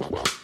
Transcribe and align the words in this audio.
The 0.00 0.39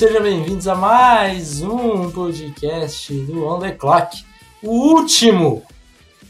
Sejam 0.00 0.22
bem-vindos 0.22 0.66
a 0.66 0.74
mais 0.74 1.60
um 1.60 2.10
podcast 2.10 3.12
do 3.26 3.46
On 3.46 3.58
The 3.58 3.72
Clock. 3.72 4.24
O 4.62 4.94
último 4.94 5.62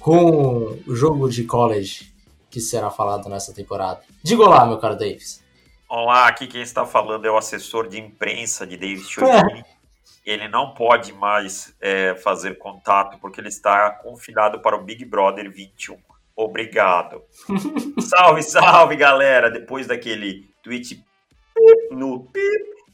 com 0.00 0.76
o 0.88 0.96
jogo 0.96 1.28
de 1.28 1.44
college 1.44 2.12
que 2.50 2.58
será 2.58 2.90
falado 2.90 3.28
nessa 3.28 3.54
temporada. 3.54 4.00
Diga 4.24 4.42
olá, 4.42 4.66
meu 4.66 4.76
caro 4.78 4.96
Davis. 4.96 5.40
Olá, 5.88 6.26
aqui 6.26 6.48
quem 6.48 6.62
está 6.62 6.84
falando 6.84 7.24
é 7.26 7.30
o 7.30 7.36
assessor 7.36 7.86
de 7.86 8.00
imprensa 8.00 8.66
de 8.66 8.76
Davis 8.76 9.08
Chiodini. 9.08 9.64
Ele 10.26 10.48
não 10.48 10.74
pode 10.74 11.12
mais 11.12 11.72
é, 11.80 12.16
fazer 12.16 12.58
contato 12.58 13.20
porque 13.20 13.40
ele 13.40 13.50
está 13.50 13.88
confinado 13.90 14.58
para 14.58 14.74
o 14.74 14.82
Big 14.82 15.04
Brother 15.04 15.48
21. 15.48 15.96
Obrigado. 16.34 17.22
salve, 18.02 18.42
salve, 18.42 18.96
galera! 18.96 19.48
Depois 19.48 19.86
daquele 19.86 20.50
tweet 20.60 21.04
no 21.92 22.28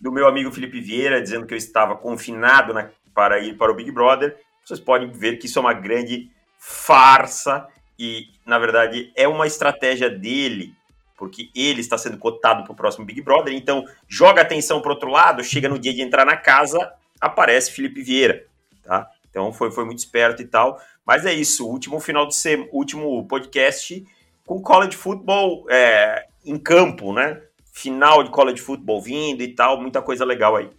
do 0.00 0.12
meu 0.12 0.26
amigo 0.26 0.50
Felipe 0.50 0.80
Vieira 0.80 1.20
dizendo 1.20 1.46
que 1.46 1.54
eu 1.54 1.58
estava 1.58 1.96
confinado 1.96 2.72
na, 2.72 2.90
para 3.14 3.38
ir 3.38 3.56
para 3.56 3.72
o 3.72 3.74
Big 3.74 3.90
Brother, 3.90 4.36
vocês 4.64 4.80
podem 4.80 5.10
ver 5.10 5.38
que 5.38 5.46
isso 5.46 5.58
é 5.58 5.62
uma 5.62 5.72
grande 5.72 6.30
farsa 6.58 7.66
e, 7.98 8.28
na 8.44 8.58
verdade, 8.58 9.12
é 9.16 9.26
uma 9.26 9.46
estratégia 9.46 10.10
dele, 10.10 10.74
porque 11.16 11.50
ele 11.54 11.80
está 11.80 11.96
sendo 11.96 12.18
cotado 12.18 12.64
para 12.64 12.72
o 12.72 12.76
próximo 12.76 13.06
Big 13.06 13.22
Brother. 13.22 13.54
Então, 13.54 13.84
joga 14.06 14.42
atenção 14.42 14.82
para 14.82 14.92
outro 14.92 15.10
lado, 15.10 15.42
chega 15.42 15.68
no 15.68 15.78
dia 15.78 15.94
de 15.94 16.02
entrar 16.02 16.26
na 16.26 16.36
casa, 16.36 16.92
aparece 17.20 17.72
Felipe 17.72 18.02
Vieira, 18.02 18.44
tá? 18.84 19.08
Então 19.30 19.52
foi, 19.52 19.70
foi 19.70 19.84
muito 19.84 19.98
esperto 19.98 20.42
e 20.42 20.46
tal. 20.46 20.80
Mas 21.06 21.24
é 21.24 21.32
isso, 21.32 21.68
último 21.68 22.00
final 22.00 22.26
de 22.26 22.34
semana, 22.34 22.68
último 22.72 23.26
podcast 23.26 24.04
com 24.46 24.62
college 24.62 24.96
football 24.96 25.66
é, 25.68 26.26
em 26.44 26.56
campo, 26.56 27.12
né? 27.12 27.42
Final 27.76 28.24
de 28.24 28.30
college 28.30 28.62
football 28.62 29.02
vindo 29.02 29.42
e 29.42 29.54
tal, 29.54 29.78
muita 29.78 30.00
coisa 30.00 30.24
legal 30.24 30.56
aí. 30.56 30.70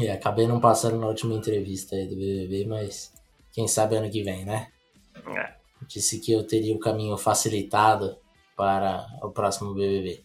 É, 0.00 0.10
acabei 0.10 0.44
não 0.48 0.58
passando 0.58 0.98
na 0.98 1.06
última 1.06 1.34
entrevista 1.34 1.94
aí 1.94 2.08
do 2.08 2.16
BBB, 2.16 2.66
mas 2.66 3.12
quem 3.52 3.68
sabe 3.68 3.94
ano 3.94 4.10
que 4.10 4.24
vem, 4.24 4.44
né? 4.44 4.66
É. 5.36 5.54
Disse 5.86 6.18
que 6.18 6.32
eu 6.32 6.44
teria 6.44 6.74
o 6.74 6.80
caminho 6.80 7.16
facilitado 7.16 8.16
para 8.56 9.06
o 9.22 9.30
próximo 9.30 9.72
BBB. 9.72 10.20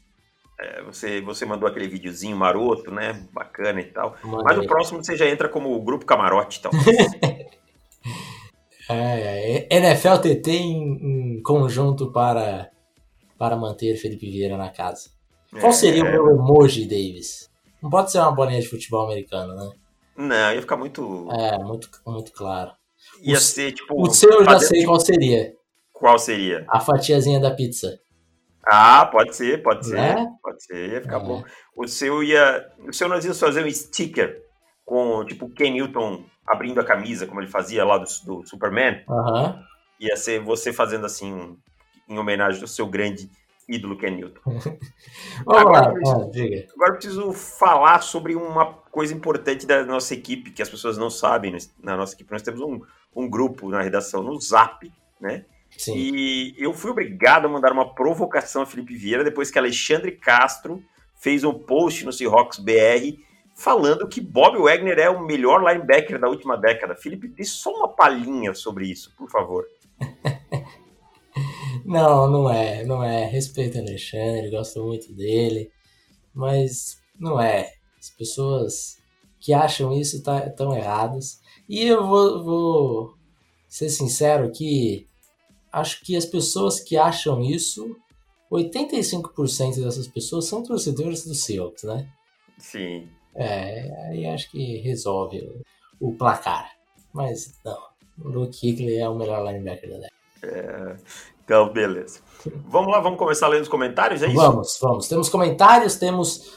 É, 0.60 0.82
você, 0.82 1.22
você 1.22 1.46
mandou 1.46 1.70
aquele 1.70 1.88
videozinho 1.88 2.36
maroto, 2.36 2.90
né? 2.90 3.24
Bacana 3.32 3.80
e 3.80 3.86
tal. 3.86 4.18
Mandei. 4.24 4.44
Mas 4.44 4.58
o 4.58 4.66
próximo 4.66 5.04
você 5.04 5.16
já 5.16 5.30
entra 5.30 5.48
como 5.48 5.80
grupo 5.84 6.04
camarote, 6.04 6.60
então. 6.60 6.72
É, 8.90 9.68
é, 9.70 9.78
NFL 9.78 10.18
TT 10.18 10.52
em, 10.52 11.38
em 11.38 11.42
conjunto 11.44 12.12
para, 12.12 12.70
para 13.38 13.56
manter 13.56 13.96
Felipe 13.96 14.30
Vieira 14.30 14.58
na 14.58 14.70
casa. 14.70 15.12
Qual 15.60 15.74
seria 15.74 16.04
o 16.04 16.08
É, 16.08 16.12
meu 16.12 16.30
emoji, 16.32 16.86
Davis? 16.86 17.50
Não 17.82 17.90
pode 17.90 18.12
ser 18.12 18.20
uma 18.20 18.32
bolinha 18.32 18.62
de 18.62 18.68
futebol 18.70 19.06
americano, 19.06 19.54
né? 19.56 19.70
Não, 20.18 20.54
ia 20.54 20.62
ficar 20.62 20.78
muito. 20.78 21.28
É, 21.32 21.58
muito, 21.58 21.90
muito 22.06 22.32
claro. 22.32 22.72
Ia 23.22 23.38
o- 23.38 23.40
ser 23.42 23.72
tipo. 23.74 24.00
O 24.02 24.10
seu 24.14 24.30
eu 24.32 24.46
já 24.46 24.60
sei 24.60 24.86
qual 24.86 25.00
seria. 25.00 25.54
Qual 25.92 26.18
seria? 26.20 26.66
A 26.70 26.80
fatiazinha 26.80 27.40
da 27.40 27.52
pizza. 27.52 28.00
Ah, 28.66 29.06
pode 29.08 29.36
ser, 29.36 29.62
pode 29.64 29.88
ser. 29.88 29.96
Né? 29.96 30.28
Pode 30.42 30.64
ser, 30.64 30.90
ia 30.92 31.02
ficar 31.02 31.18
É. 31.18 31.24
bom. 31.24 31.44
O 31.76 31.88
seu 31.88 32.24
ia. 32.24 32.66
O 32.88 32.94
seu 32.94 33.10
nós 33.10 33.24
íamos 33.26 33.40
fazer 33.40 33.66
um 33.66 33.72
sticker 33.72 34.40
com, 34.86 35.26
tipo, 35.26 35.50
Ken 35.50 35.72
Newton 35.72 36.24
abrindo 36.48 36.80
a 36.80 36.84
camisa, 36.86 37.26
como 37.26 37.40
ele 37.42 37.48
fazia 37.50 37.84
lá 37.84 37.98
do, 37.98 38.06
do 38.26 38.48
Superman. 38.48 39.04
Ia 40.00 40.16
ser 40.16 40.40
você 40.44 40.72
fazendo 40.74 41.06
assim, 41.06 41.32
um- 41.34 41.58
em 42.10 42.18
homenagem 42.20 42.62
ao 42.62 42.68
seu 42.68 42.86
grande 42.88 43.30
ídolo 43.68 43.98
Ken 43.98 44.12
Newton. 44.12 44.42
Vamos 45.46 45.78
Agora, 45.78 46.30
diga. 46.32 46.68
Agora 46.74 46.94
preciso 46.94 47.32
falar 47.34 48.02
sobre 48.02 48.36
uma 48.36 48.74
coisa 48.74 49.14
importante 49.14 49.66
da 49.66 49.86
nossa 49.86 50.14
equipe, 50.14 50.52
que 50.52 50.62
as 50.62 50.70
pessoas 50.70 50.98
não 50.98 51.10
sabem. 51.10 51.56
Na 51.82 51.96
nossa 51.96 52.14
equipe, 52.14 52.32
nós 52.32 52.42
temos 52.42 52.62
um, 52.62 52.82
um 53.16 53.30
grupo 53.30 53.70
na 53.70 53.82
redação 53.82 54.22
no 54.24 54.40
Zap, 54.40 54.92
né? 55.20 55.46
Sim. 55.78 55.94
E 55.96 56.56
eu 56.58 56.74
fui 56.74 56.92
obrigado 56.92 57.46
a 57.46 57.50
mandar 57.50 57.72
uma 57.72 57.94
provocação 57.94 58.62
a 58.62 58.66
Felipe 58.66 58.96
Vieira 58.96 59.24
depois 59.24 59.50
que 59.50 59.58
Alexandre 59.58 60.12
Castro 60.12 60.84
fez 61.16 61.44
um 61.44 61.54
post 61.54 62.06
no 62.06 62.12
Seahawks 62.12 62.60
BR 62.60 63.22
falando 63.56 64.08
que 64.08 64.20
Bob 64.20 64.58
Wagner 64.58 64.98
é 64.98 65.10
o 65.10 65.24
melhor 65.24 65.64
linebacker 65.64 66.20
da 66.20 66.28
última 66.28 66.58
década. 66.58 66.96
Felipe, 66.96 67.28
dê 67.28 67.44
só 67.44 67.72
uma 67.72 67.88
palhinha 67.88 68.54
sobre 68.54 68.88
isso, 68.88 69.16
por 69.16 69.30
favor. 69.30 69.66
Não, 71.86 72.30
não 72.30 72.50
é, 72.50 72.84
não 72.86 73.04
é. 73.04 73.26
Respeito 73.26 73.78
o 73.78 73.82
Alexandre, 73.82 74.50
gosto 74.50 74.84
muito 74.84 75.12
dele, 75.14 75.72
mas 76.34 77.02
não 77.20 77.40
é. 77.40 77.74
As 78.00 78.10
pessoas 78.10 78.98
que 79.40 79.54
acham 79.54 79.94
isso 79.94 80.18
estão 80.18 80.76
erradas. 80.76 81.42
E 81.68 81.84
eu 81.84 82.06
vou, 82.06 82.44
vou 82.44 83.18
ser 83.68 83.90
sincero 83.90 84.48
aqui, 84.48 85.08
acho 85.72 86.04
que 86.04 86.16
as 86.16 86.26
pessoas 86.26 86.80
que 86.80 86.98
acham 86.98 87.42
isso, 87.42 87.96
85% 88.52 89.82
dessas 89.82 90.08
pessoas 90.08 90.46
são 90.46 90.62
torcedores 90.62 91.26
do 91.26 91.34
Seahawks, 91.34 91.84
né? 91.84 92.12
Sim. 92.58 93.10
É, 93.34 94.10
aí 94.10 94.26
acho 94.26 94.52
que 94.52 94.78
resolve 94.78 95.40
o, 96.00 96.10
o 96.10 96.14
placar. 96.14 96.70
Mas 97.14 97.58
não, 97.64 97.80
o 98.20 98.28
Luke 98.28 98.60
Kuechly 98.60 98.98
é 98.98 99.08
o 99.08 99.16
melhor 99.16 99.46
linebacker 99.46 99.90
da 99.90 99.98
década. 99.98 101.02
Então, 101.44 101.72
beleza. 101.72 102.20
Vamos 102.68 102.92
lá, 102.92 103.00
vamos 103.00 103.20
começar 103.20 103.48
lendo 103.48 103.64
os 103.64 103.68
comentários, 103.70 104.22
é 104.24 104.28
isso? 104.28 104.36
Vamos, 104.36 104.78
vamos. 104.82 105.08
Temos 105.08 105.30
comentários, 105.30 105.96
temos 105.96 106.52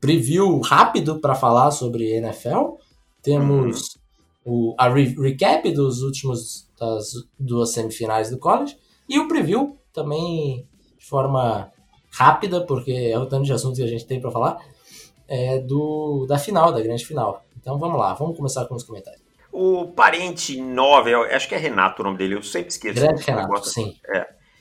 preview 0.00 0.60
rápido 0.60 1.20
para 1.20 1.34
falar 1.34 1.70
sobre 1.70 2.10
NFL, 2.16 2.76
temos 3.22 3.98
o, 4.44 4.74
a 4.78 4.88
re- 4.88 5.14
recap 5.20 5.70
dos 5.72 6.02
últimos 6.02 6.68
das 6.78 7.12
duas 7.38 7.70
semifinais 7.72 8.30
do 8.30 8.38
college 8.38 8.76
e 9.08 9.18
o 9.18 9.28
preview 9.28 9.76
também 9.92 10.66
de 10.98 11.04
forma 11.06 11.70
rápida, 12.10 12.64
porque 12.64 12.90
é 12.92 13.18
o 13.18 13.26
tanto 13.26 13.44
de 13.44 13.52
assuntos 13.52 13.78
que 13.78 13.84
a 13.84 13.88
gente 13.88 14.06
tem 14.06 14.20
para 14.20 14.30
falar, 14.30 14.58
é 15.28 15.58
do 15.60 16.24
da 16.26 16.38
final, 16.38 16.72
da 16.72 16.80
grande 16.80 17.04
final. 17.06 17.44
Então 17.60 17.78
vamos 17.78 17.98
lá, 17.98 18.14
vamos 18.14 18.36
começar 18.36 18.64
com 18.64 18.74
os 18.74 18.82
comentários. 18.82 19.19
O 19.52 19.88
parente 19.88 20.60
9, 20.60 21.10
eu 21.10 21.22
acho 21.22 21.48
que 21.48 21.54
é 21.54 21.58
Renato 21.58 22.02
o 22.02 22.04
nome 22.04 22.18
dele, 22.18 22.34
eu 22.36 22.42
sempre 22.42 22.68
esqueço. 22.68 23.00
Grande 23.00 23.22
Renato, 23.22 23.68
sim. 23.68 23.96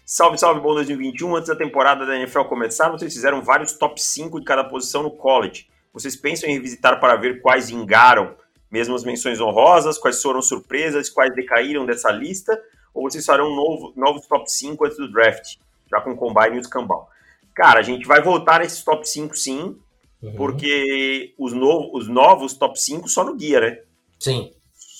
Salve, 0.05 0.39
salve, 0.39 0.59
bom 0.59 0.73
2021. 0.73 1.35
Antes 1.35 1.49
da 1.49 1.55
temporada 1.55 2.05
da 2.05 2.15
NFL 2.17 2.41
começar, 2.45 2.89
vocês 2.89 3.13
fizeram 3.13 3.43
vários 3.43 3.73
top 3.73 4.01
5 4.01 4.39
de 4.39 4.45
cada 4.45 4.63
posição 4.63 5.03
no 5.03 5.11
college. 5.11 5.67
Vocês 5.93 6.15
pensam 6.15 6.49
em 6.49 6.53
revisitar 6.53 6.99
para 6.99 7.15
ver 7.15 7.41
quais 7.41 7.69
vingaram, 7.69 8.35
mesmo 8.71 8.95
as 8.95 9.03
menções 9.03 9.39
honrosas, 9.39 9.99
quais 9.99 10.19
foram 10.21 10.41
surpresas, 10.41 11.09
quais 11.09 11.33
decaíram 11.35 11.85
dessa 11.85 12.11
lista? 12.11 12.59
Ou 12.93 13.09
vocês 13.09 13.23
farão 13.25 13.55
novo, 13.55 13.93
novos 13.95 14.25
top 14.25 14.51
5 14.51 14.83
antes 14.85 14.97
do 14.97 15.11
draft, 15.11 15.57
já 15.89 16.01
com 16.01 16.11
o 16.11 16.15
Combine 16.15 16.57
e 16.57 16.59
os 16.59 16.67
Cambal? 16.67 17.07
Cara, 17.53 17.79
a 17.79 17.83
gente 17.83 18.07
vai 18.07 18.21
voltar 18.21 18.61
nesses 18.61 18.83
top 18.83 19.07
5 19.07 19.37
sim, 19.37 19.77
Uhum. 20.21 20.33
porque 20.35 21.33
os, 21.37 21.53
no, 21.53 21.95
os 21.95 22.09
novos 22.09 22.53
top 22.53 22.77
5 22.77 23.07
só 23.07 23.23
no 23.23 23.35
guia, 23.35 23.61
né? 23.61 23.79
Sim. 24.19 24.51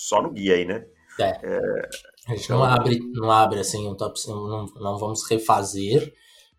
Só 0.10 0.24
no 0.24 0.32
guia 0.32 0.56
aí, 0.56 0.66
né? 0.66 0.84
A 2.28 2.36
gente 2.36 2.50
não 2.50 2.64
abre, 2.64 3.00
não 3.14 3.30
abre 3.30 3.60
assim 3.60 3.88
um 3.88 3.96
top 3.96 4.20
5, 4.20 4.34
não, 4.34 4.66
não 4.66 4.98
vamos 4.98 5.30
refazer, 5.30 6.12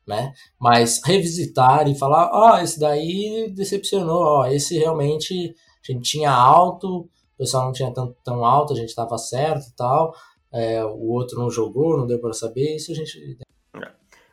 né? 0.07 0.33
Mas 0.61 1.01
revisitar 1.05 1.89
e 1.89 1.99
falar, 1.99 2.31
ó, 2.33 2.59
esse 2.61 2.79
daí 2.79 3.53
decepcionou, 3.53 4.23
ó, 4.23 4.47
esse 4.47 4.79
realmente 4.79 5.53
a 5.83 5.93
gente 5.93 6.09
tinha 6.09 6.31
alto, 6.31 7.01
o 7.01 7.09
pessoal 7.37 7.65
não 7.65 7.73
tinha 7.73 7.93
tanto 7.93 8.17
tão 8.23 8.45
alto, 8.45 8.73
a 8.73 8.77
gente 8.77 8.95
tava 8.95 9.19
certo 9.19 9.67
e 9.67 9.75
tal. 9.75 10.15
é, 10.53 10.85
o 10.85 11.09
outro 11.11 11.37
não 11.37 11.51
jogou, 11.51 11.97
não 11.97 12.07
deu 12.07 12.21
para 12.21 12.33
saber, 12.33 12.77
isso 12.77 12.93
a 12.93 12.95
gente. 12.95 13.39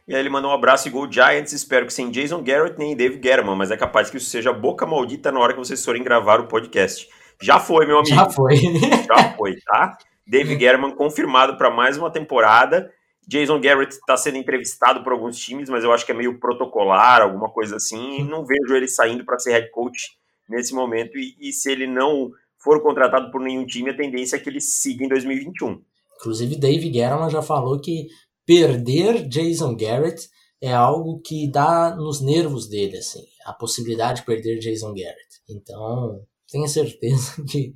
E 0.07 0.15
aí 0.15 0.21
ele 0.21 0.29
mandou 0.29 0.51
um 0.51 0.53
abraço 0.53 0.87
e 0.87 0.91
gol 0.91 1.11
Giants. 1.11 1.51
Espero 1.51 1.85
que 1.85 1.93
sem 1.93 2.09
Jason 2.09 2.41
Garrett 2.41 2.79
nem 2.79 2.95
Dave 2.95 3.17
Guerrero, 3.17 3.55
mas 3.55 3.71
é 3.71 3.77
capaz 3.77 4.09
que 4.09 4.17
isso 4.17 4.29
seja 4.29 4.53
boca 4.53 4.85
maldita 4.85 5.31
na 5.31 5.39
hora 5.39 5.53
que 5.53 5.59
vocês 5.59 5.83
forem 5.83 6.03
gravar 6.03 6.39
o 6.39 6.47
podcast. 6.47 7.09
Já 7.41 7.59
foi, 7.59 7.85
meu 7.85 7.99
amigo. 7.99 8.15
Já 8.15 8.29
foi. 8.29 8.55
Já 8.55 9.35
foi, 9.35 9.55
tá? 9.61 9.97
Dave 10.25 10.55
Guerman 10.57 10.95
confirmado 10.95 11.57
para 11.57 11.69
mais 11.69 11.97
uma 11.97 12.11
temporada. 12.11 12.91
Jason 13.27 13.59
Garrett 13.59 13.93
está 13.93 14.15
sendo 14.15 14.37
entrevistado 14.37 15.03
por 15.03 15.11
alguns 15.11 15.37
times, 15.37 15.69
mas 15.69 15.83
eu 15.83 15.91
acho 15.91 16.05
que 16.05 16.11
é 16.11 16.15
meio 16.15 16.39
protocolar, 16.39 17.21
alguma 17.21 17.49
coisa 17.49 17.75
assim, 17.75 18.19
e 18.19 18.23
não 18.23 18.45
vejo 18.45 18.73
ele 18.73 18.87
saindo 18.87 19.25
para 19.25 19.37
ser 19.37 19.51
head 19.51 19.69
coach 19.71 20.11
nesse 20.49 20.73
momento. 20.73 21.17
E, 21.17 21.35
e, 21.39 21.51
se 21.51 21.69
ele 21.69 21.85
não 21.85 22.31
for 22.57 22.81
contratado 22.81 23.29
por 23.29 23.41
nenhum 23.41 23.65
time, 23.65 23.89
a 23.89 23.97
tendência 23.97 24.37
é 24.37 24.39
que 24.39 24.49
ele 24.49 24.61
siga 24.61 25.03
em 25.03 25.09
2021. 25.09 25.81
Inclusive, 26.15 26.55
Dave 26.55 26.91
Gettleman 26.91 27.29
já 27.29 27.41
falou 27.41 27.79
que 27.79 28.07
perder 28.45 29.27
Jason 29.27 29.75
Garrett 29.75 30.29
é 30.61 30.73
algo 30.73 31.19
que 31.19 31.51
dá 31.51 31.93
nos 31.95 32.21
nervos 32.21 32.67
dele, 32.67 32.97
assim, 32.97 33.23
a 33.45 33.53
possibilidade 33.53 34.21
de 34.21 34.25
perder 34.25 34.57
Jason 34.59 34.93
Garrett. 34.93 35.41
Então, 35.49 36.21
tenha 36.51 36.67
certeza 36.67 37.43
que 37.47 37.73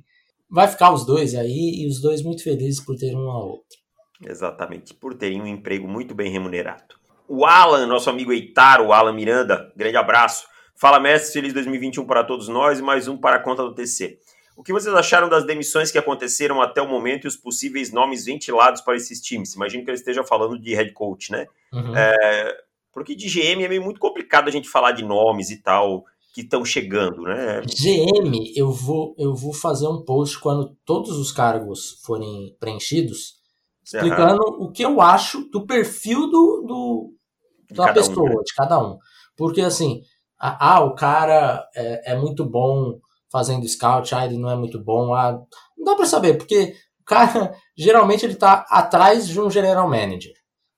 vai 0.50 0.68
ficar 0.68 0.92
os 0.92 1.06
dois 1.06 1.34
aí 1.34 1.82
e 1.82 1.86
os 1.86 2.00
dois 2.00 2.22
muito 2.22 2.42
felizes 2.42 2.80
por 2.80 2.96
ter 2.96 3.14
um 3.14 3.30
ao 3.30 3.48
outro. 3.48 3.78
Exatamente, 4.24 4.94
por 4.94 5.14
terem 5.14 5.40
um 5.40 5.46
emprego 5.46 5.88
muito 5.88 6.14
bem 6.14 6.30
remunerado. 6.30 6.94
O 7.26 7.44
Alan, 7.44 7.86
nosso 7.86 8.10
amigo 8.10 8.32
Eitar, 8.32 8.80
o 8.80 8.92
Alan 8.92 9.12
Miranda, 9.12 9.72
grande 9.74 9.96
abraço. 9.96 10.46
Fala, 10.76 11.00
mestre, 11.00 11.32
feliz 11.32 11.52
2021 11.52 12.04
para 12.04 12.24
todos 12.24 12.48
nós 12.48 12.78
e 12.78 12.82
mais 12.82 13.08
um 13.08 13.16
para 13.16 13.36
a 13.36 13.40
conta 13.40 13.62
do 13.62 13.74
TC. 13.74 14.18
O 14.56 14.62
que 14.62 14.72
vocês 14.72 14.94
acharam 14.94 15.28
das 15.28 15.46
demissões 15.46 15.90
que 15.90 15.98
aconteceram 15.98 16.60
até 16.60 16.82
o 16.82 16.88
momento 16.88 17.24
e 17.24 17.28
os 17.28 17.36
possíveis 17.36 17.90
nomes 17.90 18.24
ventilados 18.24 18.80
para 18.82 18.96
esses 18.96 19.20
times? 19.20 19.54
Imagino 19.54 19.84
que 19.84 19.90
ele 19.90 19.96
esteja 19.96 20.22
falando 20.22 20.58
de 20.58 20.74
head 20.74 20.92
coach, 20.92 21.32
né? 21.32 21.46
Uhum. 21.72 21.96
É, 21.96 22.62
porque 22.92 23.14
de 23.14 23.28
GM 23.28 23.64
é 23.64 23.68
meio 23.68 23.82
muito 23.82 23.98
complicado 23.98 24.48
a 24.48 24.52
gente 24.52 24.68
falar 24.68 24.92
de 24.92 25.04
nomes 25.04 25.50
e 25.50 25.56
tal 25.56 26.04
que 26.32 26.40
estão 26.40 26.64
chegando, 26.64 27.22
né? 27.22 27.60
GM, 27.60 28.52
eu 28.56 28.70
vou, 28.72 29.14
eu 29.18 29.34
vou 29.34 29.52
fazer 29.52 29.86
um 29.86 30.02
post 30.02 30.38
quando 30.40 30.74
todos 30.84 31.18
os 31.18 31.30
cargos 31.30 32.00
forem 32.04 32.56
preenchidos, 32.58 33.34
explicando 33.84 34.42
uhum. 34.42 34.64
o 34.64 34.72
que 34.72 34.82
eu 34.82 35.00
acho 35.00 35.48
do 35.50 35.66
perfil 35.66 36.30
do, 36.30 36.64
do 36.66 37.14
da 37.74 37.92
pessoa, 37.92 38.30
um, 38.30 38.34
né? 38.34 38.42
de 38.44 38.54
cada 38.54 38.82
um. 38.82 38.98
Porque 39.36 39.60
assim, 39.60 40.02
ah, 40.38 40.82
o 40.82 40.94
cara 40.94 41.68
é, 41.74 42.12
é, 42.12 42.16
muito 42.16 42.44
bom 42.44 42.98
fazendo 43.30 43.68
scout, 43.68 44.14
ah, 44.14 44.24
ele 44.24 44.38
não 44.38 44.50
é 44.50 44.56
muito 44.56 44.82
bom, 44.82 45.14
ah, 45.14 45.38
não 45.76 45.84
dá 45.84 45.94
para 45.94 46.06
saber, 46.06 46.38
porque 46.38 46.74
o 47.00 47.04
cara 47.04 47.54
geralmente 47.76 48.24
ele 48.24 48.36
tá 48.36 48.64
atrás 48.70 49.28
de 49.28 49.38
um 49.38 49.50
general 49.50 49.88
manager. 49.88 50.32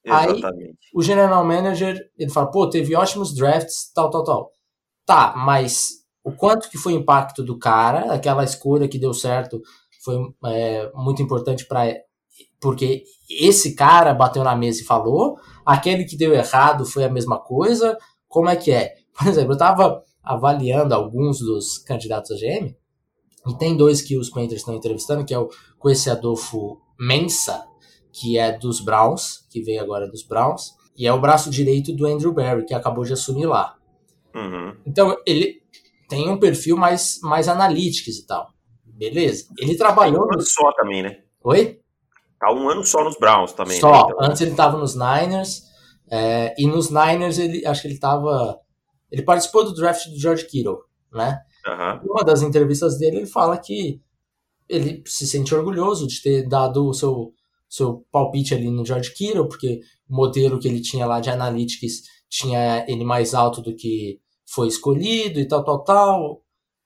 Exatamente. 0.05 0.47
Aí 0.47 0.75
o 0.93 1.03
general 1.03 1.45
manager, 1.45 1.99
ele 2.19 2.31
fala, 2.31 2.51
pô, 2.51 2.69
teve 2.69 2.95
ótimos 2.95 3.35
drafts, 3.35 3.93
tal, 3.95 4.11
tal, 4.11 4.25
tal. 4.25 4.54
Tá, 5.07 5.35
mas 5.37 6.05
o 6.25 6.33
quanto 6.33 6.71
que 6.71 6.79
foi 6.79 6.95
o 6.95 6.99
impacto 6.99 7.43
do 7.43 7.59
cara, 7.59 8.13
aquela 8.13 8.45
escolha 8.45 8.89
que 8.89 8.99
deu 8.99 9.13
certo 9.13 9.61
foi 10.03 10.17
é, 10.47 10.91
muito 10.95 11.23
importante 11.23 11.67
para 11.67 11.95
porque 12.61 13.05
esse 13.29 13.75
cara 13.75 14.15
bateu 14.15 14.43
na 14.43 14.57
mesa 14.57 14.81
e 14.81 14.87
falou, 14.87 15.37
aquele 15.67 16.05
que 16.05 16.17
deu 16.17 16.33
errado 16.33 16.87
foi 16.87 17.05
a 17.05 17.11
mesma 17.11 17.39
coisa, 17.39 17.99
como 18.27 18.49
é 18.49 18.57
que 18.57 18.73
é? 18.73 18.95
Por 19.13 19.29
exemplo, 19.29 19.51
eu 19.51 19.55
estava 19.55 20.03
avaliando 20.23 20.95
alguns 20.95 21.41
dos 21.41 21.77
candidatos 21.77 22.31
a 22.31 22.35
GM, 22.37 22.75
e 23.47 23.59
tem 23.59 23.77
dois 23.77 24.01
que 24.01 24.17
os 24.17 24.31
Panthers 24.31 24.63
estão 24.63 24.75
entrevistando, 24.75 25.27
que 25.27 25.35
é 25.35 25.39
o 25.39 25.51
Quesse 25.81 26.09
Adolfo 26.09 26.81
Mensa, 26.99 27.63
que 28.11 28.39
é 28.39 28.57
dos 28.57 28.81
Browns, 28.81 29.47
que 29.51 29.61
veio 29.61 29.83
agora 29.83 30.09
dos 30.09 30.23
Browns, 30.23 30.73
e 30.97 31.07
é 31.07 31.13
o 31.13 31.21
braço 31.21 31.51
direito 31.51 31.93
do 31.95 32.07
Andrew 32.07 32.33
Barry, 32.33 32.65
que 32.65 32.73
acabou 32.73 33.05
de 33.05 33.13
assumir 33.13 33.45
lá. 33.45 33.77
Uhum. 34.35 34.77
Então, 34.87 35.17
ele 35.27 35.63
tem 36.09 36.29
um 36.29 36.39
perfil 36.39 36.77
mais, 36.77 37.19
mais 37.23 37.49
analytics 37.49 38.19
e 38.19 38.27
tal. 38.27 38.49
Beleza. 38.85 39.47
Ele 39.59 39.77
trabalhou. 39.77 40.21
um 40.21 40.25
ano 40.25 40.37
no... 40.37 40.43
só 40.43 40.73
também, 40.73 41.03
né? 41.03 41.19
Oi? 41.43 41.81
Tá 42.39 42.53
um 42.53 42.69
ano 42.69 42.85
só 42.85 43.05
nos 43.05 43.17
Browns 43.17 43.53
também. 43.53 43.81
Só. 43.81 43.91
Né? 43.91 44.13
Então... 44.13 44.27
Antes 44.27 44.41
ele 44.41 44.55
tava 44.55 44.79
nos 44.79 44.95
Niners. 44.95 45.63
É, 46.11 46.55
e 46.59 46.67
nos 46.67 46.91
Niners, 46.91 47.39
ele 47.39 47.67
acho 47.67 47.83
que 47.83 47.89
ele 47.89 47.99
tava. 47.99 48.59
Ele 49.11 49.23
participou 49.23 49.65
do 49.65 49.75
draft 49.75 50.09
do 50.09 50.19
George 50.19 50.47
Kittle, 50.47 50.79
né? 51.13 51.41
Uhum. 51.67 52.13
Uma 52.13 52.25
das 52.25 52.43
entrevistas 52.43 52.99
dele, 52.99 53.19
ele 53.19 53.27
fala 53.27 53.57
que 53.57 54.01
ele 54.69 55.03
se 55.07 55.27
sente 55.27 55.55
orgulhoso 55.55 56.07
de 56.07 56.21
ter 56.21 56.49
dado 56.49 56.87
o 56.87 56.95
seu, 56.95 57.33
seu 57.69 58.05
palpite 58.11 58.55
ali 58.55 58.71
no 58.71 58.85
George 58.85 59.13
Kittle, 59.15 59.49
porque 59.49 59.81
o 60.09 60.15
modelo 60.15 60.59
que 60.59 60.69
ele 60.69 60.81
tinha 60.81 61.07
lá 61.07 61.21
de 61.21 61.31
analytics 61.31 62.03
tinha 62.29 62.85
ele 62.89 63.05
mais 63.05 63.35
alto 63.35 63.63
do 63.63 63.75
que 63.75 64.21
foi 64.55 64.69
escolhido 64.69 65.41
e 65.41 65.47
tal, 65.47 65.65
tal, 65.65 65.85
tal. 65.85 66.43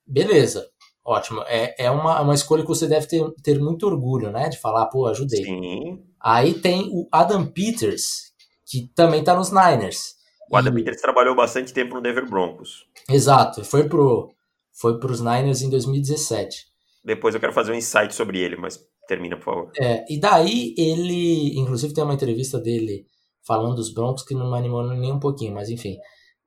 Beleza, 0.06 0.66
ótimo. 1.04 1.42
É, 1.46 1.74
é 1.78 1.90
uma, 1.90 2.20
uma 2.20 2.34
escolha 2.34 2.62
que 2.62 2.68
você 2.68 2.86
deve 2.86 3.06
ter, 3.06 3.22
ter 3.42 3.60
muito 3.60 3.86
orgulho, 3.86 4.30
né? 4.30 4.48
De 4.48 4.58
falar, 4.58 4.86
pô, 4.86 5.06
ajudei. 5.06 5.44
Sim. 5.44 6.02
Aí 6.20 6.54
tem 6.54 6.88
o 6.92 7.06
Adam 7.12 7.46
Peters, 7.46 8.32
que 8.66 8.90
também 8.94 9.22
tá 9.22 9.34
nos 9.34 9.50
Niners. 9.50 10.16
O 10.50 10.56
Adam 10.56 10.72
e... 10.72 10.76
Peters 10.76 11.00
trabalhou 11.00 11.36
bastante 11.36 11.72
tempo 11.72 11.94
no 11.94 12.00
Denver 12.00 12.28
Broncos. 12.28 12.86
Exato, 13.08 13.64
foi 13.64 13.88
pro 13.88 14.34
foi 14.72 14.98
pros 14.98 15.20
Niners 15.20 15.60
em 15.60 15.70
2017. 15.70 16.66
Depois 17.04 17.34
eu 17.34 17.40
quero 17.40 17.52
fazer 17.52 17.72
um 17.72 17.74
insight 17.74 18.14
sobre 18.14 18.38
ele, 18.38 18.56
mas 18.56 18.78
termina, 19.08 19.36
por 19.36 19.44
favor. 19.44 19.72
É, 19.80 20.04
e 20.08 20.20
daí 20.20 20.74
ele, 20.76 21.58
inclusive 21.58 21.92
tem 21.92 22.04
uma 22.04 22.14
entrevista 22.14 22.58
dele 22.60 23.06
falando 23.44 23.76
dos 23.76 23.92
Broncos 23.92 24.22
que 24.22 24.34
não 24.34 24.50
me 24.50 24.58
animou 24.58 24.86
nem 24.86 25.12
um 25.12 25.18
pouquinho, 25.18 25.54
mas 25.54 25.68
enfim. 25.68 25.96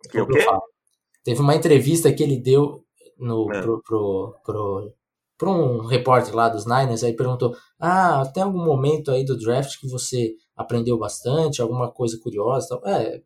Que 0.10 0.22
o 0.22 0.28
quê? 0.28 0.46
Teve 1.24 1.42
uma 1.42 1.56
entrevista 1.56 2.12
que 2.12 2.24
ele 2.24 2.38
deu 2.38 2.84
no, 3.18 3.52
é. 3.54 3.62
pro, 3.62 3.82
pro, 3.84 4.36
pro, 4.44 4.94
pro, 5.38 5.52
um 5.52 5.86
repórter 5.86 6.36
lá 6.36 6.50
dos 6.50 6.66
Niners, 6.66 7.04
aí 7.04 7.16
perguntou: 7.16 7.56
Ah, 7.80 8.26
tem 8.34 8.44
algum 8.44 8.64
momento 8.64 9.12
aí 9.12 9.24
do 9.24 9.38
draft 9.38 9.80
que 9.80 9.88
você 9.88 10.34
aprendeu 10.56 10.98
bastante, 10.98 11.62
alguma 11.62 11.92
coisa 11.92 12.18
curiosa? 12.22 12.68
Tal? 12.70 12.88
É, 12.88 13.22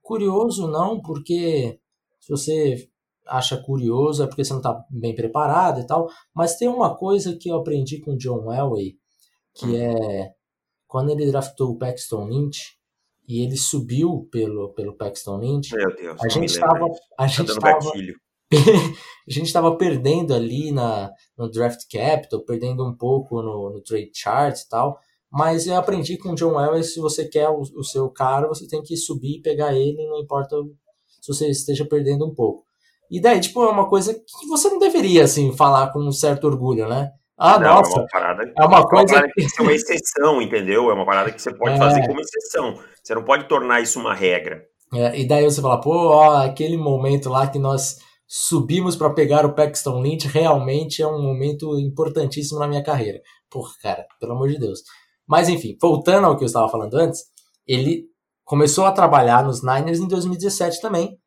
curioso 0.00 0.68
não, 0.68 1.00
porque 1.00 1.80
se 2.20 2.30
você 2.30 2.88
acha 3.26 3.56
curioso 3.56 4.22
é 4.22 4.26
porque 4.26 4.44
você 4.44 4.52
não 4.52 4.60
está 4.60 4.84
bem 4.90 5.14
preparado 5.14 5.80
e 5.80 5.86
tal, 5.86 6.08
mas 6.34 6.56
tem 6.56 6.68
uma 6.68 6.96
coisa 6.96 7.36
que 7.36 7.48
eu 7.48 7.56
aprendi 7.56 8.00
com 8.00 8.12
o 8.12 8.16
John 8.16 8.52
Elway, 8.52 8.96
que 9.54 9.66
hum. 9.66 9.76
é 9.76 10.32
quando 10.86 11.10
ele 11.10 11.30
draftou 11.30 11.70
o 11.70 11.78
Paxton 11.78 12.26
Lynch, 12.26 12.76
e 13.32 13.42
ele 13.42 13.56
subiu 13.56 14.28
pelo, 14.30 14.74
pelo 14.74 14.94
Paxton 14.94 15.38
Lynch. 15.38 15.74
Meu 15.74 15.96
Deus, 15.96 16.22
a 16.22 16.28
gente 16.28 16.50
estava 16.50 16.86
a 17.18 17.26
gente 17.26 17.50
estava 17.50 17.78
a 17.78 19.32
gente 19.32 19.46
estava 19.46 19.76
perdendo 19.78 20.34
ali 20.34 20.70
na 20.70 21.10
no 21.38 21.50
draft 21.50 21.80
capital, 21.90 22.44
perdendo 22.44 22.86
um 22.86 22.94
pouco 22.94 23.40
no, 23.40 23.70
no 23.70 23.80
trade 23.80 24.10
chart 24.14 24.58
e 24.58 24.68
tal. 24.68 24.98
Mas 25.30 25.66
eu 25.66 25.76
aprendi 25.76 26.18
com 26.18 26.32
o 26.32 26.34
John 26.34 26.60
Elway, 26.60 26.84
se 26.84 27.00
você 27.00 27.26
quer 27.26 27.48
o, 27.48 27.62
o, 27.62 27.82
seu 27.82 28.10
cara, 28.10 28.46
você 28.46 28.68
tem 28.68 28.82
que 28.82 28.94
subir 28.98 29.38
e 29.38 29.40
pegar 29.40 29.72
ele, 29.72 30.06
não 30.06 30.20
importa 30.20 30.54
se 31.22 31.32
você 31.32 31.48
esteja 31.48 31.86
perdendo 31.86 32.26
um 32.26 32.34
pouco. 32.34 32.66
E 33.10 33.18
daí, 33.18 33.40
tipo, 33.40 33.62
é 33.64 33.70
uma 33.70 33.88
coisa 33.88 34.12
que 34.12 34.46
você 34.46 34.68
não 34.68 34.78
deveria, 34.78 35.24
assim, 35.24 35.50
falar 35.56 35.90
com 35.90 36.00
um 36.00 36.12
certo 36.12 36.46
orgulho, 36.46 36.86
né? 36.86 37.10
Ah, 37.44 37.58
não, 37.58 37.74
nossa. 37.74 37.90
É 37.90 38.00
uma 38.00 38.06
parada, 38.06 38.52
é 38.56 38.64
uma 38.64 38.88
coisa 38.88 39.16
é 39.16 39.18
uma 39.18 39.26
que 39.26 39.34
tem 39.34 39.46
que 39.46 39.50
ser 39.50 39.62
uma 39.62 39.72
exceção, 39.72 40.40
entendeu? 40.40 40.90
É 40.90 40.94
uma 40.94 41.04
parada 41.04 41.32
que 41.32 41.42
você 41.42 41.52
pode 41.52 41.74
é. 41.74 41.78
fazer 41.78 42.06
como 42.06 42.20
exceção. 42.20 42.78
Você 43.02 43.14
não 43.16 43.24
pode 43.24 43.48
tornar 43.48 43.80
isso 43.80 43.98
uma 43.98 44.14
regra. 44.14 44.62
É, 44.94 45.18
e 45.18 45.26
daí 45.26 45.42
você 45.42 45.60
fala, 45.60 45.80
pô, 45.80 45.90
ó, 45.90 46.36
aquele 46.44 46.76
momento 46.76 47.28
lá 47.28 47.48
que 47.48 47.58
nós 47.58 47.98
subimos 48.28 48.94
para 48.94 49.10
pegar 49.10 49.44
o 49.44 49.54
Paxton 49.54 50.00
Lynch 50.00 50.28
realmente 50.28 51.02
é 51.02 51.06
um 51.06 51.20
momento 51.20 51.76
importantíssimo 51.80 52.60
na 52.60 52.68
minha 52.68 52.82
carreira. 52.82 53.20
Porra, 53.50 53.72
cara, 53.82 54.06
pelo 54.20 54.34
amor 54.34 54.48
de 54.48 54.60
Deus. 54.60 54.80
Mas 55.26 55.48
enfim, 55.48 55.76
voltando 55.82 56.28
ao 56.28 56.36
que 56.36 56.44
eu 56.44 56.46
estava 56.46 56.68
falando 56.68 56.94
antes, 56.94 57.24
ele 57.66 58.04
começou 58.44 58.84
a 58.84 58.92
trabalhar 58.92 59.44
nos 59.44 59.64
Niners 59.64 59.98
em 59.98 60.06
2017 60.06 60.80
também. 60.80 61.18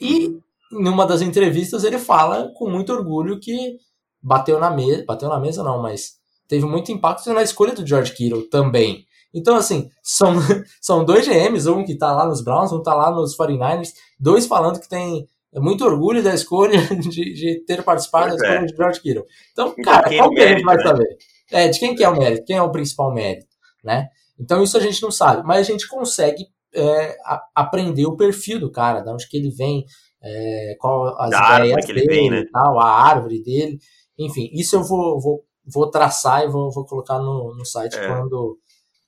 E 0.00 0.36
numa 0.72 1.06
das 1.06 1.22
entrevistas 1.22 1.84
ele 1.84 1.98
fala 1.98 2.50
com 2.56 2.68
muito 2.68 2.92
orgulho 2.92 3.38
que 3.38 3.76
bateu 4.22 4.58
na 4.58 4.70
mesa, 4.70 5.04
bateu 5.06 5.28
na 5.28 5.40
mesa 5.40 5.62
não, 5.62 5.80
mas 5.80 6.14
teve 6.46 6.64
muito 6.64 6.92
impacto 6.92 7.32
na 7.32 7.42
escolha 7.42 7.74
do 7.74 7.86
George 7.86 8.12
Kittle 8.12 8.48
também. 8.48 9.06
Então, 9.34 9.56
assim, 9.56 9.90
são, 10.02 10.34
são 10.80 11.04
dois 11.04 11.26
GMs, 11.26 11.68
um 11.68 11.84
que 11.84 11.96
tá 11.96 12.12
lá 12.12 12.26
nos 12.26 12.42
Browns, 12.42 12.72
um 12.72 12.82
tá 12.82 12.94
lá 12.94 13.10
nos 13.10 13.36
49ers, 13.36 13.90
dois 14.18 14.46
falando 14.46 14.80
que 14.80 14.88
tem 14.88 15.26
muito 15.54 15.84
orgulho 15.84 16.22
da 16.22 16.34
escolha 16.34 16.78
de, 16.96 17.34
de 17.34 17.64
ter 17.66 17.82
participado 17.82 18.28
pois 18.28 18.38
da 18.38 18.46
escolha 18.46 18.64
é. 18.64 18.66
de 18.66 18.76
George 18.76 19.00
Kittle. 19.00 19.24
Então, 19.52 19.74
cara, 19.82 20.16
qual 20.16 20.30
que 20.30 20.40
a 20.40 20.48
gente 20.48 20.62
vai 20.62 20.76
né? 20.76 20.82
saber? 20.82 21.16
É, 21.50 21.68
de 21.68 21.78
quem 21.78 21.94
que 21.94 22.04
é 22.04 22.08
o 22.08 22.16
mérito? 22.16 22.44
Quem 22.46 22.56
é 22.56 22.62
o 22.62 22.72
principal 22.72 23.12
mérito, 23.12 23.46
né? 23.84 24.08
Então, 24.38 24.62
isso 24.62 24.76
a 24.76 24.80
gente 24.80 25.02
não 25.02 25.10
sabe, 25.10 25.46
mas 25.46 25.60
a 25.60 25.70
gente 25.70 25.86
consegue 25.86 26.46
é, 26.74 27.16
a, 27.24 27.42
aprender 27.54 28.06
o 28.06 28.16
perfil 28.16 28.58
do 28.58 28.70
cara, 28.70 29.00
de 29.00 29.10
onde 29.10 29.28
que 29.28 29.36
ele 29.36 29.50
vem, 29.50 29.84
é, 30.22 30.76
qual 30.78 31.08
as 31.20 31.30
da 31.30 31.58
ideias 31.58 31.86
dele, 31.86 32.06
vem, 32.06 32.30
né? 32.30 32.44
tal, 32.52 32.78
a 32.80 33.02
árvore 33.02 33.42
dele. 33.42 33.78
Enfim, 34.18 34.50
isso 34.52 34.76
eu 34.76 34.82
vou, 34.82 35.20
vou, 35.20 35.44
vou 35.64 35.90
traçar 35.90 36.44
e 36.44 36.48
vou, 36.48 36.70
vou 36.70 36.84
colocar 36.84 37.18
no, 37.18 37.54
no 37.54 37.64
site 37.64 37.96
é. 37.96 38.06
quando, 38.06 38.58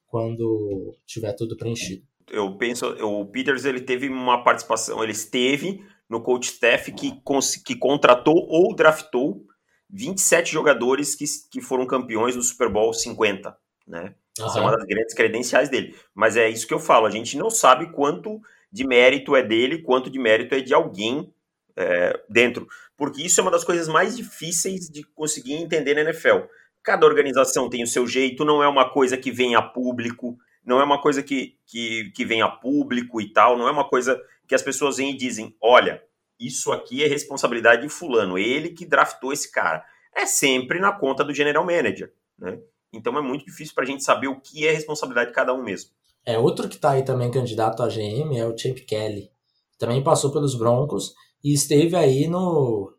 quando 0.06 0.96
tiver 1.06 1.32
tudo 1.34 1.56
preenchido. 1.56 2.02
Eu 2.30 2.56
penso, 2.56 2.86
o 2.86 3.26
Peters 3.26 3.64
ele 3.64 3.80
teve 3.80 4.08
uma 4.08 4.42
participação, 4.42 5.02
ele 5.02 5.12
esteve 5.12 5.84
no 6.08 6.22
coach 6.22 6.50
staff 6.50 6.90
que, 6.92 7.20
que 7.64 7.76
contratou 7.76 8.46
ou 8.48 8.74
draftou 8.74 9.42
27 9.90 10.50
jogadores 10.50 11.14
que, 11.14 11.24
que 11.50 11.60
foram 11.60 11.86
campeões 11.86 12.34
do 12.34 12.42
Super 12.42 12.68
Bowl 12.68 12.92
50, 12.92 13.56
né? 13.86 14.14
Uhum. 14.38 14.46
Essa 14.46 14.58
é 14.58 14.62
uma 14.62 14.72
das 14.72 14.84
grandes 14.84 15.14
credenciais 15.14 15.68
dele. 15.68 15.94
Mas 16.14 16.36
é 16.36 16.48
isso 16.48 16.66
que 16.66 16.74
eu 16.74 16.80
falo, 16.80 17.06
a 17.06 17.10
gente 17.10 17.36
não 17.36 17.50
sabe 17.50 17.92
quanto 17.92 18.40
de 18.72 18.86
mérito 18.86 19.36
é 19.36 19.42
dele, 19.42 19.82
quanto 19.82 20.10
de 20.10 20.18
mérito 20.18 20.54
é 20.54 20.60
de 20.60 20.74
alguém 20.74 21.32
é, 21.76 22.20
dentro. 22.28 22.66
Porque 22.96 23.22
isso 23.22 23.40
é 23.40 23.42
uma 23.42 23.50
das 23.50 23.64
coisas 23.64 23.88
mais 23.88 24.16
difíceis 24.16 24.88
de 24.88 25.02
conseguir 25.14 25.54
entender 25.54 25.94
na 25.94 26.02
NFL. 26.02 26.46
Cada 26.82 27.06
organização 27.06 27.68
tem 27.68 27.82
o 27.82 27.86
seu 27.86 28.06
jeito, 28.06 28.44
não 28.44 28.62
é 28.62 28.68
uma 28.68 28.90
coisa 28.90 29.16
que 29.16 29.30
vem 29.30 29.54
a 29.54 29.62
público, 29.62 30.36
não 30.64 30.80
é 30.80 30.84
uma 30.84 31.00
coisa 31.00 31.22
que, 31.22 31.56
que, 31.66 32.10
que 32.14 32.24
vem 32.24 32.42
a 32.42 32.48
público 32.48 33.20
e 33.20 33.32
tal, 33.32 33.56
não 33.56 33.68
é 33.68 33.70
uma 33.70 33.88
coisa 33.88 34.20
que 34.46 34.54
as 34.54 34.62
pessoas 34.62 34.98
vêm 34.98 35.10
e 35.10 35.16
dizem: 35.16 35.56
olha, 35.60 36.02
isso 36.38 36.72
aqui 36.72 37.02
é 37.02 37.06
responsabilidade 37.06 37.82
de 37.82 37.88
Fulano, 37.88 38.38
ele 38.38 38.70
que 38.70 38.86
draftou 38.86 39.32
esse 39.32 39.50
cara. 39.50 39.84
É 40.14 40.26
sempre 40.26 40.78
na 40.78 40.92
conta 40.92 41.24
do 41.24 41.34
general 41.34 41.64
manager, 41.64 42.12
né? 42.38 42.58
Então 42.92 43.16
é 43.18 43.20
muito 43.20 43.44
difícil 43.44 43.74
para 43.74 43.82
a 43.82 43.86
gente 43.86 44.04
saber 44.04 44.28
o 44.28 44.40
que 44.40 44.66
é 44.66 44.70
responsabilidade 44.70 45.30
de 45.30 45.34
cada 45.34 45.52
um 45.52 45.62
mesmo. 45.62 45.90
É, 46.24 46.38
outro 46.38 46.68
que 46.68 46.76
está 46.76 46.92
aí 46.92 47.02
também 47.02 47.30
candidato 47.30 47.82
a 47.82 47.88
GM 47.88 48.36
é 48.36 48.46
o 48.46 48.56
Champ 48.56 48.78
Kelly. 48.86 49.30
Também 49.78 50.02
passou 50.02 50.32
pelos 50.32 50.54
Broncos 50.54 51.14
e 51.44 51.52
esteve 51.52 51.94
aí 51.94 52.26
no, 52.26 52.90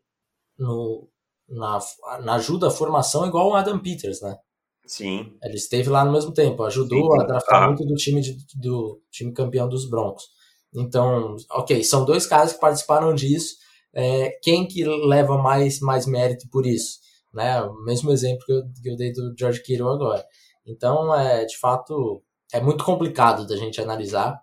no 0.57 1.09
na, 1.49 1.79
na 2.23 2.35
ajuda 2.35 2.67
à 2.67 2.71
formação 2.71 3.25
igual 3.25 3.49
o 3.49 3.55
Adam 3.55 3.79
Peters, 3.79 4.21
né? 4.21 4.37
Sim. 4.85 5.35
Ele 5.41 5.55
esteve 5.55 5.89
lá 5.89 6.05
no 6.05 6.11
mesmo 6.11 6.31
tempo, 6.31 6.63
ajudou 6.63 7.11
Sim. 7.11 7.21
a 7.21 7.25
draftar 7.25 7.63
ah. 7.63 7.67
muito 7.67 7.83
do 7.85 7.95
time, 7.95 8.21
de, 8.21 8.37
do 8.55 9.01
time 9.09 9.33
campeão 9.33 9.67
dos 9.67 9.89
Broncos. 9.89 10.25
Então, 10.73 11.35
ok, 11.51 11.83
são 11.83 12.05
dois 12.05 12.27
caras 12.27 12.53
que 12.53 12.59
participaram 12.59 13.15
disso. 13.15 13.55
É, 13.93 14.37
quem 14.43 14.67
que 14.67 14.83
leva 14.83 15.37
mais, 15.37 15.79
mais 15.79 16.05
mérito 16.05 16.47
por 16.51 16.65
isso? 16.65 16.99
Né? 17.33 17.61
O 17.63 17.83
mesmo 17.83 18.11
exemplo 18.11 18.45
que 18.45 18.51
eu, 18.51 18.61
que 18.83 18.89
eu 18.89 18.95
dei 18.95 19.11
do 19.11 19.33
George 19.37 19.63
Kittle 19.63 19.89
agora. 19.89 20.23
Então, 20.65 21.15
é, 21.15 21.45
de 21.45 21.57
fato, 21.57 22.21
é 22.53 22.61
muito 22.61 22.83
complicado 22.83 23.47
da 23.47 23.55
gente 23.55 23.81
analisar, 23.81 24.39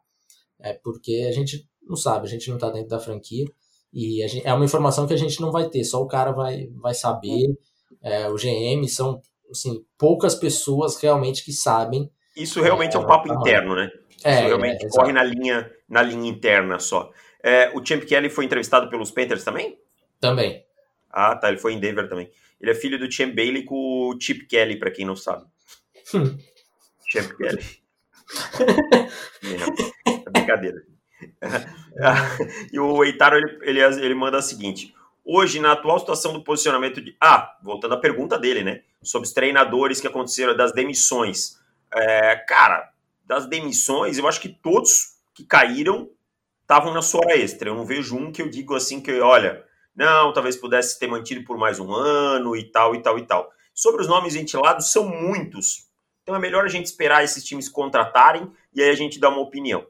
é, 0.60 0.72
porque 0.72 1.26
a 1.28 1.32
gente 1.32 1.68
não 1.82 1.96
sabe, 1.96 2.26
a 2.26 2.30
gente 2.30 2.48
não 2.48 2.56
está 2.56 2.70
dentro 2.70 2.88
da 2.88 3.00
franquia. 3.00 3.44
E 3.92 4.26
gente, 4.26 4.46
é 4.46 4.54
uma 4.54 4.64
informação 4.64 5.06
que 5.06 5.14
a 5.14 5.18
gente 5.18 5.40
não 5.40 5.52
vai 5.52 5.68
ter, 5.68 5.84
só 5.84 6.00
o 6.00 6.06
cara 6.06 6.32
vai, 6.32 6.68
vai 6.80 6.94
saber. 6.94 7.56
É, 8.02 8.28
o 8.28 8.34
GM 8.34 8.86
são 8.88 9.20
assim, 9.50 9.84
poucas 9.98 10.34
pessoas 10.34 10.96
realmente 10.96 11.44
que 11.44 11.52
sabem. 11.52 12.10
Isso 12.36 12.60
realmente 12.62 12.96
é, 12.96 13.00
é 13.00 13.02
um 13.02 13.06
papo 13.06 13.32
interno, 13.32 13.74
né? 13.74 13.90
É, 14.24 14.34
Isso 14.34 14.46
realmente 14.46 14.86
é, 14.86 14.88
corre 14.88 15.12
na 15.12 15.22
linha, 15.22 15.70
na 15.88 16.02
linha 16.02 16.30
interna 16.30 16.78
só. 16.78 17.10
É, 17.42 17.70
o 17.74 17.84
Champ 17.84 18.04
Kelly 18.04 18.30
foi 18.30 18.44
entrevistado 18.44 18.88
pelos 18.88 19.10
Panthers 19.10 19.44
também? 19.44 19.78
Também. 20.20 20.64
Ah, 21.10 21.34
tá. 21.36 21.48
Ele 21.48 21.58
foi 21.58 21.74
em 21.74 21.80
Denver 21.80 22.08
também. 22.08 22.30
Ele 22.60 22.70
é 22.70 22.74
filho 22.74 22.98
do 22.98 23.10
Champ 23.10 23.34
Bailey 23.34 23.64
com 23.64 23.74
o 23.74 24.20
Chip 24.20 24.46
Kelly, 24.46 24.76
para 24.76 24.90
quem 24.90 25.04
não 25.04 25.16
sabe. 25.16 25.44
Hum. 26.14 26.38
Champ 27.10 27.36
Kelly. 27.36 27.62
é, 30.06 30.30
brincadeira. 30.30 30.82
E 32.72 32.78
o 32.78 33.04
Eitaro, 33.04 33.36
ele, 33.36 33.58
ele, 33.62 33.80
ele 33.80 34.14
manda 34.14 34.38
o 34.38 34.42
seguinte. 34.42 34.94
Hoje, 35.24 35.60
na 35.60 35.72
atual 35.72 35.98
situação 35.98 36.32
do 36.32 36.42
posicionamento 36.42 37.00
de... 37.00 37.16
Ah, 37.20 37.56
voltando 37.62 37.94
à 37.94 37.96
pergunta 37.96 38.38
dele, 38.38 38.64
né? 38.64 38.82
Sobre 39.02 39.28
os 39.28 39.34
treinadores 39.34 40.00
que 40.00 40.06
aconteceram, 40.06 40.56
das 40.56 40.72
demissões. 40.72 41.58
É, 41.94 42.36
cara, 42.36 42.90
das 43.24 43.46
demissões, 43.46 44.18
eu 44.18 44.26
acho 44.26 44.40
que 44.40 44.48
todos 44.48 45.18
que 45.34 45.44
caíram 45.44 46.10
estavam 46.62 46.92
na 46.92 47.02
sua 47.02 47.20
hora 47.20 47.38
extra. 47.38 47.68
Eu 47.68 47.74
não 47.74 47.86
vejo 47.86 48.16
um 48.16 48.32
que 48.32 48.42
eu 48.42 48.48
digo 48.48 48.74
assim 48.74 49.00
que, 49.00 49.20
olha, 49.20 49.64
não, 49.94 50.32
talvez 50.32 50.56
pudesse 50.56 50.98
ter 50.98 51.06
mantido 51.06 51.44
por 51.44 51.56
mais 51.56 51.78
um 51.78 51.92
ano 51.92 52.56
e 52.56 52.64
tal, 52.64 52.94
e 52.94 53.02
tal, 53.02 53.18
e 53.18 53.26
tal. 53.26 53.50
Sobre 53.74 54.02
os 54.02 54.08
nomes 54.08 54.34
ventilados, 54.34 54.90
são 54.90 55.06
muitos. 55.06 55.88
Então 56.22 56.34
é 56.34 56.38
melhor 56.38 56.64
a 56.64 56.68
gente 56.68 56.86
esperar 56.86 57.24
esses 57.24 57.44
times 57.44 57.68
contratarem 57.68 58.50
e 58.74 58.82
aí 58.82 58.90
a 58.90 58.94
gente 58.94 59.18
dá 59.18 59.28
uma 59.28 59.40
opinião. 59.40 59.86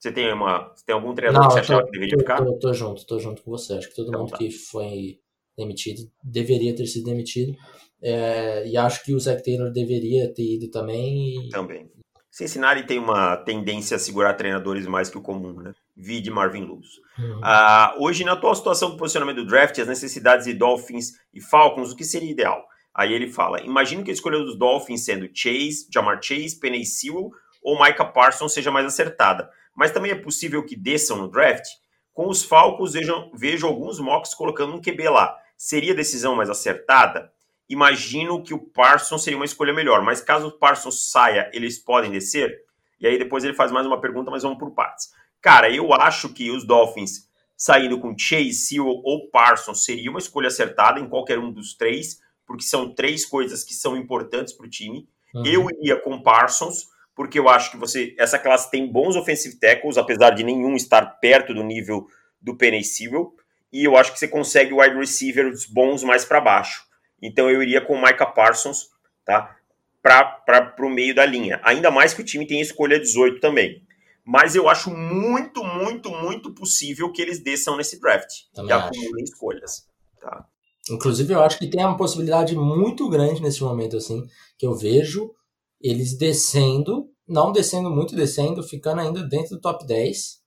Você 0.00 0.10
tem, 0.10 0.32
uma, 0.32 0.72
você 0.74 0.84
tem 0.86 0.94
algum 0.94 1.14
treinador 1.14 1.42
não, 1.42 1.48
que 1.48 1.54
você 1.54 1.60
achava 1.60 1.84
que 1.84 1.90
deveria 1.90 2.16
tô, 2.16 2.20
ficar? 2.20 2.42
Tô, 2.42 2.58
tô, 2.58 2.72
junto, 2.72 3.06
tô 3.06 3.18
junto 3.18 3.42
com 3.42 3.50
você. 3.50 3.74
Acho 3.74 3.90
que 3.90 3.94
todo 3.94 4.08
então, 4.08 4.20
mundo 4.20 4.30
tá. 4.30 4.38
que 4.38 4.50
foi 4.50 5.20
demitido 5.58 6.10
deveria 6.24 6.74
ter 6.74 6.86
sido 6.86 7.04
demitido. 7.04 7.54
É, 8.02 8.66
e 8.66 8.78
acho 8.78 9.04
que 9.04 9.14
o 9.14 9.20
Zach 9.20 9.42
Taylor 9.44 9.70
deveria 9.70 10.32
ter 10.32 10.54
ido 10.54 10.70
também. 10.70 11.46
E... 11.46 11.50
Também. 11.50 11.90
Cincinnati 12.30 12.86
tem 12.86 12.98
uma 12.98 13.36
tendência 13.36 13.96
a 13.96 14.00
segurar 14.00 14.32
treinadores 14.34 14.86
mais 14.86 15.10
que 15.10 15.18
o 15.18 15.22
comum, 15.22 15.52
né? 15.52 15.74
Vide 15.94 16.30
Marvin 16.30 16.64
Lewis. 16.64 16.88
Uhum. 17.18 17.40
Uh, 17.40 18.02
hoje, 18.02 18.24
na 18.24 18.32
atual 18.32 18.54
situação 18.54 18.90
do 18.90 18.96
posicionamento 18.96 19.36
do 19.36 19.46
draft, 19.46 19.78
as 19.78 19.88
necessidades 19.88 20.46
de 20.46 20.54
Dolphins 20.54 21.12
e 21.34 21.42
Falcons, 21.42 21.92
o 21.92 21.96
que 21.96 22.04
seria 22.04 22.30
ideal? 22.30 22.64
Aí 22.94 23.12
ele 23.12 23.28
fala: 23.28 23.60
imagino 23.60 24.02
que 24.02 24.10
a 24.10 24.14
escolha 24.14 24.38
dos 24.38 24.58
Dolphins 24.58 25.04
sendo 25.04 25.28
Chase, 25.34 25.88
Jamar 25.92 26.22
Chase, 26.22 26.58
Penny 26.58 26.86
Sewell 26.86 27.30
ou 27.62 27.78
Micah 27.82 28.06
Parsons 28.06 28.54
seja 28.54 28.70
mais 28.70 28.86
acertada. 28.86 29.50
Mas 29.80 29.92
também 29.92 30.12
é 30.12 30.14
possível 30.14 30.62
que 30.62 30.76
desçam 30.76 31.16
no 31.16 31.26
draft. 31.26 31.64
Com 32.12 32.28
os 32.28 32.44
Falcons, 32.44 32.92
vejo, 32.92 33.30
vejo 33.32 33.66
alguns 33.66 33.98
mocks 33.98 34.34
colocando 34.34 34.74
um 34.74 34.80
QB 34.82 35.08
lá. 35.08 35.34
Seria 35.56 35.94
a 35.94 35.96
decisão 35.96 36.36
mais 36.36 36.50
acertada? 36.50 37.32
Imagino 37.66 38.42
que 38.42 38.52
o 38.52 38.58
Parsons 38.58 39.24
seria 39.24 39.38
uma 39.38 39.46
escolha 39.46 39.72
melhor, 39.72 40.02
mas 40.02 40.20
caso 40.20 40.48
o 40.48 40.58
Parsons 40.58 41.10
saia, 41.10 41.50
eles 41.54 41.78
podem 41.78 42.10
descer? 42.10 42.60
E 43.00 43.06
aí 43.06 43.18
depois 43.18 43.42
ele 43.42 43.54
faz 43.54 43.72
mais 43.72 43.86
uma 43.86 43.98
pergunta, 43.98 44.30
mas 44.30 44.42
vamos 44.42 44.58
por 44.58 44.70
partes. 44.72 45.14
Cara, 45.40 45.74
eu 45.74 45.94
acho 45.94 46.28
que 46.28 46.50
os 46.50 46.66
Dolphins 46.66 47.26
saindo 47.56 47.98
com 47.98 48.14
Chase, 48.18 48.52
Sewell 48.52 49.00
ou 49.02 49.30
Parsons 49.30 49.82
seria 49.82 50.10
uma 50.10 50.18
escolha 50.18 50.48
acertada 50.48 51.00
em 51.00 51.08
qualquer 51.08 51.38
um 51.38 51.50
dos 51.50 51.72
três, 51.72 52.20
porque 52.46 52.64
são 52.64 52.94
três 52.94 53.24
coisas 53.24 53.64
que 53.64 53.72
são 53.72 53.96
importantes 53.96 54.52
para 54.52 54.66
o 54.66 54.70
time. 54.70 55.08
Uhum. 55.34 55.46
Eu 55.46 55.70
iria 55.70 55.96
com 55.96 56.22
Parsons, 56.22 56.90
porque 57.14 57.38
eu 57.38 57.48
acho 57.48 57.70
que 57.70 57.76
você 57.76 58.14
essa 58.18 58.38
classe 58.38 58.70
tem 58.70 58.90
bons 58.90 59.16
offensive 59.16 59.58
tackles, 59.58 59.98
apesar 59.98 60.30
de 60.30 60.44
nenhum 60.44 60.74
estar 60.74 61.04
perto 61.20 61.52
do 61.52 61.62
nível 61.62 62.06
do 62.40 62.56
Penny 62.56 62.82
Sewell, 62.82 63.34
e 63.72 63.84
eu 63.84 63.96
acho 63.96 64.12
que 64.12 64.18
você 64.18 64.28
consegue 64.28 64.72
wide 64.72 64.96
receivers 64.96 65.66
bons 65.66 66.02
mais 66.02 66.24
para 66.24 66.40
baixo. 66.40 66.84
Então 67.22 67.50
eu 67.50 67.62
iria 67.62 67.80
com 67.80 67.94
o 67.94 68.02
Micah 68.02 68.26
Parsons, 68.26 68.88
tá? 69.24 69.56
Para 70.02 70.74
o 70.80 70.88
meio 70.88 71.14
da 71.14 71.26
linha. 71.26 71.60
Ainda 71.62 71.90
mais 71.90 72.14
que 72.14 72.22
o 72.22 72.24
time 72.24 72.46
tem 72.46 72.60
escolha 72.60 72.98
18 72.98 73.40
também. 73.40 73.82
Mas 74.24 74.54
eu 74.54 74.68
acho 74.68 74.90
muito, 74.90 75.62
muito, 75.62 76.10
muito 76.10 76.52
possível 76.54 77.12
que 77.12 77.20
eles 77.20 77.42
desçam 77.42 77.76
nesse 77.76 78.00
draft 78.00 78.30
também 78.54 78.70
e 78.70 78.72
acumulem 78.72 79.24
escolhas. 79.24 79.88
Tá? 80.20 80.46
Inclusive, 80.90 81.32
eu 81.32 81.42
acho 81.42 81.58
que 81.58 81.68
tem 81.68 81.84
uma 81.84 81.96
possibilidade 81.96 82.54
muito 82.56 83.08
grande 83.08 83.42
nesse 83.42 83.62
momento, 83.62 83.96
assim, 83.96 84.26
que 84.58 84.66
eu 84.66 84.74
vejo 84.74 85.34
eles 85.80 86.16
descendo, 86.16 87.10
não 87.26 87.52
descendo 87.52 87.90
muito, 87.90 88.14
descendo, 88.14 88.62
ficando 88.62 89.00
ainda 89.00 89.22
dentro 89.22 89.56
do 89.56 89.60
top 89.60 89.86
10, 89.86 90.40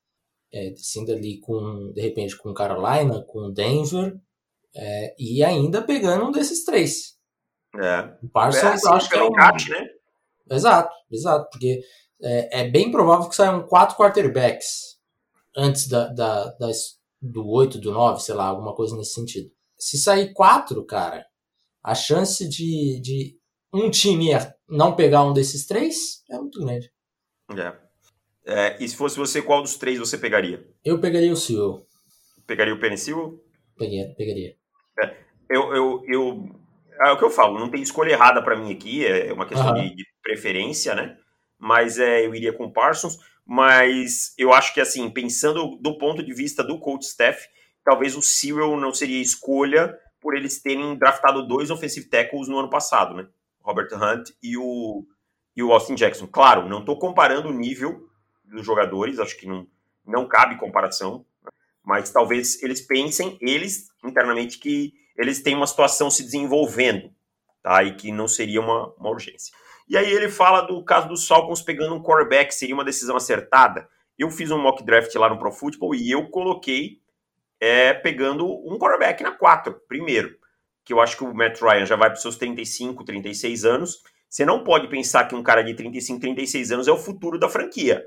é, 0.53 0.69
descendo 0.69 1.11
ali 1.11 1.39
com, 1.39 1.91
de 1.91 2.01
repente, 2.01 2.37
com 2.37 2.53
Carolina, 2.53 3.23
com 3.23 3.51
Denver, 3.51 4.15
é, 4.75 5.15
e 5.17 5.43
ainda 5.43 5.81
pegando 5.81 6.25
um 6.25 6.31
desses 6.31 6.63
três. 6.63 7.17
É. 7.75 8.01
O 8.23 8.29
Parsons, 8.29 8.63
é 8.63 8.67
assim, 8.73 8.89
acho 8.89 9.09
que 9.09 9.15
é 9.15 9.23
um... 9.23 9.31
Cat, 9.31 9.69
né? 9.69 9.87
Exato, 10.51 10.93
exato, 11.11 11.49
porque 11.51 11.81
é, 12.21 12.61
é, 12.61 12.69
bem 12.69 12.91
provável 12.91 13.27
que 13.27 13.35
saiam 13.35 13.65
quatro 13.65 13.97
quarterbacks 13.97 14.99
antes 15.55 15.87
da, 15.87 16.07
da, 16.09 16.51
das, 16.57 16.99
do 17.21 17.47
8, 17.47 17.79
do 17.79 17.91
9, 17.91 18.21
sei 18.21 18.35
lá, 18.35 18.45
alguma 18.45 18.75
coisa 18.75 18.95
nesse 18.95 19.13
sentido. 19.13 19.49
Se 19.77 19.97
sair 19.97 20.33
quatro, 20.33 20.85
cara, 20.85 21.25
a 21.83 21.95
chance 21.95 22.47
de, 22.47 22.99
de 23.01 23.37
um 23.73 23.89
time 23.89 24.29
não 24.69 24.95
pegar 24.95 25.23
um 25.23 25.33
desses 25.33 25.65
três 25.65 26.23
é 26.29 26.37
muito 26.37 26.59
grande. 26.63 26.91
É. 27.57 27.73
é. 28.45 28.77
e 28.79 28.87
se 28.87 28.95
fosse 28.95 29.17
você, 29.17 29.41
qual 29.41 29.61
dos 29.61 29.75
três 29.75 29.97
você 29.97 30.17
pegaria? 30.17 30.65
Eu 30.85 30.99
pegaria 30.99 31.33
o 31.33 31.35
Seal. 31.35 31.85
Pegaria 32.45 32.73
o 32.73 32.79
Penicil? 32.79 33.43
Pegaria. 33.77 34.13
pegaria. 34.15 34.55
É, 35.01 35.15
eu, 35.49 35.73
eu, 35.75 36.03
eu, 36.07 36.49
é 37.05 37.11
o 37.11 37.17
que 37.17 37.23
eu 37.23 37.29
falo, 37.29 37.59
não 37.59 37.69
tem 37.69 37.81
escolha 37.81 38.11
errada 38.11 38.43
para 38.43 38.55
mim 38.55 38.71
aqui, 38.71 39.05
é 39.05 39.33
uma 39.33 39.45
questão 39.45 39.73
uhum. 39.73 39.81
de, 39.81 39.95
de, 39.95 40.05
preferência, 40.21 40.95
né? 40.95 41.17
Mas 41.59 41.99
é, 41.99 42.25
eu 42.25 42.33
iria 42.35 42.53
com 42.53 42.65
o 42.65 42.71
Parsons, 42.71 43.17
mas 43.45 44.33
eu 44.37 44.53
acho 44.53 44.73
que, 44.73 44.79
assim, 44.79 45.09
pensando 45.09 45.77
do 45.81 45.97
ponto 45.97 46.23
de 46.23 46.33
vista 46.33 46.63
do 46.63 46.79
coach 46.79 47.03
staff, 47.03 47.45
talvez 47.83 48.15
o 48.15 48.21
Cyril 48.21 48.77
não 48.77 48.93
seria 48.93 49.21
escolha 49.21 49.97
por 50.21 50.35
eles 50.35 50.61
terem 50.61 50.97
draftado 50.97 51.45
dois 51.45 51.69
offensive 51.69 52.07
tackles 52.07 52.47
no 52.47 52.57
ano 52.57 52.69
passado, 52.69 53.15
né? 53.15 53.27
Robert 53.63 53.89
Hunt 53.93 54.29
e 54.43 54.57
o, 54.57 55.05
e 55.55 55.63
o 55.63 55.71
Austin 55.71 55.95
Jackson. 55.95 56.27
Claro, 56.27 56.67
não 56.67 56.79
estou 56.79 56.99
comparando 56.99 57.49
o 57.49 57.53
nível 57.53 58.07
dos 58.43 58.65
jogadores, 58.65 59.19
acho 59.19 59.37
que 59.37 59.47
não, 59.47 59.65
não 60.05 60.27
cabe 60.27 60.59
comparação, 60.59 61.25
mas 61.83 62.11
talvez 62.11 62.61
eles 62.61 62.81
pensem, 62.81 63.37
eles 63.41 63.87
internamente, 64.03 64.59
que 64.59 64.93
eles 65.17 65.41
têm 65.41 65.55
uma 65.55 65.67
situação 65.67 66.11
se 66.11 66.23
desenvolvendo, 66.23 67.09
tá? 67.61 67.83
E 67.83 67.95
que 67.95 68.11
não 68.11 68.27
seria 68.27 68.59
uma, 68.59 68.93
uma 68.97 69.09
urgência. 69.09 69.53
E 69.87 69.97
aí 69.97 70.11
ele 70.11 70.29
fala 70.29 70.61
do 70.61 70.83
caso 70.83 71.07
dos 71.07 71.27
Falcons 71.27 71.61
pegando 71.61 71.95
um 71.95 72.03
quarterback, 72.03 72.53
seria 72.53 72.75
uma 72.75 72.85
decisão 72.85 73.15
acertada. 73.15 73.87
Eu 74.17 74.29
fiz 74.29 74.51
um 74.51 74.57
mock 74.57 74.83
draft 74.83 75.13
lá 75.15 75.29
no 75.29 75.37
Pro 75.37 75.51
Football 75.51 75.95
e 75.95 76.11
eu 76.11 76.29
coloquei 76.29 77.01
é, 77.59 77.93
pegando 77.93 78.45
um 78.45 78.77
quarterback 78.77 79.23
na 79.23 79.31
4, 79.31 79.81
primeiro 79.87 80.37
que 80.83 80.93
eu 80.93 80.99
acho 80.99 81.17
que 81.17 81.23
o 81.23 81.33
Matt 81.33 81.61
Ryan 81.61 81.85
já 81.85 81.95
vai 81.95 82.09
para 82.09 82.15
os 82.15 82.21
seus 82.21 82.37
35, 82.37 83.03
36 83.03 83.65
anos. 83.65 84.03
Você 84.29 84.45
não 84.45 84.63
pode 84.63 84.87
pensar 84.87 85.27
que 85.27 85.35
um 85.35 85.43
cara 85.43 85.63
de 85.63 85.73
35, 85.73 86.19
36 86.19 86.71
anos 86.71 86.87
é 86.87 86.91
o 86.91 86.97
futuro 86.97 87.39
da 87.39 87.49
franquia. 87.49 88.05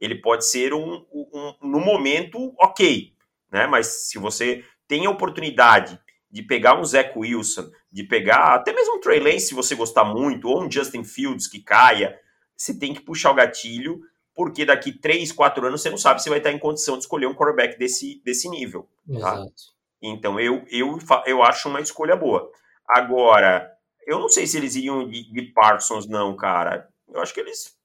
Ele 0.00 0.16
pode 0.16 0.46
ser 0.46 0.74
um, 0.74 1.04
um, 1.12 1.54
um 1.62 1.68
no 1.68 1.80
momento, 1.80 2.54
ok, 2.58 3.12
né? 3.50 3.66
Mas 3.66 4.08
se 4.08 4.18
você 4.18 4.64
tem 4.86 5.06
a 5.06 5.10
oportunidade 5.10 5.98
de 6.30 6.42
pegar 6.42 6.78
um 6.78 6.84
Zach 6.84 7.12
Wilson, 7.16 7.70
de 7.90 8.04
pegar 8.04 8.54
até 8.54 8.72
mesmo 8.72 8.96
um 8.96 9.00
Trey 9.00 9.18
Lance, 9.18 9.46
se 9.46 9.54
você 9.54 9.74
gostar 9.74 10.04
muito, 10.04 10.48
ou 10.48 10.62
um 10.62 10.70
Justin 10.70 11.04
Fields 11.04 11.46
que 11.46 11.60
caia, 11.60 12.18
você 12.56 12.78
tem 12.78 12.92
que 12.92 13.00
puxar 13.00 13.30
o 13.30 13.34
gatilho, 13.34 14.00
porque 14.34 14.64
daqui 14.64 14.92
3, 14.92 15.32
4 15.32 15.66
anos 15.66 15.80
você 15.80 15.90
não 15.90 15.98
sabe 15.98 16.22
se 16.22 16.28
vai 16.28 16.38
estar 16.38 16.52
em 16.52 16.58
condição 16.58 16.96
de 16.96 17.04
escolher 17.04 17.26
um 17.26 17.34
quarterback 17.34 17.78
desse, 17.78 18.20
desse 18.24 18.48
nível. 18.48 18.88
Tá? 19.06 19.16
Exato. 19.16 19.77
Então 20.02 20.38
eu, 20.38 20.64
eu, 20.70 20.98
eu 21.26 21.42
acho 21.42 21.68
uma 21.68 21.80
escolha 21.80 22.16
boa. 22.16 22.50
Agora, 22.88 23.70
eu 24.06 24.18
não 24.18 24.28
sei 24.28 24.46
se 24.46 24.56
eles 24.56 24.74
iriam 24.74 25.08
de, 25.08 25.30
de 25.32 25.42
Parsons, 25.52 26.08
não, 26.08 26.36
cara. 26.36 26.88
Eu 27.08 27.20
acho 27.20 27.34
que 27.34 27.40
eles. 27.40 27.76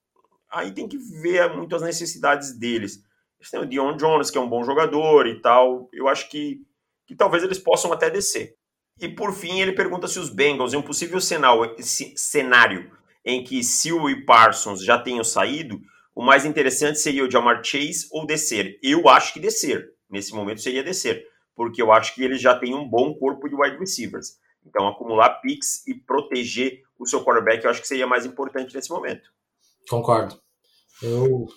Aí 0.51 0.71
tem 0.71 0.87
que 0.87 0.97
ver 0.97 1.53
muito 1.53 1.75
as 1.75 1.81
necessidades 1.81 2.57
deles. 2.57 3.03
Eles 3.39 3.49
têm 3.49 3.59
o 3.59 3.65
Dion 3.65 3.97
Jones, 3.97 4.29
que 4.29 4.37
é 4.37 4.41
um 4.41 4.49
bom 4.49 4.63
jogador 4.63 5.27
e 5.27 5.41
tal. 5.41 5.89
Eu 5.91 6.07
acho 6.07 6.29
que 6.29 6.61
que 7.05 7.15
talvez 7.15 7.43
eles 7.43 7.59
possam 7.59 7.91
até 7.91 8.09
descer. 8.09 8.55
E 8.99 9.09
por 9.09 9.33
fim, 9.33 9.59
ele 9.59 9.73
pergunta 9.73 10.07
se 10.07 10.19
os 10.19 10.29
Bengals, 10.29 10.73
em 10.73 10.77
um 10.77 10.81
possível 10.81 11.19
cenário 11.19 12.91
em 13.25 13.43
que 13.43 13.63
Seal 13.63 14.09
e 14.09 14.25
Parsons 14.25 14.83
já 14.83 14.97
tenham 14.97 15.23
saído, 15.23 15.79
o 16.15 16.23
mais 16.23 16.45
interessante 16.45 16.99
seria 16.99 17.25
o 17.25 17.31
Jamar 17.31 17.63
Chase 17.63 18.07
ou 18.11 18.25
descer. 18.25 18.77
Eu 18.83 19.09
acho 19.09 19.33
que 19.33 19.39
descer. 19.39 19.93
Nesse 20.09 20.33
momento 20.33 20.61
seria 20.61 20.83
descer, 20.83 21.25
porque 21.55 21.81
eu 21.81 21.91
acho 21.91 22.15
que 22.15 22.23
eles 22.23 22.41
já 22.41 22.57
têm 22.57 22.73
um 22.73 22.87
bom 22.87 23.13
corpo 23.13 23.47
de 23.47 23.55
wide 23.55 23.77
receivers. 23.77 24.37
Então, 24.65 24.87
acumular 24.87 25.41
picks 25.41 25.85
e 25.87 25.93
proteger 25.93 26.81
o 26.97 27.05
seu 27.05 27.23
quarterback, 27.23 27.63
eu 27.63 27.69
acho 27.69 27.81
que 27.81 27.87
seria 27.87 28.07
mais 28.07 28.25
importante 28.25 28.73
nesse 28.73 28.89
momento. 28.89 29.29
Concordo. 29.89 30.39
Eu, 31.01 31.47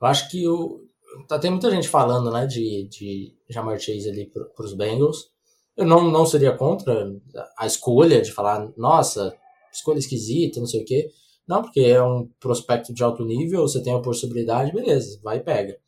eu 0.00 0.06
acho 0.06 0.30
que 0.30 0.46
o, 0.46 0.86
tá, 1.28 1.38
tem 1.38 1.50
muita 1.50 1.70
gente 1.70 1.88
falando, 1.88 2.30
né, 2.30 2.46
de, 2.46 2.86
de 2.88 3.34
Jamar 3.48 3.78
Chase 3.78 4.08
ali 4.08 4.26
para 4.26 4.64
os 4.64 4.74
Bengals. 4.74 5.30
Eu 5.76 5.86
não, 5.86 6.10
não 6.10 6.26
seria 6.26 6.56
contra 6.56 7.10
a 7.58 7.66
escolha 7.66 8.20
de 8.20 8.30
falar, 8.30 8.70
nossa, 8.76 9.34
escolha 9.72 9.98
esquisita, 9.98 10.60
não 10.60 10.66
sei 10.66 10.82
o 10.82 10.84
quê. 10.84 11.10
Não, 11.46 11.62
porque 11.62 11.80
é 11.80 12.02
um 12.02 12.28
prospecto 12.40 12.94
de 12.94 13.02
alto 13.02 13.24
nível, 13.24 13.62
você 13.62 13.82
tem 13.82 13.94
a 13.94 14.00
possibilidade, 14.00 14.72
beleza, 14.72 15.20
vai 15.22 15.38
e 15.38 15.42
pega. 15.42 15.78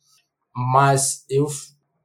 Mas 0.53 1.25
eu 1.29 1.47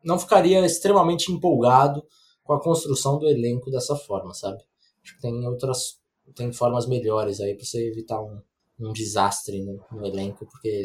não 0.05 0.19
ficaria 0.19 0.65
extremamente 0.65 1.31
empolgado 1.31 2.05
com 2.43 2.53
a 2.53 2.61
construção 2.61 3.19
do 3.19 3.29
elenco 3.29 3.71
dessa 3.71 3.97
forma, 3.97 4.35
sabe? 4.35 4.63
Acho 5.03 5.17
que 5.17 5.23
tem 5.23 5.47
outras, 5.47 6.01
tem 6.35 6.53
formas 6.53 6.87
melhores 6.87 7.41
aí 7.41 7.55
para 7.55 7.65
você 7.65 7.89
evitar 7.89 8.21
um, 8.21 8.41
um 8.81 8.93
desastre 8.93 9.63
no, 9.63 9.85
no 9.91 10.07
elenco, 10.07 10.47
porque 10.47 10.83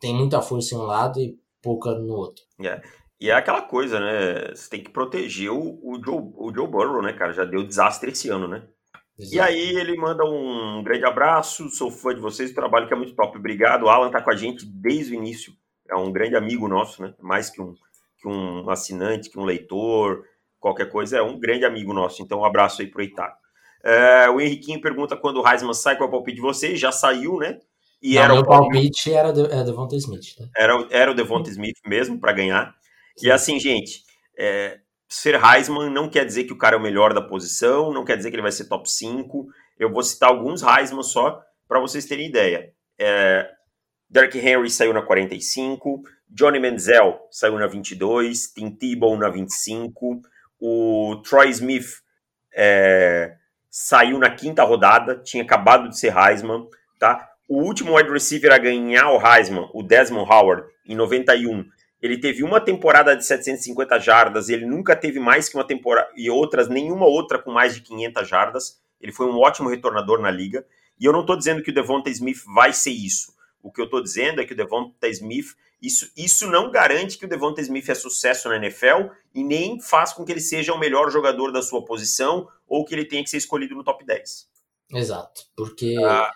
tem 0.00 0.14
muita 0.14 0.40
força 0.40 0.74
em 0.74 0.78
um 0.78 0.82
lado 0.82 1.20
e 1.20 1.38
pouca 1.62 1.94
no 1.94 2.14
outro. 2.14 2.42
É. 2.62 2.80
E 3.20 3.30
é 3.30 3.34
aquela 3.34 3.62
coisa, 3.62 3.98
né? 3.98 4.54
Você 4.54 4.70
tem 4.70 4.82
que 4.82 4.90
proteger 4.90 5.50
o, 5.50 5.80
o, 5.82 6.00
Joe, 6.02 6.32
o 6.36 6.52
Joe 6.54 6.68
Burrow, 6.68 7.02
né, 7.02 7.12
cara? 7.12 7.32
Já 7.32 7.44
deu 7.44 7.66
desastre 7.66 8.12
esse 8.12 8.28
ano, 8.28 8.46
né? 8.46 8.68
Exato. 9.18 9.34
E 9.34 9.40
aí 9.40 9.76
ele 9.76 9.96
manda 9.96 10.24
um 10.24 10.82
grande 10.84 11.04
abraço, 11.04 11.68
sou 11.70 11.90
fã 11.90 12.14
de 12.14 12.20
vocês, 12.20 12.52
o 12.52 12.54
trabalho 12.54 12.86
que 12.86 12.94
é 12.94 12.96
muito 12.96 13.16
top. 13.16 13.36
Obrigado. 13.36 13.84
O 13.84 13.88
Alan 13.88 14.10
tá 14.10 14.22
com 14.22 14.30
a 14.30 14.36
gente 14.36 14.64
desde 14.64 15.12
o 15.12 15.16
início. 15.16 15.52
É 15.90 15.96
um 15.96 16.12
grande 16.12 16.36
amigo 16.36 16.68
nosso, 16.68 17.02
né? 17.02 17.12
Mais 17.20 17.50
que 17.50 17.60
um, 17.60 17.74
que 18.20 18.28
um 18.28 18.68
assinante, 18.68 19.30
que 19.30 19.38
um 19.38 19.44
leitor, 19.44 20.24
qualquer 20.58 20.90
coisa, 20.90 21.18
é 21.18 21.22
um 21.22 21.38
grande 21.38 21.64
amigo 21.64 21.92
nosso. 21.92 22.22
Então, 22.22 22.40
um 22.40 22.44
abraço 22.44 22.82
aí 22.82 22.88
pro 22.88 23.02
Eitago. 23.02 23.36
É, 23.84 24.28
o 24.28 24.40
Henriquinho 24.40 24.80
pergunta 24.80 25.16
quando 25.16 25.40
o 25.40 25.48
Heisman 25.48 25.72
sai, 25.72 25.96
qual 25.96 26.06
é 26.06 26.08
o 26.08 26.12
palpite 26.12 26.36
de 26.36 26.42
vocês? 26.42 26.78
Já 26.78 26.90
saiu, 26.90 27.38
né? 27.38 27.58
E 28.02 28.14
Não, 28.14 28.22
era 28.22 28.32
meu 28.34 28.42
o 28.42 28.46
palpite 28.46 29.12
era, 29.12 29.32
de, 29.32 29.42
era 29.42 29.64
Devonta 29.64 29.96
Smith. 29.96 30.36
Tá? 30.36 30.44
Era, 30.56 30.86
era 30.90 31.10
o 31.10 31.14
Devonta 31.14 31.50
Smith 31.50 31.78
mesmo 31.86 32.18
para 32.18 32.32
ganhar. 32.32 32.74
E 33.22 33.30
assim, 33.30 33.58
gente, 33.58 34.02
é, 34.38 34.78
ser 35.08 35.40
Heisman 35.42 35.90
não 35.90 36.08
quer 36.08 36.24
dizer 36.24 36.44
que 36.44 36.52
o 36.52 36.58
cara 36.58 36.76
é 36.76 36.78
o 36.78 36.82
melhor 36.82 37.12
da 37.12 37.22
posição, 37.22 37.92
não 37.92 38.04
quer 38.04 38.16
dizer 38.16 38.30
que 38.30 38.36
ele 38.36 38.42
vai 38.42 38.52
ser 38.52 38.68
top 38.68 38.88
5. 38.90 39.46
Eu 39.78 39.90
vou 39.90 40.02
citar 40.02 40.28
alguns 40.28 40.62
Heisman 40.62 41.02
só 41.02 41.40
para 41.66 41.80
vocês 41.80 42.04
terem 42.04 42.28
ideia. 42.28 42.72
É, 42.98 43.48
Derrick 44.10 44.38
Henry 44.38 44.70
saiu 44.70 44.92
na 44.92 45.02
45, 45.02 46.02
Johnny 46.28 46.58
Manziel 46.58 47.26
saiu 47.30 47.58
na 47.58 47.66
22, 47.66 48.52
Tim 48.52 48.70
Tebow 48.70 49.16
na 49.18 49.28
25, 49.28 50.22
o 50.60 51.20
Troy 51.22 51.50
Smith 51.50 52.02
é, 52.54 53.36
saiu 53.70 54.18
na 54.18 54.30
quinta 54.30 54.62
rodada, 54.64 55.16
tinha 55.16 55.42
acabado 55.42 55.88
de 55.88 55.98
ser 55.98 56.16
Heisman, 56.16 56.66
tá? 56.98 57.28
O 57.48 57.62
último 57.62 57.96
wide 57.96 58.10
receiver 58.10 58.52
a 58.52 58.58
ganhar 58.58 59.10
o 59.10 59.20
Heisman, 59.20 59.68
o 59.72 59.82
Desmond 59.82 60.30
Howard, 60.30 60.64
em 60.86 60.94
91, 60.94 61.64
ele 62.00 62.18
teve 62.18 62.44
uma 62.44 62.60
temporada 62.60 63.16
de 63.16 63.24
750 63.24 63.98
jardas, 63.98 64.48
ele 64.48 64.64
nunca 64.64 64.94
teve 64.94 65.18
mais 65.18 65.48
que 65.48 65.56
uma 65.56 65.66
temporada, 65.66 66.08
e 66.16 66.30
outras, 66.30 66.68
nenhuma 66.68 67.06
outra 67.06 67.38
com 67.38 67.50
mais 67.50 67.74
de 67.74 67.80
500 67.80 68.28
jardas. 68.28 68.80
Ele 69.00 69.12
foi 69.12 69.26
um 69.26 69.38
ótimo 69.38 69.68
retornador 69.68 70.20
na 70.20 70.30
liga. 70.30 70.64
E 70.98 71.04
eu 71.04 71.12
não 71.12 71.20
estou 71.20 71.36
dizendo 71.36 71.62
que 71.62 71.70
o 71.70 71.74
Devonta 71.74 72.10
Smith 72.10 72.38
vai 72.54 72.72
ser 72.72 72.90
isso. 72.90 73.32
O 73.68 73.70
que 73.70 73.82
eu 73.82 73.84
estou 73.84 74.02
dizendo 74.02 74.40
é 74.40 74.46
que 74.46 74.54
o 74.54 74.56
Devonta 74.56 75.06
Smith, 75.08 75.54
isso, 75.80 76.10
isso 76.16 76.50
não 76.50 76.70
garante 76.70 77.18
que 77.18 77.26
o 77.26 77.28
Devonta 77.28 77.60
Smith 77.60 77.86
é 77.86 77.94
sucesso 77.94 78.48
na 78.48 78.56
NFL 78.56 79.10
e 79.34 79.44
nem 79.44 79.78
faz 79.78 80.14
com 80.14 80.24
que 80.24 80.32
ele 80.32 80.40
seja 80.40 80.72
o 80.72 80.78
melhor 80.78 81.10
jogador 81.10 81.52
da 81.52 81.60
sua 81.60 81.84
posição 81.84 82.48
ou 82.66 82.82
que 82.82 82.94
ele 82.94 83.04
tenha 83.04 83.22
que 83.22 83.28
ser 83.28 83.36
escolhido 83.36 83.74
no 83.74 83.84
top 83.84 84.06
10. 84.06 84.48
Exato, 84.94 85.42
porque 85.54 85.96
ah, 86.02 86.32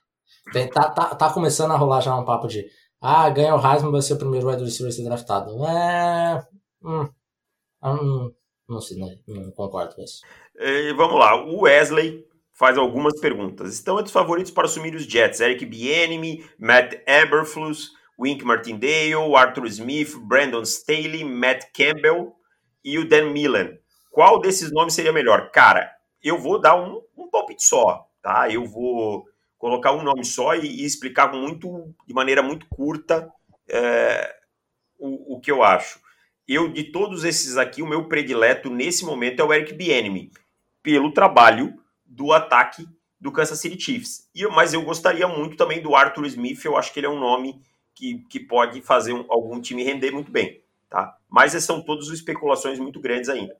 tem, 0.53 0.69
tá, 0.69 0.91
tá, 0.91 1.15
tá 1.15 1.33
começando 1.33 1.71
a 1.71 1.77
rolar 1.77 2.03
já 2.03 2.15
um 2.15 2.25
papo 2.27 2.47
de 2.47 2.71
ah, 3.01 3.31
ganha 3.31 3.57
o 3.57 3.67
Heisman, 3.67 3.91
vai 3.91 4.03
ser 4.03 4.13
o 4.13 4.19
primeiro 4.19 4.47
wide 4.47 4.63
receiver 4.63 4.93
a 4.93 4.95
ser 4.95 5.05
draftado. 5.05 5.65
É. 5.65 6.47
Hum, 6.85 7.09
hum, 7.83 8.33
não 8.69 8.81
sei, 8.83 8.99
não, 8.99 9.09
não 9.27 9.51
concordo 9.53 9.95
com 9.95 10.03
isso. 10.03 10.21
E 10.55 10.93
vamos 10.93 11.19
lá, 11.19 11.35
o 11.35 11.63
Wesley 11.63 12.27
faz 12.53 12.77
algumas 12.79 13.19
perguntas. 13.21 13.75
Estão 13.75 13.95
entre 13.95 14.07
os 14.07 14.13
favoritos 14.13 14.53
para 14.53 14.65
assumir 14.65 14.95
os 14.95 15.05
Jets? 15.05 15.41
Eric 15.41 15.65
Bieniemy, 15.67 16.45
Matt 16.59 16.95
Eberflus, 17.07 17.93
Wink 18.19 18.45
Martindale, 18.45 19.35
Arthur 19.35 19.67
Smith, 19.67 20.17
Brandon 20.17 20.63
Staley, 20.63 21.25
Matt 21.25 21.65
Campbell 21.75 22.35
e 22.85 22.99
o 22.99 23.09
Dan 23.09 23.31
Millen. 23.31 23.79
Qual 24.11 24.41
desses 24.41 24.71
nomes 24.71 24.95
seria 24.95 25.13
melhor? 25.13 25.51
Cara, 25.51 25.91
eu 26.23 26.39
vou 26.39 26.61
dar 26.61 26.77
um, 26.77 27.03
um 27.17 27.29
palpite 27.29 27.65
só, 27.65 28.07
tá? 28.23 28.49
Eu 28.51 28.65
vou 28.65 29.27
colocar 29.59 29.93
um 29.93 30.03
nome 30.03 30.25
só 30.25 30.55
e, 30.55 30.67
e 30.67 30.85
explicar 30.85 31.33
muito, 31.33 31.95
de 32.07 32.13
maneira 32.13 32.43
muito 32.43 32.67
curta 32.69 33.33
é, 33.69 34.35
o, 34.99 35.37
o 35.37 35.41
que 35.41 35.51
eu 35.51 35.63
acho. 35.63 36.01
Eu, 36.47 36.69
de 36.69 36.85
todos 36.85 37.25
esses 37.25 37.57
aqui, 37.57 37.81
o 37.81 37.87
meu 37.87 38.09
predileto 38.09 38.69
nesse 38.69 39.05
momento 39.05 39.41
é 39.41 39.45
o 39.45 39.53
Eric 39.53 39.73
Bieniemy, 39.73 40.31
pelo 40.83 41.13
trabalho 41.13 41.82
do 42.13 42.33
ataque 42.33 42.87
do 43.21 43.33
Kansas 43.33 43.59
City 43.59 43.81
Chiefs. 43.81 44.29
E, 44.35 44.47
mas 44.49 44.75
eu 44.75 44.83
gostaria 44.83 45.27
muito 45.27 45.57
também 45.57 45.81
do 45.81 45.95
Arthur 45.95 46.27
Smith, 46.27 46.65
eu 46.65 46.77
acho 46.77 46.93
que 46.93 47.01
ele 47.01 47.07
é 47.07 47.11
um 47.11 47.21
nome 47.21 47.61
que, 47.95 48.19
que 48.29 48.41
pode 48.41 48.83
fazer 48.83 49.13
um, 49.13 49.25
algum 49.29 49.61
time 49.61 49.83
render 49.83 50.11
muito 50.11 50.31
bem. 50.31 50.63
Tá? 50.89 51.17
Mas 51.29 51.53
são 51.65 51.81
todas 51.81 52.09
especulações 52.09 52.79
muito 52.79 53.01
grandes 53.01 53.31
ainda. 53.31 53.57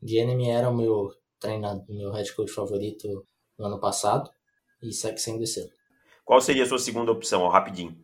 Bieniemy 0.00 0.50
era 0.50 0.68
o 0.68 0.76
meu 0.76 1.14
treinador, 1.38 1.84
meu 1.88 2.10
head 2.10 2.34
coach 2.34 2.50
favorito 2.50 3.24
no 3.56 3.66
ano 3.66 3.78
passado 3.78 4.30
e 4.82 4.92
segue 4.92 5.18
sendo 5.18 5.42
esse 5.44 5.60
ano. 5.60 5.70
Qual 6.24 6.40
seria 6.40 6.64
a 6.64 6.66
sua 6.66 6.78
segunda 6.78 7.12
opção, 7.12 7.42
ó, 7.42 7.48
rapidinho? 7.48 7.96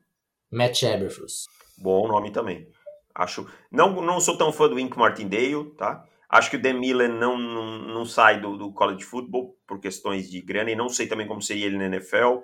Matt 0.50 0.82
Eberflus. 0.82 1.46
Bom 1.76 2.06
nome 2.06 2.30
também. 2.30 2.68
Acho. 3.14 3.50
Não, 3.70 4.00
não 4.00 4.20
sou 4.20 4.36
tão 4.36 4.52
fã 4.52 4.68
do 4.68 4.76
Wink 4.76 4.96
Martindale, 4.96 5.70
tá? 5.76 6.06
Acho 6.28 6.50
que 6.50 6.56
o 6.56 6.62
Dan 6.62 6.74
Millen 6.74 7.08
não, 7.08 7.38
não, 7.38 7.78
não 7.78 8.04
sai 8.04 8.40
do, 8.40 8.56
do 8.56 8.72
college 8.72 9.02
football 9.02 9.56
por 9.66 9.80
questões 9.80 10.30
de 10.30 10.42
grana 10.42 10.70
e 10.70 10.76
não 10.76 10.88
sei 10.88 11.06
também 11.06 11.26
como 11.26 11.40
seria 11.40 11.66
ele 11.66 11.78
na 11.78 11.86
NFL. 11.86 12.40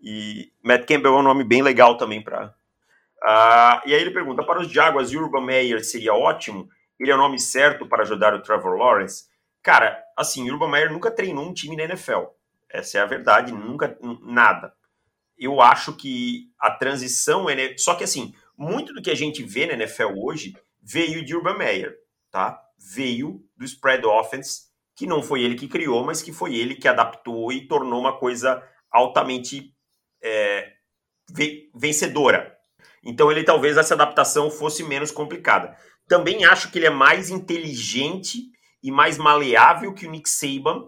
E 0.00 0.52
Matt 0.62 0.86
Campbell 0.86 1.14
é 1.14 1.18
um 1.18 1.22
nome 1.22 1.44
bem 1.44 1.62
legal 1.62 1.96
também 1.96 2.22
para. 2.22 2.54
Uh, 3.22 3.86
e 3.86 3.94
aí 3.94 4.00
ele 4.00 4.10
pergunta: 4.10 4.44
para 4.44 4.60
os 4.60 4.70
Jaguars, 4.70 5.12
Urban 5.12 5.44
Meyer 5.44 5.84
seria 5.84 6.14
ótimo? 6.14 6.68
Ele 6.98 7.10
é 7.12 7.14
o 7.14 7.18
nome 7.18 7.38
certo 7.38 7.86
para 7.86 8.02
ajudar 8.02 8.34
o 8.34 8.42
Trevor 8.42 8.76
Lawrence? 8.76 9.26
Cara, 9.62 10.02
assim, 10.16 10.50
Urban 10.50 10.70
Meyer 10.70 10.92
nunca 10.92 11.10
treinou 11.10 11.48
um 11.48 11.54
time 11.54 11.76
na 11.76 11.84
NFL. 11.84 12.24
Essa 12.68 12.98
é 12.98 13.00
a 13.00 13.06
verdade, 13.06 13.52
nunca 13.52 13.96
nada. 14.22 14.72
Eu 15.38 15.60
acho 15.60 15.96
que 15.96 16.50
a 16.58 16.72
transição, 16.72 17.46
só 17.76 17.94
que 17.94 18.02
assim, 18.02 18.34
muito 18.56 18.92
do 18.92 19.00
que 19.00 19.10
a 19.10 19.14
gente 19.14 19.42
vê 19.42 19.66
na 19.66 19.74
NFL 19.74 20.14
hoje 20.16 20.56
veio 20.82 21.24
de 21.24 21.36
Urban 21.36 21.56
Meyer, 21.56 21.96
tá? 22.30 22.60
Veio 22.78 23.42
do 23.56 23.64
spread 23.64 24.06
offense, 24.06 24.68
que 24.96 25.06
não 25.06 25.22
foi 25.22 25.42
ele 25.42 25.54
que 25.54 25.68
criou, 25.68 26.04
mas 26.04 26.22
que 26.22 26.32
foi 26.32 26.54
ele 26.56 26.74
que 26.74 26.88
adaptou 26.88 27.52
e 27.52 27.66
tornou 27.66 28.00
uma 28.00 28.18
coisa 28.18 28.62
altamente 28.90 29.74
é, 30.22 30.72
vencedora. 31.74 32.56
Então 33.04 33.30
ele 33.30 33.44
talvez 33.44 33.76
essa 33.76 33.94
adaptação 33.94 34.50
fosse 34.50 34.82
menos 34.82 35.10
complicada. 35.10 35.76
Também 36.06 36.44
acho 36.44 36.70
que 36.70 36.78
ele 36.78 36.86
é 36.86 36.90
mais 36.90 37.30
inteligente 37.30 38.50
e 38.82 38.90
mais 38.90 39.18
maleável 39.18 39.92
que 39.92 40.06
o 40.06 40.10
Nick 40.10 40.28
Saban, 40.28 40.84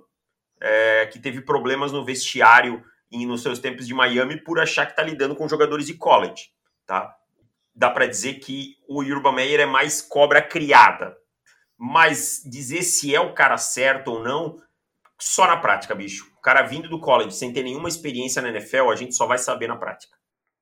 é, 0.61 1.07
que 1.07 1.19
teve 1.19 1.41
problemas 1.41 1.93
no 1.93 2.05
vestiário 2.05 2.83
em, 3.11 3.27
nos 3.27 3.43
seus 3.43 3.59
tempos 3.59 3.87
de 3.87 3.95
Miami 3.95 4.43
por 4.43 4.61
achar 4.61 4.87
que 4.87 4.93
está 4.93 5.03
lidando 5.03 5.35
com 5.35 5.49
jogadores 5.49 5.87
de 5.87 5.95
college, 5.95 6.51
tá? 6.87 7.15
Dá 7.75 7.91
para 7.91 8.07
dizer 8.07 8.35
que 8.35 8.77
o 8.89 9.03
Urban 9.03 9.33
Meyer 9.33 9.61
é 9.61 9.67
mais 9.67 10.03
cobra 10.03 10.43
criada, 10.43 11.17
mas 11.83 12.43
dizer 12.45 12.83
se 12.83 13.15
é 13.15 13.19
o 13.19 13.33
cara 13.33 13.57
certo 13.57 14.09
ou 14.09 14.23
não, 14.23 14.59
só 15.19 15.47
na 15.47 15.57
prática, 15.57 15.95
bicho. 15.95 16.31
O 16.37 16.43
cara 16.43 16.61
vindo 16.61 16.91
do 16.91 17.01
college 17.01 17.35
sem 17.35 17.55
ter 17.55 17.63
nenhuma 17.63 17.89
experiência 17.89 18.43
na 18.43 18.51
NFL, 18.51 18.91
a 18.91 18.97
gente 18.97 19.15
só 19.15 19.27
vai 19.27 19.39
saber 19.39 19.67
na 19.67 19.77
prática. 19.77 20.15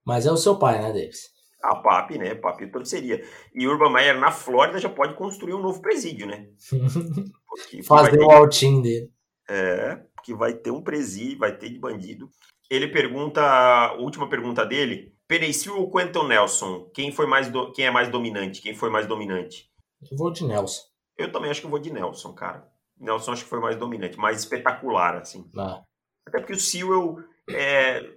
Mas 0.04 0.26
é 0.26 0.30
o 0.30 0.36
seu 0.36 0.56
pai, 0.56 0.80
né, 0.80 0.92
Davis? 0.92 1.30
A 1.60 1.74
PAP, 1.74 2.12
né? 2.12 2.36
PAP 2.36 2.70
torceria. 2.70 3.20
E 3.52 3.66
Urban 3.66 3.92
Meyer 3.92 4.20
na 4.20 4.30
Flórida 4.30 4.78
já 4.78 4.88
pode 4.88 5.14
construir 5.14 5.54
um 5.54 5.60
novo 5.60 5.82
presídio, 5.82 6.24
né? 6.24 6.50
Fazer 7.84 8.20
o 8.20 8.30
altim 8.30 8.80
dele. 8.80 9.10
É, 9.50 9.96
porque 10.14 10.32
vai 10.32 10.52
ter 10.52 10.70
um 10.70 10.82
presídio, 10.82 11.38
vai 11.38 11.56
ter 11.56 11.68
de 11.68 11.80
bandido. 11.80 12.30
Ele 12.70 12.86
pergunta, 12.86 13.42
a 13.42 13.94
última 13.94 14.28
pergunta 14.28 14.64
dele, 14.64 15.12
Perecil 15.26 15.76
ou 15.76 15.90
Quentin 15.90 16.28
Nelson? 16.28 16.88
Quem 16.94 17.10
foi 17.10 17.26
mais 17.26 17.50
do, 17.50 17.72
quem 17.72 17.86
é 17.86 17.90
mais 17.90 18.08
dominante? 18.08 18.62
Quem 18.62 18.74
foi 18.74 18.88
mais 18.88 19.08
dominante? 19.08 19.68
Eu 20.08 20.16
vou 20.16 20.30
de 20.30 20.44
Nelson. 20.44 20.82
Eu 21.18 21.32
também 21.32 21.50
acho 21.50 21.60
que 21.60 21.66
eu 21.66 21.70
vou 21.70 21.80
de 21.80 21.92
Nelson, 21.92 22.32
cara. 22.32 22.66
Nelson 22.98 23.32
acho 23.32 23.44
que 23.44 23.50
foi 23.50 23.60
mais 23.60 23.76
dominante, 23.76 24.16
mais 24.16 24.38
espetacular, 24.38 25.16
assim. 25.16 25.50
Ah. 25.56 25.82
Até 26.26 26.38
porque 26.38 26.52
o 26.52 26.60
Sewell, 26.60 27.16
é, 27.50 28.08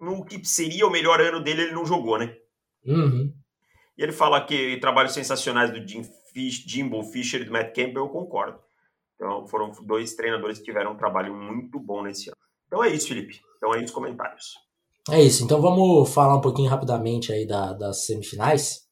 no 0.00 0.24
que 0.24 0.44
seria 0.44 0.86
o 0.86 0.90
melhor 0.90 1.20
ano 1.20 1.40
dele, 1.40 1.62
ele 1.62 1.72
não 1.72 1.86
jogou, 1.86 2.18
né? 2.18 2.36
Uhum. 2.84 3.32
E 3.96 4.02
ele 4.02 4.12
fala 4.12 4.44
que 4.44 4.78
trabalhos 4.78 5.12
sensacionais 5.12 5.70
do 5.70 5.86
Jim 5.86 6.02
Fish, 6.32 6.64
Jimbo 6.66 7.02
Fisher 7.04 7.42
e 7.42 7.44
do 7.44 7.52
Matt 7.52 7.74
Campbell, 7.74 8.04
eu 8.04 8.08
concordo. 8.08 8.58
Então 9.14 9.46
foram 9.46 9.70
dois 9.84 10.14
treinadores 10.14 10.58
que 10.58 10.64
tiveram 10.64 10.92
um 10.92 10.96
trabalho 10.96 11.34
muito 11.34 11.78
bom 11.78 12.02
nesse 12.02 12.30
ano. 12.30 12.38
Então 12.66 12.82
é 12.82 12.88
isso, 12.88 13.08
Felipe. 13.08 13.40
Então 13.56 13.74
é 13.74 13.76
isso 13.76 13.86
os 13.86 13.90
comentários. 13.90 14.54
É 15.10 15.20
isso. 15.20 15.44
Então 15.44 15.60
vamos 15.60 16.12
falar 16.12 16.36
um 16.36 16.40
pouquinho 16.40 16.70
rapidamente 16.70 17.32
aí 17.32 17.46
da, 17.46 17.74
das 17.74 18.06
semifinais. 18.06 18.88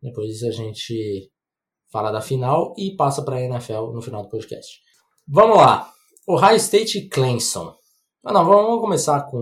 Depois 0.00 0.42
a 0.42 0.50
gente 0.50 1.30
fala 1.90 2.10
da 2.10 2.20
final 2.20 2.74
e 2.76 2.94
passa 2.96 3.22
para 3.22 3.36
a 3.36 3.42
NFL 3.42 3.92
no 3.92 4.02
final 4.02 4.22
do 4.22 4.28
podcast. 4.28 4.80
Vamos 5.28 5.56
lá. 5.56 5.90
Ohio 6.26 6.56
State 6.56 6.98
e 6.98 7.08
Clemson. 7.08 7.74
Ah, 8.24 8.32
não, 8.32 8.44
vamos 8.44 8.80
começar 8.80 9.22
com, 9.22 9.38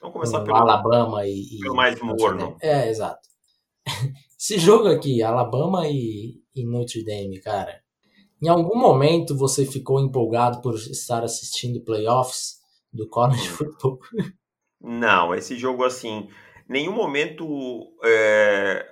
vamos 0.00 0.12
começar 0.12 0.38
com 0.38 0.44
pelo, 0.46 0.56
Alabama 0.56 1.26
e, 1.26 1.58
pelo 1.60 1.74
mais 1.74 2.00
morno. 2.00 2.56
É, 2.62 2.88
exato. 2.88 3.20
Esse 4.38 4.58
jogo 4.58 4.88
aqui, 4.88 5.22
Alabama 5.22 5.86
e, 5.86 6.40
e 6.54 6.64
Notre 6.64 7.04
Dame, 7.04 7.40
cara. 7.40 7.80
Em 8.42 8.48
algum 8.48 8.78
momento 8.78 9.36
você 9.36 9.64
ficou 9.64 10.00
empolgado 10.00 10.60
por 10.60 10.74
estar 10.74 11.24
assistindo 11.24 11.82
playoffs 11.84 12.56
do 12.92 13.08
college 13.08 13.48
football? 13.48 13.98
Não, 14.80 15.34
esse 15.34 15.56
jogo 15.56 15.84
assim, 15.84 16.28
nenhum 16.68 16.92
momento 16.92 17.46
é, 18.04 18.86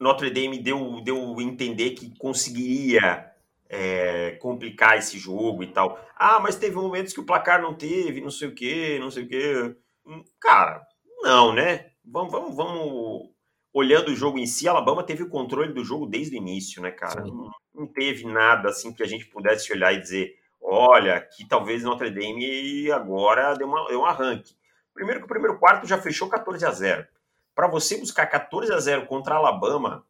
Notre 0.00 0.30
Dame 0.30 0.58
deu 0.58 1.00
deu 1.02 1.40
entender 1.40 1.90
que 1.90 2.16
conseguiria 2.18 3.30
é, 3.68 4.32
complicar 4.40 4.98
esse 4.98 5.18
jogo 5.18 5.62
e 5.62 5.68
tal. 5.68 6.00
Ah, 6.16 6.40
mas 6.40 6.56
teve 6.56 6.74
momentos 6.74 7.12
que 7.12 7.20
o 7.20 7.26
placar 7.26 7.62
não 7.62 7.74
teve, 7.74 8.20
não 8.20 8.30
sei 8.30 8.48
o 8.48 8.54
que, 8.54 8.98
não 8.98 9.10
sei 9.10 9.24
o 9.24 9.28
que. 9.28 9.76
Cara, 10.40 10.82
não, 11.22 11.52
né? 11.52 11.90
Vamos, 12.04 12.32
vamos, 12.32 12.56
vamos 12.56 13.30
olhando 13.72 14.08
o 14.08 14.16
jogo 14.16 14.38
em 14.38 14.46
si, 14.46 14.68
Alabama 14.68 15.04
teve 15.04 15.22
o 15.22 15.28
controle 15.28 15.72
do 15.72 15.84
jogo 15.84 16.06
desde 16.06 16.34
o 16.34 16.38
início, 16.38 16.82
né, 16.82 16.90
cara? 16.90 17.22
Não, 17.22 17.50
não, 17.72 17.86
teve 17.86 18.26
nada 18.26 18.68
assim 18.68 18.92
que 18.92 19.02
a 19.02 19.06
gente 19.06 19.26
pudesse 19.26 19.72
olhar 19.72 19.92
e 19.92 20.00
dizer, 20.00 20.34
olha, 20.60 21.20
que 21.20 21.46
talvez 21.46 21.84
Notre 21.84 22.10
Dame 22.10 22.90
agora 22.90 23.54
deu, 23.54 23.68
uma, 23.68 23.86
deu 23.88 24.00
um 24.00 24.06
arranque. 24.06 24.56
Primeiro 24.92 25.20
que 25.20 25.26
o 25.26 25.28
primeiro 25.28 25.58
quarto 25.58 25.86
já 25.86 25.98
fechou 25.98 26.28
14 26.28 26.66
a 26.66 26.70
0. 26.72 27.06
Para 27.54 27.68
você 27.68 27.98
buscar 27.98 28.26
14 28.26 28.72
a 28.72 28.78
0 28.78 29.06
contra 29.06 29.36
Alabama, 29.36 30.04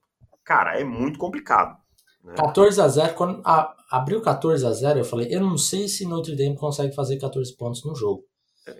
cara, 0.44 0.78
é 0.78 0.84
muito 0.84 1.18
complicado. 1.18 1.76
Né? 2.22 2.34
14 2.36 2.80
a 2.80 2.88
0 2.88 3.14
quando 3.14 3.42
a, 3.44 3.74
abriu 3.90 4.20
14 4.20 4.66
a 4.66 4.72
0 4.72 5.00
eu 5.00 5.04
falei, 5.04 5.28
eu 5.30 5.40
não 5.40 5.56
sei 5.56 5.88
se 5.88 6.06
Notre 6.06 6.36
Dame 6.36 6.56
consegue 6.56 6.94
fazer 6.94 7.18
14 7.18 7.56
pontos 7.56 7.84
no 7.84 7.94
jogo. 7.94 8.24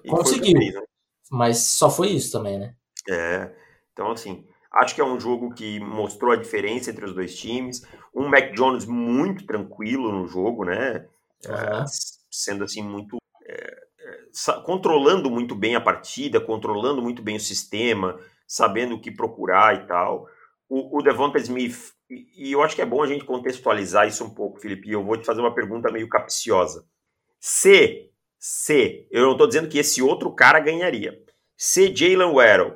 E 0.04 0.08
Conseguiu, 0.08 0.58
né? 0.58 0.82
mas 1.30 1.58
só 1.58 1.90
foi 1.90 2.08
isso 2.08 2.30
também, 2.30 2.58
né? 2.58 2.74
É, 3.08 3.50
então 3.92 4.10
assim, 4.12 4.44
Acho 4.72 4.94
que 4.94 5.00
é 5.00 5.04
um 5.04 5.18
jogo 5.18 5.52
que 5.52 5.80
mostrou 5.80 6.32
a 6.32 6.36
diferença 6.36 6.90
entre 6.90 7.04
os 7.04 7.12
dois 7.12 7.36
times. 7.36 7.82
Um 8.14 8.28
Mac 8.28 8.52
Jones 8.52 8.86
muito 8.86 9.44
tranquilo 9.44 10.12
no 10.12 10.28
jogo, 10.28 10.64
né? 10.64 11.06
Uhum. 11.44 11.54
É, 11.54 11.84
sendo 12.30 12.62
assim 12.62 12.82
muito. 12.82 13.16
É, 13.44 13.76
é, 13.98 14.60
controlando 14.64 15.28
muito 15.28 15.56
bem 15.56 15.74
a 15.74 15.80
partida, 15.80 16.40
controlando 16.40 17.02
muito 17.02 17.20
bem 17.20 17.36
o 17.36 17.40
sistema, 17.40 18.16
sabendo 18.50 18.96
o 18.96 19.00
que 19.00 19.12
procurar 19.12 19.76
e 19.76 19.86
tal. 19.86 20.26
O, 20.68 20.98
o 20.98 21.02
Devonta 21.02 21.38
Smith, 21.38 21.92
e, 22.10 22.48
e 22.48 22.52
eu 22.52 22.62
acho 22.62 22.74
que 22.74 22.82
é 22.82 22.86
bom 22.86 23.00
a 23.00 23.06
gente 23.06 23.24
contextualizar 23.24 24.08
isso 24.08 24.24
um 24.24 24.34
pouco, 24.34 24.58
Felipe. 24.58 24.90
Eu 24.90 25.04
vou 25.04 25.16
te 25.16 25.24
fazer 25.24 25.40
uma 25.40 25.54
pergunta 25.54 25.92
meio 25.92 26.08
capciosa. 26.08 26.84
Se, 27.38 28.10
se, 28.36 29.06
eu 29.08 29.22
não 29.22 29.32
estou 29.32 29.46
dizendo 29.46 29.68
que 29.68 29.78
esse 29.78 30.02
outro 30.02 30.34
cara 30.34 30.58
ganharia. 30.58 31.16
Se 31.56 31.94
Jalen 31.94 32.34
Waddle, 32.34 32.74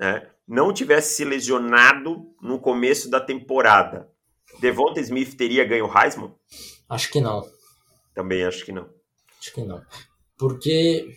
né? 0.00 0.28
não 0.46 0.72
tivesse 0.72 1.14
se 1.14 1.24
lesionado 1.24 2.34
no 2.42 2.58
começo 2.58 3.08
da 3.08 3.20
temporada, 3.20 4.10
Devonta 4.58 4.98
Smith 5.00 5.36
teria 5.36 5.64
ganho 5.64 5.86
o 5.86 5.98
Heisman? 5.98 6.34
Acho 6.88 7.12
que 7.12 7.20
não. 7.20 7.48
Também 8.12 8.42
acho 8.42 8.64
que 8.64 8.72
não. 8.72 8.90
Acho 9.38 9.54
que 9.54 9.62
não. 9.62 9.80
Porque 10.36 11.16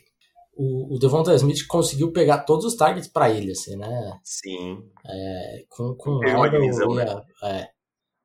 o, 0.61 0.95
o 0.95 0.99
Devonta 0.99 1.33
Smith 1.35 1.65
conseguiu 1.67 2.11
pegar 2.11 2.39
todos 2.39 2.65
os 2.65 2.75
targets 2.75 3.07
para 3.07 3.29
ele, 3.29 3.53
assim, 3.53 3.77
né? 3.77 4.19
Sim. 4.21 4.83
É, 5.05 5.63
com 5.69 5.95
com 5.95 6.17
o 6.17 6.45
Edel, 6.45 6.59
divisão, 6.59 6.95
ia, 6.95 7.05
né? 7.05 7.21
é, 7.43 7.69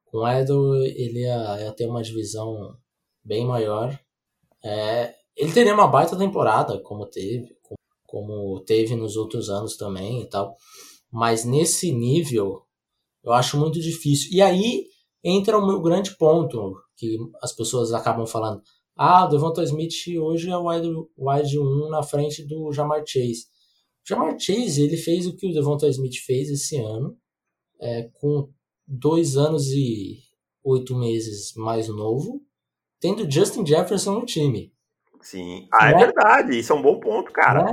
com 0.07 0.29
Edel, 0.29 0.75
ele 0.85 1.21
ia, 1.21 1.61
ia, 1.63 1.73
ter 1.73 1.87
uma 1.87 2.03
divisão 2.03 2.77
bem 3.25 3.47
maior. 3.47 3.97
É, 4.65 5.15
ele 5.37 5.53
teria 5.53 5.75
uma 5.75 5.87
baita 5.87 6.19
temporada, 6.19 6.81
como 6.81 7.07
teve, 7.07 7.57
como 8.05 8.61
teve 8.67 8.97
nos 8.97 9.15
outros 9.17 9.49
anos 9.49 9.77
também 9.77 10.23
e 10.23 10.29
tal. 10.29 10.57
Mas 11.13 11.45
nesse 11.45 11.93
nível, 11.93 12.63
eu 13.23 13.33
acho 13.33 13.57
muito 13.57 13.81
difícil. 13.81 14.31
E 14.33 14.43
aí 14.43 14.87
entra 15.23 15.57
o 15.57 15.65
meu 15.65 15.81
grande 15.81 16.17
ponto, 16.17 16.75
que 16.97 17.17
as 17.41 17.53
pessoas 17.55 17.93
acabam 17.93 18.27
falando. 18.27 18.61
Ah, 18.97 19.25
o 19.25 19.29
Devonta 19.29 19.63
Smith 19.65 19.95
hoje 20.21 20.51
é 20.51 20.57
o 20.57 20.69
wide, 20.69 20.89
wide 21.19 21.59
1 21.59 21.91
na 21.91 22.03
frente 22.03 22.45
do 22.45 22.73
Jamar 22.73 23.03
Chase. 23.07 23.47
O 24.05 24.09
Jamar 24.09 24.39
Chase, 24.39 24.83
ele 24.83 24.97
fez 24.97 25.27
o 25.27 25.37
que 25.37 25.47
o 25.47 25.53
Devonta 25.53 25.89
Smith 25.89 26.17
fez 26.25 26.49
esse 26.49 26.77
ano, 26.77 27.17
é, 27.81 28.09
com 28.15 28.49
dois 28.87 29.37
anos 29.37 29.73
e 29.73 30.19
oito 30.63 30.97
meses 30.97 31.55
mais 31.57 31.89
novo, 31.89 32.41
tendo 33.01 33.31
Justin 33.31 33.67
Jefferson 33.67 34.13
no 34.13 34.25
time. 34.25 34.73
Sim, 35.21 35.69
ah, 35.73 35.91
é, 35.91 35.95
é 35.95 35.99
verdade, 35.99 36.59
isso 36.59 36.73
é 36.73 36.77
um 36.77 36.83
bom 36.83 37.01
ponto, 37.01 37.33
cara. 37.33 37.67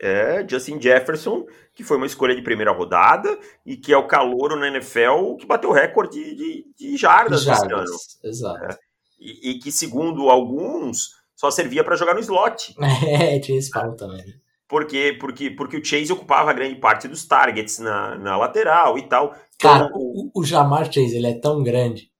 É, 0.00 0.46
Justin 0.48 0.80
Jefferson, 0.80 1.46
que 1.74 1.84
foi 1.84 1.96
uma 1.96 2.06
escolha 2.06 2.34
de 2.34 2.42
primeira 2.42 2.72
rodada 2.72 3.38
e 3.64 3.76
que 3.76 3.92
é 3.92 3.96
o 3.96 4.06
calouro 4.06 4.56
na 4.56 4.68
NFL 4.68 5.36
que 5.38 5.46
bateu 5.46 5.70
recorde 5.70 6.34
de, 6.34 6.66
de 6.76 6.96
jardas, 6.96 7.44
jardas 7.44 7.88
esse 7.88 8.18
ano. 8.24 8.30
Exato. 8.30 8.64
É, 8.64 8.78
e, 9.22 9.50
e, 9.50 9.58
que, 9.58 9.70
segundo 9.70 10.28
alguns, 10.28 11.10
só 11.36 11.50
servia 11.50 11.84
para 11.84 11.96
jogar 11.96 12.14
no 12.14 12.20
slot. 12.20 12.74
É, 13.06 13.38
tinha 13.38 13.58
esse 13.58 13.70
pau 13.70 13.94
também. 13.94 14.24
Porque, 14.68 15.16
porque, 15.20 15.50
porque 15.50 15.76
o 15.76 15.84
Chase 15.84 16.12
ocupava 16.12 16.52
grande 16.52 16.80
parte 16.80 17.06
dos 17.06 17.26
targets 17.26 17.78
na, 17.78 18.16
na 18.16 18.36
lateral 18.36 18.98
e 18.98 19.02
tal. 19.02 19.34
Cara, 19.58 19.84
então, 19.84 19.98
o, 19.98 20.30
o 20.34 20.44
Jamar 20.44 20.86
Chase 20.86 21.16
ele 21.16 21.26
é 21.26 21.38
tão 21.38 21.62
grande, 21.62 22.10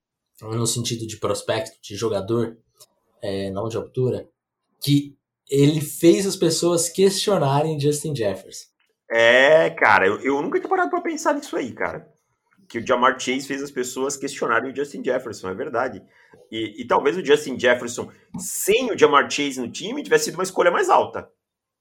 no 0.41 0.67
sentido 0.67 1.07
de 1.07 1.17
prospecto, 1.17 1.79
de 1.83 1.97
jogador, 1.97 2.59
é, 3.23 3.51
não 3.51 3.69
de 3.69 3.77
altura, 3.77 4.29
que 4.83 5.17
ele 5.51 5.81
fez 5.81 6.27
as 6.27 6.37
pessoas 6.37 6.88
questionarem 6.88 7.81
Justin 7.81 8.15
Jefferson. 8.15 8.67
É, 9.11 9.71
cara, 9.71 10.07
eu, 10.07 10.21
eu 10.21 10.43
nunca 10.43 10.59
tinha 10.59 10.69
parado 10.69 10.91
pra 10.91 11.01
pensar 11.01 11.35
nisso 11.35 11.57
aí, 11.57 11.73
cara. 11.73 12.12
Que 12.73 12.79
o 12.79 12.87
Jamar 12.87 13.21
Chase 13.21 13.47
fez 13.47 13.63
as 13.63 13.71
pessoas 13.71 14.17
questionarem 14.17 14.73
o 14.73 14.75
Justin 14.75 15.05
Jefferson, 15.05 15.51
é 15.51 15.55
verdade. 15.55 16.03
E, 16.51 16.81
e 16.81 16.87
talvez 16.87 17.19
o 17.19 17.25
Justin 17.25 17.59
Jefferson, 17.59 18.11
sem 18.39 18.91
o 18.91 18.99
Jamar 18.99 19.31
Chase 19.31 19.61
no 19.61 19.71
time, 19.71 20.03
tivesse 20.03 20.27
sido 20.27 20.35
uma 20.35 20.43
escolha 20.43 20.71
mais 20.71 20.89
alta. 20.89 21.31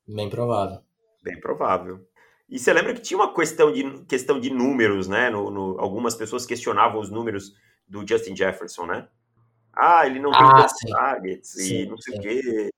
Bem 0.05 0.29
provável. 0.29 0.79
Bem 1.23 1.39
provável. 1.39 2.05
E 2.49 2.59
você 2.59 2.73
lembra 2.73 2.93
que 2.93 3.01
tinha 3.01 3.17
uma 3.17 3.33
questão 3.33 3.71
de, 3.71 4.03
questão 4.05 4.37
de 4.37 4.49
números, 4.49 5.07
né? 5.07 5.29
No, 5.29 5.49
no, 5.49 5.79
algumas 5.79 6.15
pessoas 6.15 6.45
questionavam 6.45 6.99
os 6.99 7.09
números 7.09 7.53
do 7.87 8.05
Justin 8.05 8.35
Jefferson, 8.35 8.85
né? 8.85 9.07
Ah, 9.73 10.05
ele 10.05 10.19
não 10.19 10.31
tem 10.31 10.41
ah, 10.41 10.55
tantos 10.55 10.91
targets 10.91 11.51
sim, 11.53 11.83
e 11.83 11.85
não 11.85 11.97
sei 11.97 12.17
o 12.17 12.21
quê 12.21 12.71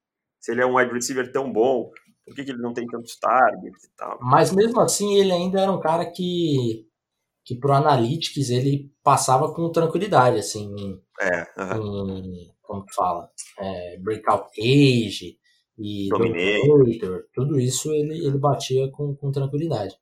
se 0.44 0.52
ele 0.52 0.60
é 0.60 0.66
um 0.66 0.76
wide 0.76 0.92
receiver 0.92 1.32
tão 1.32 1.50
bom, 1.50 1.90
por 2.22 2.34
que, 2.34 2.44
que 2.44 2.50
ele 2.50 2.60
não 2.60 2.74
tem 2.74 2.86
tantos 2.86 3.16
targets 3.16 3.84
e 3.84 3.90
tal. 3.96 4.18
Mas 4.20 4.52
mesmo 4.52 4.78
assim, 4.78 5.14
ele 5.14 5.32
ainda 5.32 5.58
era 5.58 5.72
um 5.72 5.80
cara 5.80 6.04
que, 6.04 6.86
que 7.44 7.54
pro 7.54 7.72
Analytics 7.72 8.50
ele 8.50 8.90
passava 9.02 9.52
com 9.52 9.70
tranquilidade, 9.70 10.38
assim, 10.38 10.74
é, 11.20 11.42
em, 11.76 12.50
como 12.62 12.84
que 12.84 12.94
fala? 12.94 13.28
É, 13.58 13.98
breakout 13.98 14.48
age, 14.58 15.38
e 15.78 16.08
Dominator, 16.08 17.24
tudo 17.34 17.58
isso 17.58 17.92
ele, 17.92 18.24
ele 18.24 18.38
batia 18.38 18.88
com, 18.90 19.14
com 19.14 19.30
tranquilidade. 19.30 19.94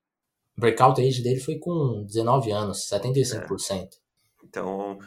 O 0.57 0.61
breakout 0.61 1.00
age 1.00 1.22
dele 1.22 1.40
foi 1.40 1.59
com 1.59 2.05
19 2.05 2.50
anos, 2.50 2.88
75%. 2.90 3.70
É. 3.72 3.88
Então, 4.44 4.98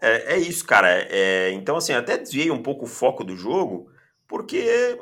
é, 0.00 0.34
é 0.34 0.38
isso, 0.38 0.64
cara. 0.64 0.88
É, 1.10 1.50
então, 1.52 1.76
assim, 1.76 1.92
até 1.92 2.16
desviei 2.16 2.50
um 2.50 2.62
pouco 2.62 2.84
o 2.84 2.88
foco 2.88 3.24
do 3.24 3.36
jogo, 3.36 3.90
porque 4.28 4.96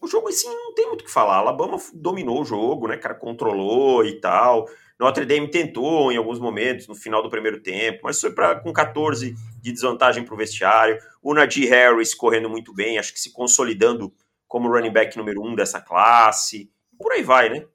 o 0.00 0.06
jogo 0.08 0.28
assim 0.28 0.48
não 0.48 0.74
tem 0.74 0.88
muito 0.88 1.02
o 1.02 1.04
que 1.04 1.10
falar. 1.10 1.36
A 1.36 1.38
Alabama 1.38 1.78
dominou 1.94 2.42
o 2.42 2.44
jogo, 2.44 2.88
né, 2.88 2.96
cara, 2.96 3.14
controlou 3.14 4.04
e 4.04 4.20
tal. 4.20 4.66
Notre 4.98 5.24
Dame 5.26 5.50
tentou 5.50 6.12
em 6.12 6.16
alguns 6.16 6.38
momentos 6.38 6.86
no 6.86 6.94
final 6.94 7.22
do 7.22 7.28
primeiro 7.28 7.60
tempo, 7.60 8.00
mas 8.04 8.20
foi 8.20 8.32
para 8.32 8.60
com 8.60 8.72
14 8.72 9.34
de 9.60 9.72
desvantagem 9.72 10.24
para 10.24 10.34
o 10.34 10.36
vestiário. 10.36 10.98
O 11.22 11.34
Najee 11.34 11.66
Harris 11.66 12.14
correndo 12.14 12.48
muito 12.48 12.72
bem, 12.72 12.98
acho 12.98 13.12
que 13.12 13.18
se 13.20 13.32
consolidando 13.32 14.12
como 14.46 14.68
running 14.68 14.92
back 14.92 15.16
número 15.16 15.42
um 15.42 15.54
dessa 15.54 15.80
classe. 15.80 16.70
Por 16.98 17.12
aí 17.12 17.22
vai, 17.22 17.48
né? 17.48 17.66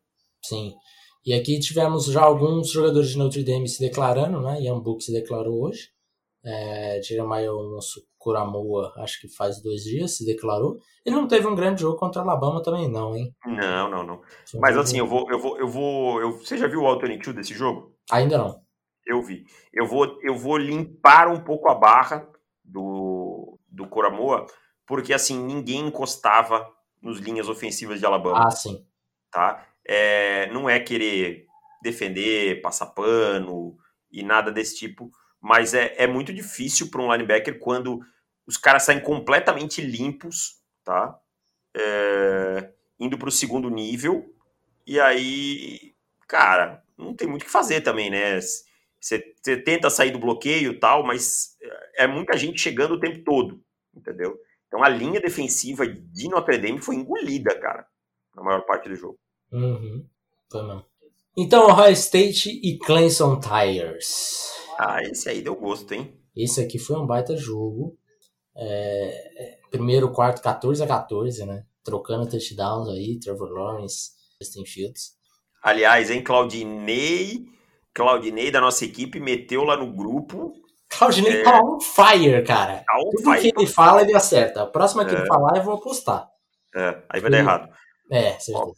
Sim. 0.41 0.73
E 1.25 1.33
aqui 1.33 1.59
tivemos 1.59 2.05
já 2.05 2.21
alguns 2.21 2.71
jogadores 2.71 3.09
de 3.09 3.17
Notre 3.17 3.43
Dame 3.43 3.67
se 3.67 3.79
declarando, 3.79 4.39
né? 4.41 4.61
Ian 4.61 4.79
Book 4.79 5.03
se 5.03 5.11
declarou 5.11 5.63
hoje. 5.63 5.89
É, 6.41 7.01
Jeremiah 7.03 7.49
Alonso 7.49 8.01
Kuramoa, 8.19 8.93
acho 8.97 9.21
que 9.21 9.29
faz 9.29 9.61
dois 9.61 9.81
dias, 9.81 10.17
se 10.17 10.25
declarou. 10.25 10.77
Ele 11.05 11.15
não 11.15 11.27
teve 11.27 11.47
um 11.47 11.55
grande 11.55 11.81
jogo 11.81 11.97
contra 11.97 12.21
Alabama 12.21 12.61
também, 12.61 12.91
não, 12.91 13.15
hein? 13.15 13.33
Não, 13.45 13.89
não, 13.89 14.03
não. 14.03 14.21
Mas 14.55 14.77
assim, 14.77 14.99
eu 14.99 15.07
vou, 15.07 15.31
eu 15.31 15.39
vou, 15.39 15.57
eu 15.57 15.67
vou. 15.67 16.21
Eu, 16.21 16.31
você 16.33 16.57
já 16.57 16.67
viu 16.67 16.81
o 16.81 16.85
Alternate 16.85 17.31
desse 17.33 17.53
jogo? 17.53 17.95
Ainda 18.11 18.37
não. 18.37 18.61
Eu 19.07 19.23
vi. 19.23 19.45
Eu 19.73 19.87
vou, 19.87 20.19
eu 20.21 20.35
vou 20.35 20.57
limpar 20.57 21.29
um 21.29 21.41
pouco 21.41 21.69
a 21.69 21.75
barra 21.75 22.27
do, 22.63 23.57
do 23.67 23.87
Kuramoa, 23.87 24.45
porque 24.85 25.13
assim, 25.13 25.41
ninguém 25.41 25.87
encostava 25.87 26.69
nos 27.01 27.19
linhas 27.19 27.47
ofensivas 27.47 27.99
de 27.99 28.05
Alabama. 28.05 28.47
Ah, 28.47 28.51
sim. 28.51 28.85
Tá? 29.31 29.65
É, 29.87 30.51
não 30.51 30.69
é 30.69 30.79
querer 30.79 31.45
defender, 31.81 32.61
passar 32.61 32.87
pano 32.87 33.77
e 34.11 34.21
nada 34.23 34.51
desse 34.51 34.75
tipo 34.75 35.09
mas 35.41 35.73
é, 35.73 35.95
é 35.97 36.07
muito 36.07 36.33
difícil 36.33 36.89
para 36.89 37.01
um 37.01 37.11
linebacker 37.11 37.59
quando 37.59 37.99
os 38.45 38.57
caras 38.57 38.83
saem 38.83 38.99
completamente 38.99 39.81
limpos, 39.81 40.59
tá? 40.83 41.17
É, 41.75 42.71
indo 42.99 43.17
para 43.17 43.29
o 43.29 43.31
segundo 43.31 43.69
nível, 43.69 44.33
e 44.85 44.99
aí, 44.99 45.93
cara, 46.27 46.83
não 46.97 47.13
tem 47.13 47.27
muito 47.27 47.43
o 47.43 47.45
que 47.45 47.51
fazer 47.51 47.81
também, 47.81 48.09
né? 48.09 48.39
Você 48.99 49.19
tenta 49.63 49.89
sair 49.89 50.11
do 50.11 50.19
bloqueio 50.19 50.79
tal, 50.79 51.05
mas 51.05 51.55
é 51.95 52.05
muita 52.07 52.35
gente 52.37 52.59
chegando 52.59 52.95
o 52.95 52.99
tempo 52.99 53.23
todo, 53.23 53.63
entendeu? 53.95 54.37
Então 54.67 54.83
a 54.83 54.89
linha 54.89 55.21
defensiva 55.21 55.87
de 55.87 56.27
Notre 56.27 56.57
Dame 56.57 56.81
foi 56.81 56.95
engolida, 56.95 57.57
cara, 57.59 57.87
na 58.35 58.43
maior 58.43 58.65
parte 58.65 58.89
do 58.89 58.95
jogo. 58.95 59.19
Uhum. 59.51 60.05
Então, 61.37 61.67
Ohio 61.67 61.93
State 61.93 62.49
e 62.49 62.77
Clemson 62.79 63.39
Tigers. 63.39 64.58
Ah, 64.81 65.03
esse 65.03 65.27
aí 65.27 65.41
deu 65.41 65.57
gosto, 65.57 65.93
hein? 65.93 66.17
Esse 66.33 66.61
aqui 66.61 66.79
foi 66.79 66.97
um 66.97 67.05
baita 67.05 67.35
jogo. 67.35 67.97
É, 68.55 69.57
primeiro 69.69 70.09
quarto 70.13 70.41
14 70.41 70.81
a 70.81 70.87
14, 70.87 71.45
né? 71.45 71.65
Trocando 71.83 72.29
touchdowns 72.29 72.87
aí, 72.87 73.19
Trevor 73.19 73.49
Lawrence, 73.49 74.11
Justin 74.41 74.65
Fields. 74.65 75.17
Aliás, 75.61 76.09
hein, 76.09 76.23
Claudinei, 76.23 77.43
Claudinei 77.93 78.51
da 78.51 78.61
nossa 78.61 78.85
equipe 78.85 79.19
meteu 79.19 79.65
lá 79.65 79.75
no 79.75 79.91
grupo. 79.91 80.53
Claudinei 80.89 81.41
é... 81.41 81.43
tá 81.43 81.59
on 81.59 81.81
fire, 81.81 82.41
cara. 82.45 82.81
Tá 82.85 82.97
on 82.99 83.09
Tudo 83.09 83.33
fire, 83.33 83.51
que 83.51 83.59
ele 83.59 83.67
fala, 83.67 84.01
ele 84.01 84.15
acerta. 84.15 84.63
A 84.63 84.65
próxima 84.65 85.03
que 85.03 85.13
é... 85.13 85.17
ele 85.17 85.27
falar, 85.27 85.57
eu 85.57 85.63
vou 85.63 85.73
apostar. 85.73 86.25
É, 86.73 87.03
aí 87.09 87.19
vai 87.19 87.29
dar 87.29 87.39
errado. 87.39 87.69
É, 88.09 88.39
certeza. 88.39 88.71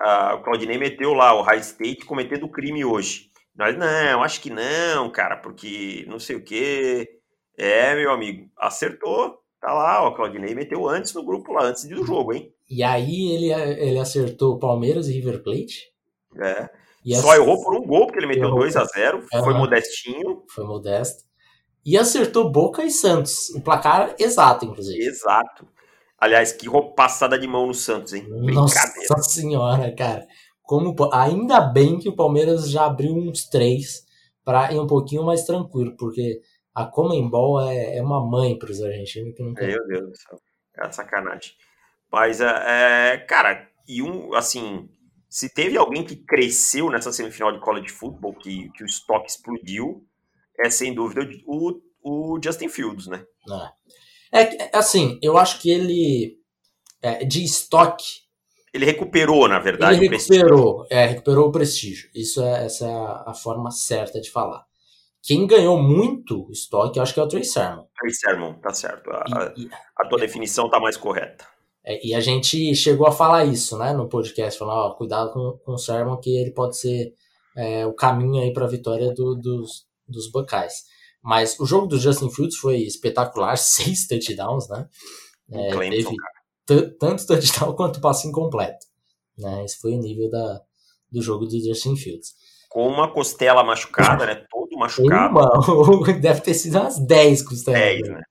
Ó, 0.00 0.34
o 0.36 0.42
Claudinei 0.42 0.78
meteu 0.78 1.12
lá 1.12 1.34
o 1.34 1.42
High 1.42 1.60
State 1.60 2.06
cometendo 2.06 2.50
crime 2.50 2.86
hoje. 2.86 3.30
Nós, 3.56 3.76
não, 3.76 4.22
acho 4.22 4.40
que 4.40 4.50
não, 4.50 5.10
cara, 5.10 5.36
porque 5.36 6.04
não 6.06 6.18
sei 6.18 6.36
o 6.36 6.44
quê. 6.44 7.08
É, 7.56 7.94
meu 7.94 8.10
amigo, 8.10 8.50
acertou. 8.58 9.38
Tá 9.60 9.72
lá, 9.72 10.06
ó, 10.06 10.10
Claudinei 10.12 10.54
meteu 10.54 10.86
antes 10.86 11.14
no 11.14 11.24
grupo 11.24 11.52
lá, 11.52 11.64
antes 11.64 11.88
do 11.88 12.04
jogo, 12.04 12.34
hein? 12.34 12.52
E 12.68 12.82
aí 12.82 13.32
ele, 13.32 13.52
ele 13.52 13.98
acertou 13.98 14.58
Palmeiras 14.58 15.08
e 15.08 15.12
River 15.12 15.42
Plate. 15.42 15.90
É. 16.38 16.68
E 17.04 17.16
Só 17.16 17.30
assim, 17.30 17.40
errou 17.40 17.62
por 17.62 17.74
um 17.74 17.86
gol, 17.86 18.06
porque 18.06 18.18
ele 18.18 18.26
meteu 18.26 18.50
2 18.50 18.76
a 18.76 18.84
0 18.84 19.18
uhum. 19.18 19.44
Foi 19.44 19.54
modestinho. 19.54 20.44
Foi 20.50 20.64
modesto. 20.64 21.24
E 21.84 21.96
acertou 21.96 22.50
Boca 22.50 22.84
e 22.84 22.90
Santos. 22.90 23.48
O 23.50 23.62
placar 23.62 24.14
exato, 24.18 24.66
inclusive. 24.66 25.02
Exato. 25.02 25.66
Aliás, 26.18 26.52
que 26.52 26.66
passada 26.94 27.38
de 27.38 27.46
mão 27.46 27.66
no 27.66 27.74
Santos, 27.74 28.12
hein? 28.12 28.26
Nossa 28.28 29.22
senhora, 29.22 29.94
cara 29.94 30.26
como 30.66 30.94
ainda 31.12 31.60
bem 31.60 31.98
que 31.98 32.08
o 32.08 32.16
Palmeiras 32.16 32.68
já 32.70 32.86
abriu 32.86 33.14
uns 33.14 33.44
três 33.48 34.04
para 34.44 34.72
ir 34.72 34.78
um 34.78 34.86
pouquinho 34.86 35.24
mais 35.24 35.44
tranquilo, 35.44 35.96
porque 35.96 36.40
a 36.74 36.84
Comembol 36.84 37.60
é, 37.60 37.96
é 37.96 38.02
uma 38.02 38.24
mãe 38.24 38.58
para 38.58 38.70
os 38.70 38.82
argentinos 38.82 39.34
que 39.34 39.42
não 39.42 39.54
tem. 39.54 39.68
Meu 39.68 39.86
Deus 39.86 40.10
do 40.10 40.16
céu, 40.16 40.38
é 40.78 40.92
sacanagem. 40.92 41.52
Mas, 42.12 42.40
é, 42.40 43.14
é, 43.14 43.18
cara, 43.18 43.68
e 43.88 44.02
um, 44.02 44.34
assim, 44.34 44.88
se 45.28 45.52
teve 45.52 45.76
alguém 45.76 46.04
que 46.04 46.16
cresceu 46.16 46.90
nessa 46.90 47.12
semifinal 47.12 47.52
de 47.52 47.60
college 47.60 47.88
football, 47.88 48.34
que, 48.34 48.70
que 48.70 48.82
o 48.82 48.86
estoque 48.86 49.30
explodiu, 49.30 50.04
é 50.58 50.70
sem 50.70 50.94
dúvida 50.94 51.28
o, 51.46 51.80
o 52.02 52.40
Justin 52.42 52.68
Fields, 52.68 53.06
né? 53.06 53.24
É, 54.32 54.64
é 54.64 54.76
assim, 54.76 55.18
eu 55.22 55.36
acho 55.38 55.60
que 55.60 55.70
ele, 55.70 56.38
é, 57.02 57.24
de 57.24 57.44
estoque, 57.44 58.25
ele 58.76 58.84
recuperou, 58.84 59.48
na 59.48 59.58
verdade, 59.58 60.04
ele 60.04 60.16
recuperou, 60.16 60.86
é, 60.90 61.06
recuperou 61.06 61.48
o 61.48 61.52
prestígio. 61.52 62.10
Isso 62.14 62.42
é, 62.42 62.66
essa 62.66 62.86
é 62.86 62.92
a, 62.92 63.24
a, 63.28 63.34
forma 63.34 63.70
certa 63.70 64.20
de 64.20 64.30
falar. 64.30 64.64
Quem 65.22 65.46
ganhou 65.46 65.82
muito 65.82 66.48
estoque, 66.52 66.98
eu 66.98 67.02
acho 67.02 67.14
que 67.14 67.18
é 67.18 67.22
o 67.22 67.28
Trey 67.28 67.42
Sermon. 67.42 67.84
Trey 67.98 68.12
Sermon, 68.12 68.54
tá 68.60 68.72
certo. 68.72 69.10
A, 69.10 69.52
e, 69.56 69.68
a 69.98 70.08
tua 70.08 70.18
definição 70.18 70.70
tá 70.70 70.78
mais 70.78 70.96
correta. 70.96 71.44
É, 71.84 72.06
e 72.06 72.14
a 72.14 72.20
gente 72.20 72.74
chegou 72.74 73.06
a 73.06 73.12
falar 73.12 73.44
isso, 73.46 73.78
né, 73.78 73.92
no 73.92 74.08
podcast, 74.08 74.58
falando, 74.58 74.78
ó, 74.78 74.94
cuidado 74.94 75.32
com, 75.32 75.58
com 75.64 75.72
o 75.72 75.78
Sermon, 75.78 76.16
que 76.18 76.36
ele 76.36 76.50
pode 76.50 76.78
ser 76.78 77.14
é, 77.56 77.86
o 77.86 77.94
caminho 77.94 78.42
aí 78.42 78.52
para 78.52 78.66
a 78.66 78.68
vitória 78.68 79.12
do, 79.14 79.34
dos, 79.34 79.86
dos 80.06 80.30
Buckeyes. 80.30 80.84
Mas 81.22 81.58
o 81.58 81.66
jogo 81.66 81.86
do 81.86 81.98
Justin 81.98 82.30
Fields 82.30 82.56
foi 82.56 82.76
espetacular, 82.82 83.56
seis 83.58 84.06
touchdowns, 84.06 84.68
né? 84.68 84.86
É, 85.50 85.70
Clemson, 85.70 85.90
teve, 85.90 86.16
cara 86.16 86.35
tanto 86.66 87.26
touchdown 87.26 87.72
quanto 87.76 88.00
passe 88.00 88.26
incompleto. 88.28 88.86
Né? 89.38 89.64
Esse 89.64 89.78
foi 89.78 89.92
o 89.92 89.98
nível 89.98 90.30
da, 90.30 90.60
do 91.10 91.22
jogo 91.22 91.46
do 91.46 91.58
Justin 91.64 91.96
Fields. 91.96 92.34
Com 92.68 92.86
uma 92.88 93.10
costela 93.10 93.62
machucada, 93.64 94.26
né? 94.26 94.44
Todo 94.50 94.76
machucado. 94.76 95.38
Uma, 95.38 96.12
deve 96.20 96.40
ter 96.40 96.54
sido 96.54 96.78
umas 96.78 96.98
10 96.98 97.42
costelas. 97.42 97.80
10, 97.80 98.08
né? 98.08 98.22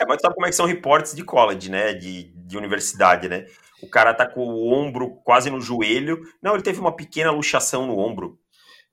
É, 0.00 0.06
mas 0.06 0.20
sabe 0.20 0.34
como 0.34 0.46
é 0.46 0.50
que 0.50 0.56
são 0.56 0.66
reportes 0.66 1.14
de 1.14 1.22
college, 1.22 1.70
né? 1.70 1.92
De, 1.92 2.32
de 2.34 2.56
universidade, 2.56 3.28
né? 3.28 3.46
O 3.82 3.88
cara 3.88 4.14
tá 4.14 4.26
com 4.26 4.40
o 4.40 4.72
ombro 4.72 5.20
quase 5.24 5.50
no 5.50 5.60
joelho. 5.60 6.20
Não, 6.42 6.54
ele 6.54 6.62
teve 6.62 6.80
uma 6.80 6.94
pequena 6.94 7.30
luxação 7.30 7.86
no 7.86 7.98
ombro. 7.98 8.38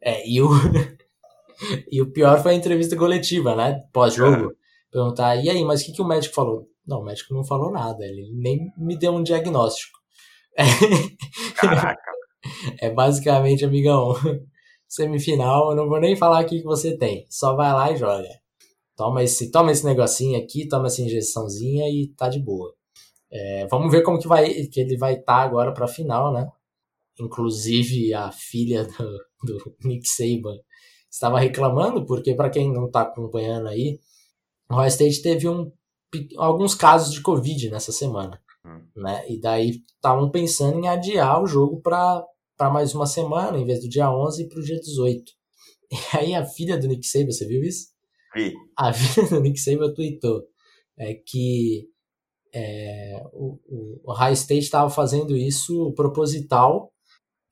É, 0.02 0.28
e 0.28 0.42
o, 0.42 0.50
e 1.92 2.02
o 2.02 2.12
pior 2.12 2.42
foi 2.42 2.52
a 2.52 2.56
entrevista 2.56 2.96
coletiva, 2.96 3.56
né? 3.56 3.84
Pós-jogo. 3.92 4.52
É. 4.52 4.56
Perguntar, 4.92 5.36
e 5.38 5.50
aí, 5.50 5.64
mas 5.64 5.82
o 5.82 5.86
que, 5.86 5.94
que 5.94 6.02
o 6.02 6.08
médico 6.08 6.36
falou? 6.36 6.70
Não, 6.88 7.00
o 7.00 7.04
médico 7.04 7.34
não 7.34 7.44
falou 7.44 7.72
nada, 7.72 8.06
ele 8.06 8.32
nem 8.34 8.72
me 8.78 8.98
deu 8.98 9.14
um 9.14 9.24
diagnóstico. 9.24 9.98
Caraca. 11.56 12.12
é 12.80 12.90
basicamente, 12.90 13.66
amigão, 13.66 14.14
semifinal, 14.88 15.72
eu 15.72 15.76
não 15.76 15.90
vou 15.90 16.00
nem 16.00 16.16
falar 16.16 16.44
o 16.44 16.48
que 16.48 16.62
você 16.64 16.98
tem, 16.98 17.26
só 17.30 17.56
vai 17.56 17.74
lá 17.74 17.92
e 17.92 17.98
joga. 17.98 18.30
Toma 18.96 19.24
esse, 19.24 19.52
toma 19.52 19.72
esse 19.72 19.84
negocinho 19.84 20.40
aqui, 20.40 20.68
toma 20.68 20.88
essa 20.88 21.02
injeçãozinha 21.02 21.90
e 21.90 22.08
tá 22.16 22.30
de 22.30 22.40
boa. 22.40 22.74
É, 23.30 23.68
vamos 23.68 23.92
ver 23.92 24.02
como 24.04 24.20
que, 24.20 24.28
vai, 24.28 24.48
que 24.66 24.80
ele 24.80 24.98
vai 24.98 25.14
estar 25.14 25.26
tá 25.26 25.42
agora 25.42 25.74
para 25.74 25.86
a 25.86 25.90
final, 25.90 26.32
né? 26.32 26.50
Inclusive 27.20 28.14
a 28.14 28.32
filha 28.32 28.86
do, 28.86 29.18
do 29.44 29.76
Nick 29.84 30.08
Saban 30.08 30.58
estava 31.12 31.40
reclamando, 31.40 32.06
porque 32.06 32.34
para 32.34 32.50
quem 32.50 32.72
não 32.72 32.86
está 32.86 33.02
acompanhando 33.02 33.68
aí, 33.68 34.00
o 34.70 34.76
Ohio 34.76 34.88
State 34.88 35.22
teve 35.22 35.48
um 35.50 35.72
alguns 36.38 36.76
casos 36.76 37.14
de 37.14 37.22
Covid 37.22 37.70
nessa 37.70 37.92
semana. 37.92 38.42
Hum. 38.66 38.82
Né? 38.96 39.26
E 39.30 39.40
daí 39.40 39.82
estavam 39.96 40.30
pensando 40.30 40.80
em 40.80 40.88
adiar 40.88 41.42
o 41.42 41.48
jogo 41.48 41.82
para 41.82 42.26
mais 42.72 42.94
uma 42.96 43.06
semana, 43.06 43.58
em 43.58 43.66
vez 43.66 43.82
do 43.82 43.90
dia 43.90 44.12
11 44.12 44.48
para 44.48 44.60
o 44.60 44.64
dia 44.64 44.80
18. 44.80 45.24
E 45.92 46.18
aí 46.18 46.34
a 46.34 46.46
filha 46.46 46.78
do 46.78 46.88
Nick 46.88 47.06
Saban, 47.08 47.32
você 47.32 47.46
viu 47.46 47.62
isso? 47.64 47.88
Vi. 48.34 48.54
A 48.78 48.92
filha 48.94 49.28
do 49.30 49.40
Nick 49.40 49.60
Saban 49.60 49.94
tweetou 49.94 50.42
é, 50.98 51.14
que 51.14 51.88
é, 52.54 53.22
o, 53.34 53.60
o 54.04 54.14
High 54.14 54.34
State 54.34 54.64
estava 54.64 54.90
fazendo 54.90 55.36
isso 55.36 55.92
proposital 55.94 56.92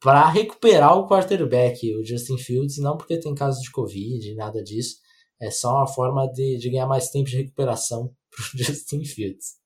para 0.01 0.27
recuperar 0.29 0.97
o 0.97 1.07
quarterback, 1.07 1.95
o 1.95 2.05
Justin 2.05 2.37
Fields, 2.37 2.77
não 2.77 2.97
porque 2.97 3.19
tem 3.19 3.33
casos 3.33 3.61
de 3.61 3.71
Covid, 3.71 4.35
nada 4.35 4.61
disso. 4.61 4.97
É 5.41 5.49
só 5.49 5.75
uma 5.75 5.87
forma 5.87 6.27
de, 6.27 6.57
de 6.57 6.69
ganhar 6.69 6.87
mais 6.87 7.09
tempo 7.09 7.29
de 7.29 7.37
recuperação 7.37 8.13
pro 8.35 8.45
Justin 8.63 9.05
Fields. 9.05 9.57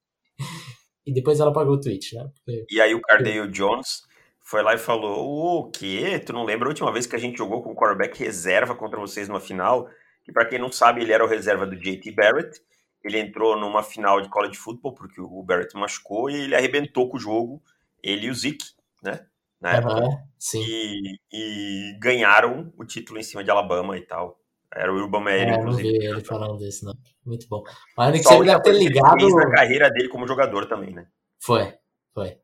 e 1.06 1.14
depois 1.14 1.40
ela 1.40 1.52
apagou 1.52 1.76
o 1.76 1.82
tweet, 1.82 2.16
né? 2.16 2.30
Porque... 2.36 2.66
E 2.70 2.82
aí 2.82 2.94
o 2.94 3.02
Cardale 3.02 3.50
Jones 3.50 4.04
foi 4.48 4.64
lá 4.64 4.74
e 4.74 4.78
falou: 4.78 5.28
O 5.28 5.72
quê? 5.72 6.20
Tu 6.20 6.32
não 6.32 6.46
lembra 6.46 6.68
a 6.68 6.70
última 6.70 6.92
vez 6.92 7.06
que 7.06 7.16
a 7.16 7.20
gente 7.20 7.38
jogou 7.38 7.62
com 7.62 7.72
o 7.72 7.76
quarterback 7.76 8.18
reserva 8.18 8.76
contra 8.76 9.00
vocês 9.00 9.28
numa 9.28 9.42
final? 9.42 9.90
Que 10.24 10.32
para 10.32 10.46
quem 10.46 10.58
não 10.58 10.72
sabe, 10.72 11.02
ele 11.02 11.12
era 11.12 11.24
o 11.24 11.28
reserva 11.28 11.66
do 11.66 11.76
JT 11.76 12.12
Barrett. 12.12 12.62
Ele 13.04 13.20
entrou 13.20 13.58
numa 13.58 13.84
final 13.84 14.22
de 14.22 14.30
college 14.30 14.58
football 14.58 14.94
porque 14.94 15.22
o 15.22 15.44
Barrett 15.44 15.76
machucou 15.76 16.30
e 16.30 16.36
ele 16.36 16.56
arrebentou 16.56 17.10
com 17.10 17.18
o 17.18 17.20
jogo, 17.20 17.62
ele 18.04 18.28
e 18.28 18.30
o 18.30 18.34
Zeke, 18.34 18.66
né? 19.04 19.26
Na 19.60 19.74
época. 19.76 20.02
Sim. 20.38 20.64
E, 20.66 21.20
e 21.32 22.00
ganharam 22.00 22.74
o 22.78 22.86
título 22.86 23.20
em 23.20 23.24
cima 23.24 23.44
de 23.44 23.52
Alabama 23.52 23.98
e 23.98 24.02
tal. 24.02 24.40
Era 24.76 24.94
o 24.94 24.98
Urban 24.98 25.24
Meyer, 25.24 25.48
É, 25.48 25.52
não 25.52 25.60
inclusive. 25.62 25.90
vi 26.00 26.06
ele 26.06 26.24
falando 26.24 26.58
disso, 26.58 26.86
não. 26.86 26.94
Muito 27.26 27.48
bom. 27.48 27.64
Mas 27.98 28.10
o 28.10 28.12
Nick 28.12 28.24
Saban 28.26 28.46
deve 28.46 28.62
ter 28.62 28.72
ligado. 28.74 29.20
fez 29.20 29.34
na 29.36 29.52
carreira 29.52 29.90
dele 29.90 30.10
como 30.10 30.28
jogador 30.28 30.68
também, 30.68 30.94
né? 30.94 31.06
Foi, 31.42 31.74
foi. 32.14 32.38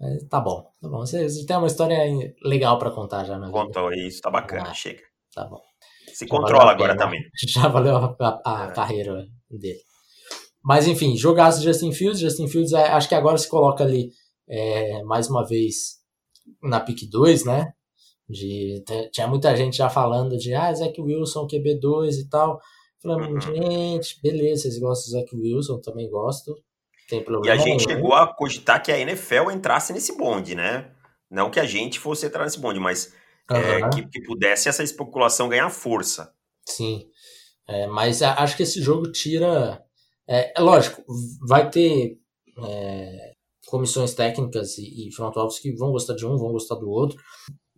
É, 0.00 0.18
tá 0.30 0.40
bom, 0.40 0.62
tá 0.80 0.88
bom. 0.88 0.98
Você, 1.00 1.28
você 1.28 1.44
tem 1.46 1.56
uma 1.56 1.66
história 1.66 1.98
legal 2.44 2.78
pra 2.78 2.90
contar 2.90 3.24
já 3.24 3.36
vida. 3.38 3.50
Contou 3.50 3.92
isso, 3.92 4.20
tá 4.20 4.30
bacana, 4.30 4.70
Ah. 4.70 4.74
chega. 4.74 5.02
Tá 5.34 5.44
bom. 5.44 5.60
Se 6.14 6.24
Já 6.26 6.30
controla 6.30 6.70
agora 6.70 6.92
pena. 6.94 7.04
também. 7.04 7.20
Já 7.48 7.68
valeu 7.68 7.96
a, 7.96 8.16
a- 8.20 8.42
a 8.44 8.68
É. 8.68 8.72
carreira 8.72 9.26
dele. 9.50 9.80
Mas 10.62 10.86
enfim, 10.86 11.16
jogaço 11.16 11.60
de 11.60 11.66
Justin 11.66 11.92
Fields. 11.92 12.20
Justin 12.20 12.48
Fields, 12.48 12.72
é, 12.72 12.88
acho 12.88 13.08
que 13.08 13.14
agora 13.14 13.36
se 13.38 13.48
coloca 13.48 13.82
ali 13.84 14.10
é, 14.48 15.02
mais 15.04 15.28
uma 15.28 15.44
vez 15.46 15.96
na 16.62 16.78
pick 16.80 17.08
2, 17.10 17.44
né? 17.44 17.72
De, 18.28 18.82
tinha 19.12 19.26
muita 19.28 19.54
gente 19.56 19.76
já 19.76 19.88
falando 19.88 20.36
de 20.36 20.52
ah, 20.54 20.72
Zach 20.74 21.00
Wilson, 21.00 21.46
QB2 21.46 22.18
e 22.20 22.28
tal. 22.28 22.60
Falando, 23.02 23.28
Uhum. 23.34 23.40
gente, 23.40 24.20
beleza, 24.22 24.62
vocês 24.62 24.78
gostam 24.78 25.12
do 25.20 25.20
Zach 25.24 25.36
Wilson, 25.36 25.80
também 25.80 26.10
gosto. 26.10 26.54
Tem 27.08 27.20
E 27.20 27.24
problema. 27.24 27.54
a 27.54 27.56
gente 27.56 27.86
nenhum. 27.86 27.96
chegou 28.00 28.14
a 28.14 28.26
cogitar 28.34 28.82
que 28.82 28.90
a 28.90 28.98
NFL 28.98 29.50
entrasse 29.52 29.92
nesse 29.92 30.16
bonde, 30.16 30.54
né? 30.56 30.90
Não 31.30 31.50
que 31.50 31.60
a 31.60 31.64
gente 31.64 32.00
fosse 32.00 32.26
entrar 32.26 32.42
nesse 32.44 32.58
bonde, 32.58 32.80
mas 32.80 33.12
é, 33.48 33.82
Aham. 33.82 33.90
que, 33.90 34.06
que 34.08 34.20
pudesse 34.22 34.68
essa 34.68 34.82
especulação 34.82 35.48
ganhar 35.48 35.70
força. 35.70 36.32
Sim. 36.68 37.06
É, 37.68 37.86
mas 37.86 38.22
acho 38.22 38.56
que 38.56 38.62
esse 38.64 38.80
jogo 38.82 39.10
tira. 39.12 39.80
É, 40.28 40.52
é 40.58 40.60
lógico, 40.60 41.04
vai 41.46 41.70
ter 41.70 42.18
é, 42.64 43.32
comissões 43.66 44.14
técnicas 44.14 44.78
e, 44.78 45.08
e 45.08 45.12
front 45.12 45.36
office 45.36 45.60
que 45.60 45.72
vão 45.76 45.92
gostar 45.92 46.14
de 46.14 46.26
um, 46.26 46.36
vão 46.36 46.50
gostar 46.50 46.74
do 46.76 46.88
outro. 46.90 47.16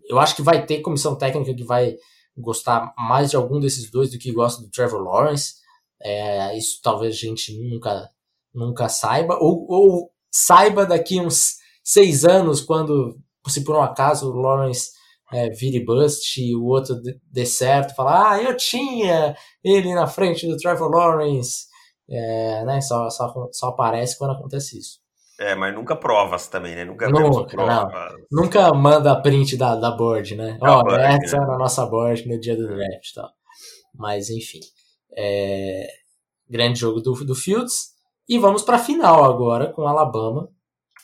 Eu 0.08 0.18
acho 0.18 0.34
que 0.36 0.42
vai 0.42 0.64
ter 0.64 0.80
comissão 0.80 1.16
técnica 1.16 1.54
que 1.54 1.64
vai 1.64 1.96
gostar 2.36 2.92
mais 2.96 3.30
de 3.30 3.36
algum 3.36 3.60
desses 3.60 3.90
dois 3.90 4.10
do 4.10 4.18
que 4.18 4.32
gosta 4.32 4.62
do 4.62 4.70
Trevor 4.70 5.02
Lawrence. 5.02 5.54
É, 6.02 6.56
isso 6.56 6.80
talvez 6.82 7.14
a 7.14 7.18
gente 7.18 7.52
nunca, 7.70 8.08
nunca 8.54 8.88
saiba, 8.88 9.36
ou, 9.40 9.66
ou 9.68 10.10
saiba 10.30 10.86
daqui 10.86 11.20
uns 11.20 11.56
seis 11.82 12.24
anos, 12.24 12.60
quando, 12.60 13.18
se 13.48 13.64
por 13.64 13.74
um 13.76 13.82
acaso, 13.82 14.30
o 14.30 14.40
Lawrence 14.40 14.90
é, 15.32 15.50
vire 15.50 15.84
bust 15.84 16.40
e 16.40 16.54
o 16.54 16.64
outro 16.64 16.94
dê- 17.32 17.46
certo, 17.46 17.94
falar, 17.94 18.32
ah, 18.32 18.42
eu 18.42 18.56
tinha 18.56 19.36
ele 19.64 19.94
na 19.94 20.06
frente 20.06 20.46
do 20.46 20.56
Trevor 20.56 20.90
Lawrence, 20.90 21.66
é, 22.08 22.64
né, 22.64 22.80
só, 22.80 23.10
só, 23.10 23.32
só 23.52 23.68
aparece 23.68 24.16
quando 24.16 24.32
acontece 24.32 24.78
isso. 24.78 25.00
É, 25.40 25.54
mas 25.54 25.72
nunca 25.74 25.94
provas 25.94 26.48
também, 26.48 26.74
né? 26.74 26.84
Nunca 26.84 27.08
Nunca, 27.08 27.46
provas. 27.56 28.12
Nunca 28.30 28.72
manda 28.74 29.12
a 29.12 29.20
print 29.20 29.56
da, 29.56 29.76
da 29.76 29.90
board, 29.92 30.34
né? 30.34 30.58
Ó, 30.60 30.82
board, 30.82 31.00
essa 31.00 31.38
né? 31.38 31.44
é 31.44 31.46
na 31.46 31.56
nossa 31.58 31.86
board 31.86 32.26
no 32.28 32.40
dia 32.40 32.56
do 32.56 32.66
draft 32.66 33.08
e 33.10 33.14
tal. 33.14 33.30
Mas, 33.94 34.30
enfim. 34.30 34.60
é, 35.16 35.86
grande 36.48 36.78
jogo 36.80 37.00
do, 37.00 37.12
do 37.24 37.34
Fields. 37.34 37.96
E 38.28 38.38
vamos 38.38 38.62
pra 38.62 38.78
final 38.78 39.24
agora 39.24 39.72
com 39.72 39.86
Alabama. 39.86 40.48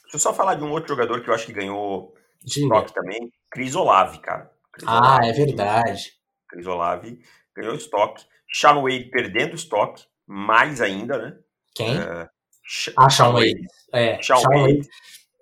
Deixa 0.02 0.16
eu 0.16 0.20
só 0.20 0.34
falar 0.34 0.56
de 0.56 0.64
um 0.64 0.70
outro 0.72 0.88
jogador 0.94 1.22
que 1.22 1.30
eu 1.30 1.34
acho 1.34 1.46
que 1.46 1.52
ganhou 1.52 2.12
estoque 2.44 2.92
também. 2.92 3.32
Chris 3.50 3.74
Olave, 3.74 4.18
cara. 4.18 4.50
Chris 4.72 4.86
Ah, 4.88 4.98
Olave. 4.98 5.28
é 5.28 5.32
verdade. 5.32 6.12
Chris 6.48 6.66
Olave 6.66 7.18
ganhou 7.56 7.74
estoque. 7.74 8.24
Sean 8.52 8.82
Wade 8.82 9.10
perdendo 9.10 9.54
estoque, 9.54 10.04
mais 10.26 10.80
ainda, 10.80 11.18
né? 11.18 11.36
Quem? 11.74 11.96
Sh- 11.96 12.28
Ah, 12.96 13.10
Sean 13.10 13.32
Wade. 13.32 13.66
É, 13.92 14.20
Sean 14.22 14.40
Wade. 14.40 14.88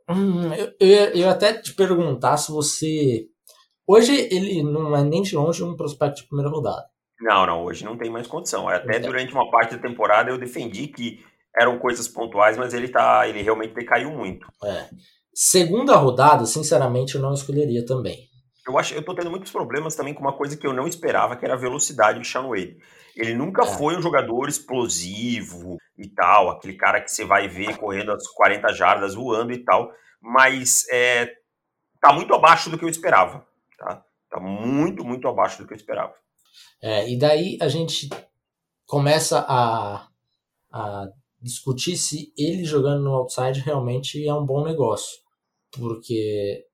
Hum, 0.09 0.53
eu, 0.55 0.73
eu, 0.81 1.07
eu 1.15 1.31
até 1.31 1.55
te 1.55 1.75
perguntar 1.75 2.37
se 2.37 2.51
você. 2.51 3.27
Hoje 3.87 4.13
ele 4.31 4.63
não 4.63 4.97
é 4.97 5.03
nem 5.03 5.23
de 5.23 5.35
longe 5.35 5.63
um 5.63 5.77
prospecto 5.77 6.23
de 6.23 6.29
primeira 6.29 6.51
rodada. 6.51 6.85
Não, 7.21 7.47
não, 7.47 7.65
hoje 7.65 7.85
não 7.85 7.97
tem 7.97 8.11
mais 8.11 8.27
condição. 8.27 8.69
Até 8.69 8.97
É. 8.97 9.01
durante 9.01 9.33
uma 9.33 9.51
parte 9.51 9.77
da 9.77 9.83
temporada 9.83 10.31
eu 10.31 10.39
defendi 10.39 10.89
que 10.89 11.21
eram 11.59 11.79
coisas 11.79 12.09
pontuais, 12.09 12.57
mas 12.57 12.75
ele 12.75 12.89
tá, 12.89 13.29
ele 13.29 13.43
realmente 13.43 13.75
decaiu 13.75 14.11
muito. 14.11 14.47
É. 14.65 14.89
Segunda 15.35 15.97
rodada, 15.97 16.45
sinceramente, 16.47 17.15
eu 17.15 17.21
não 17.23 17.33
escolheria 17.33 17.85
também. 17.87 18.29
Eu 18.67 18.79
acho, 18.79 18.95
eu 18.95 19.05
tô 19.05 19.15
tendo 19.15 19.31
muitos 19.31 19.51
problemas 19.51 19.97
também 19.97 20.15
com 20.15 20.21
uma 20.21 20.37
coisa 20.37 20.57
que 20.57 20.67
eu 20.67 20.73
não 20.73 20.87
esperava, 20.87 21.37
que 21.37 21.45
era 21.45 21.55
a 21.55 21.59
velocidade 21.59 22.19
do 22.19 22.25
Sean 22.25 22.47
Wade. 22.49 22.79
Ele 23.17 23.35
nunca 23.35 23.63
É. 23.63 23.67
foi 23.67 23.97
um 23.97 24.03
jogador 24.03 24.49
explosivo 24.49 25.77
e 25.99 26.09
tal, 26.09 26.51
aquele 26.51 26.77
cara 26.77 27.01
que 27.01 27.11
você 27.11 27.25
vai 27.25 27.49
ver 27.49 27.77
correndo 27.77 28.13
as 28.13 28.27
40 28.29 28.73
jardas, 28.73 29.15
voando 29.15 29.53
e 29.53 29.59
tal, 29.65 29.91
mas 30.21 30.85
é, 30.93 31.33
tá 32.01 32.13
muito 32.13 32.33
abaixo 32.35 32.71
do 32.71 32.79
que 32.79 32.85
eu 32.85 32.89
esperava, 32.89 33.47
tá? 33.79 34.05
Tá 34.31 34.41
muito, 34.41 35.05
muito 35.05 35.29
abaixo 35.29 35.59
do 35.59 35.67
que 35.67 35.73
eu 35.75 35.77
esperava. 35.77 36.15
É, 36.81 37.09
e 37.11 37.19
daí 37.19 37.59
a 37.61 37.69
gente 37.69 38.09
começa 38.87 39.45
a, 39.49 40.09
a 40.73 41.07
discutir 41.41 41.97
se 41.97 42.33
ele 42.37 42.65
jogando 42.65 43.03
no 43.03 43.13
outside 43.15 43.61
realmente 43.61 44.27
é 44.27 44.33
um 44.33 44.47
bom 44.47 44.65
negócio. 44.65 45.21
Porque 45.71 46.65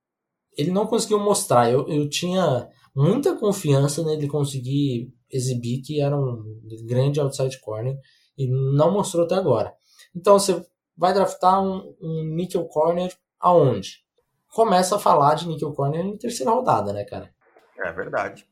ele 0.58 0.72
não 0.72 0.86
conseguiu 0.86 1.20
mostrar. 1.20 1.70
Eu, 1.70 1.88
eu 1.88 2.08
tinha 2.08 2.68
muita 2.94 3.36
confiança 3.36 4.02
nele 4.02 4.26
conseguir 4.26 5.14
exibir 5.30 5.80
que 5.82 6.00
era 6.00 6.18
um 6.18 6.42
grande 6.84 7.20
outside 7.20 7.60
corner 7.60 7.96
e 8.36 8.48
não 8.48 8.90
mostrou 8.90 9.24
até 9.24 9.36
agora. 9.36 9.72
Então 10.14 10.36
você 10.36 10.66
vai 10.96 11.14
draftar 11.14 11.62
um, 11.62 11.94
um 12.02 12.24
nickel 12.34 12.64
corner 12.64 13.16
aonde? 13.38 14.04
Começa 14.52 14.96
a 14.96 14.98
falar 14.98 15.36
de 15.36 15.46
nickel 15.46 15.72
corner 15.72 16.04
em 16.04 16.18
terceira 16.18 16.50
rodada, 16.50 16.92
né, 16.92 17.04
cara? 17.04 17.32
É 17.78 17.92
verdade. 17.92 18.44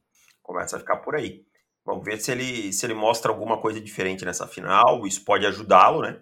Começa 0.43 0.77
a 0.77 0.79
ficar 0.79 0.99
por 0.99 1.17
aí. 1.17 1.45
Vamos 1.85 2.05
ver 2.05 2.21
se 2.21 2.31
ele, 2.31 2.73
se 2.73 2.87
ele 2.87 2.95
mostra 2.95 3.33
alguma 3.33 3.61
coisa 3.61 3.81
diferente 3.81 4.25
nessa 4.25 4.47
final. 4.47 5.05
Isso 5.07 5.25
pode 5.25 5.45
ajudá-lo, 5.45 6.03
né? 6.03 6.21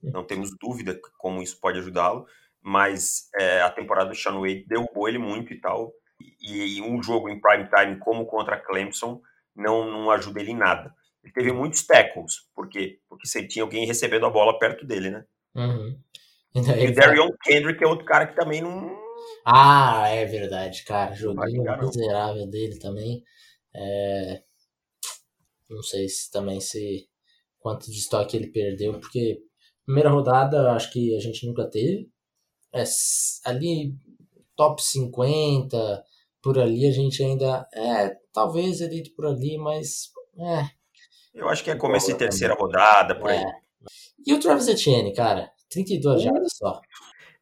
Não 0.00 0.22
temos 0.22 0.50
dúvida 0.60 1.00
como 1.18 1.42
isso 1.42 1.58
pode 1.58 1.78
ajudá-lo. 1.78 2.26
Mas 2.64 3.28
é, 3.38 3.60
a 3.60 3.70
temporada 3.70 4.08
do 4.08 4.16
Sean 4.16 4.40
Wade 4.40 4.64
derrubou 4.66 5.06
ele 5.06 5.18
muito 5.18 5.52
e 5.52 5.60
tal. 5.60 5.92
E, 6.40 6.78
e 6.78 6.82
um 6.82 7.02
jogo 7.02 7.28
em 7.28 7.38
prime 7.38 7.68
time 7.68 7.98
como 7.98 8.24
contra 8.24 8.58
Clemson 8.58 9.20
não, 9.54 9.90
não 9.90 10.10
ajuda 10.10 10.40
ele 10.40 10.52
em 10.52 10.56
nada. 10.56 10.94
Ele 11.22 11.32
teve 11.32 11.52
muitos 11.52 11.86
tackles. 11.86 12.34
Por 12.54 12.68
quê? 12.68 13.00
Porque 13.08 13.26
você 13.26 13.46
tinha 13.46 13.62
alguém 13.62 13.86
recebendo 13.86 14.24
a 14.26 14.30
bola 14.30 14.58
perto 14.58 14.86
dele, 14.86 15.10
né? 15.10 15.24
Uhum. 15.54 15.98
E 16.54 16.86
o 16.86 16.94
Darion 16.94 17.30
Kendrick 17.42 17.82
é 17.82 17.86
outro 17.86 18.06
cara 18.06 18.28
que 18.28 18.36
também 18.36 18.62
não. 18.62 18.96
Ah, 19.44 20.06
é 20.08 20.24
verdade, 20.24 20.84
cara. 20.84 21.12
Joguinho 21.12 21.64
miserável 21.80 22.46
dele 22.46 22.78
também. 22.78 23.24
É, 23.74 24.40
Não 25.68 25.82
sei 25.82 26.08
se 26.08 26.30
também 26.30 26.60
se 26.60 27.08
quanto 27.58 27.90
de 27.90 27.98
estoque 27.98 28.36
ele 28.36 28.52
perdeu, 28.52 29.00
porque 29.00 29.42
primeira 29.84 30.10
rodada 30.10 30.72
acho 30.72 30.92
que 30.92 31.16
a 31.16 31.18
gente 31.18 31.44
nunca 31.44 31.68
teve. 31.68 32.08
É, 32.74 32.84
ali 33.44 33.94
top 34.56 34.82
50, 34.82 36.04
por 36.42 36.58
ali 36.58 36.86
a 36.86 36.92
gente 36.92 37.22
ainda. 37.22 37.66
É, 37.72 38.16
talvez 38.32 38.80
ele 38.80 39.08
por 39.16 39.26
ali, 39.26 39.56
mas. 39.58 40.10
É, 40.38 40.68
Eu 41.34 41.48
acho 41.48 41.62
que 41.64 41.70
é 41.70 41.76
começo 41.76 42.08
de 42.08 42.18
terceira 42.18 42.54
rodada, 42.54 43.14
por 43.18 43.30
aí. 43.30 43.38
é. 43.38 43.64
E 44.26 44.32
o 44.32 44.40
Travis 44.40 44.66
Etienne, 44.68 45.12
cara? 45.14 45.50
32 45.70 46.20
Uh. 46.20 46.24
jardas 46.24 46.52
só. 46.56 46.80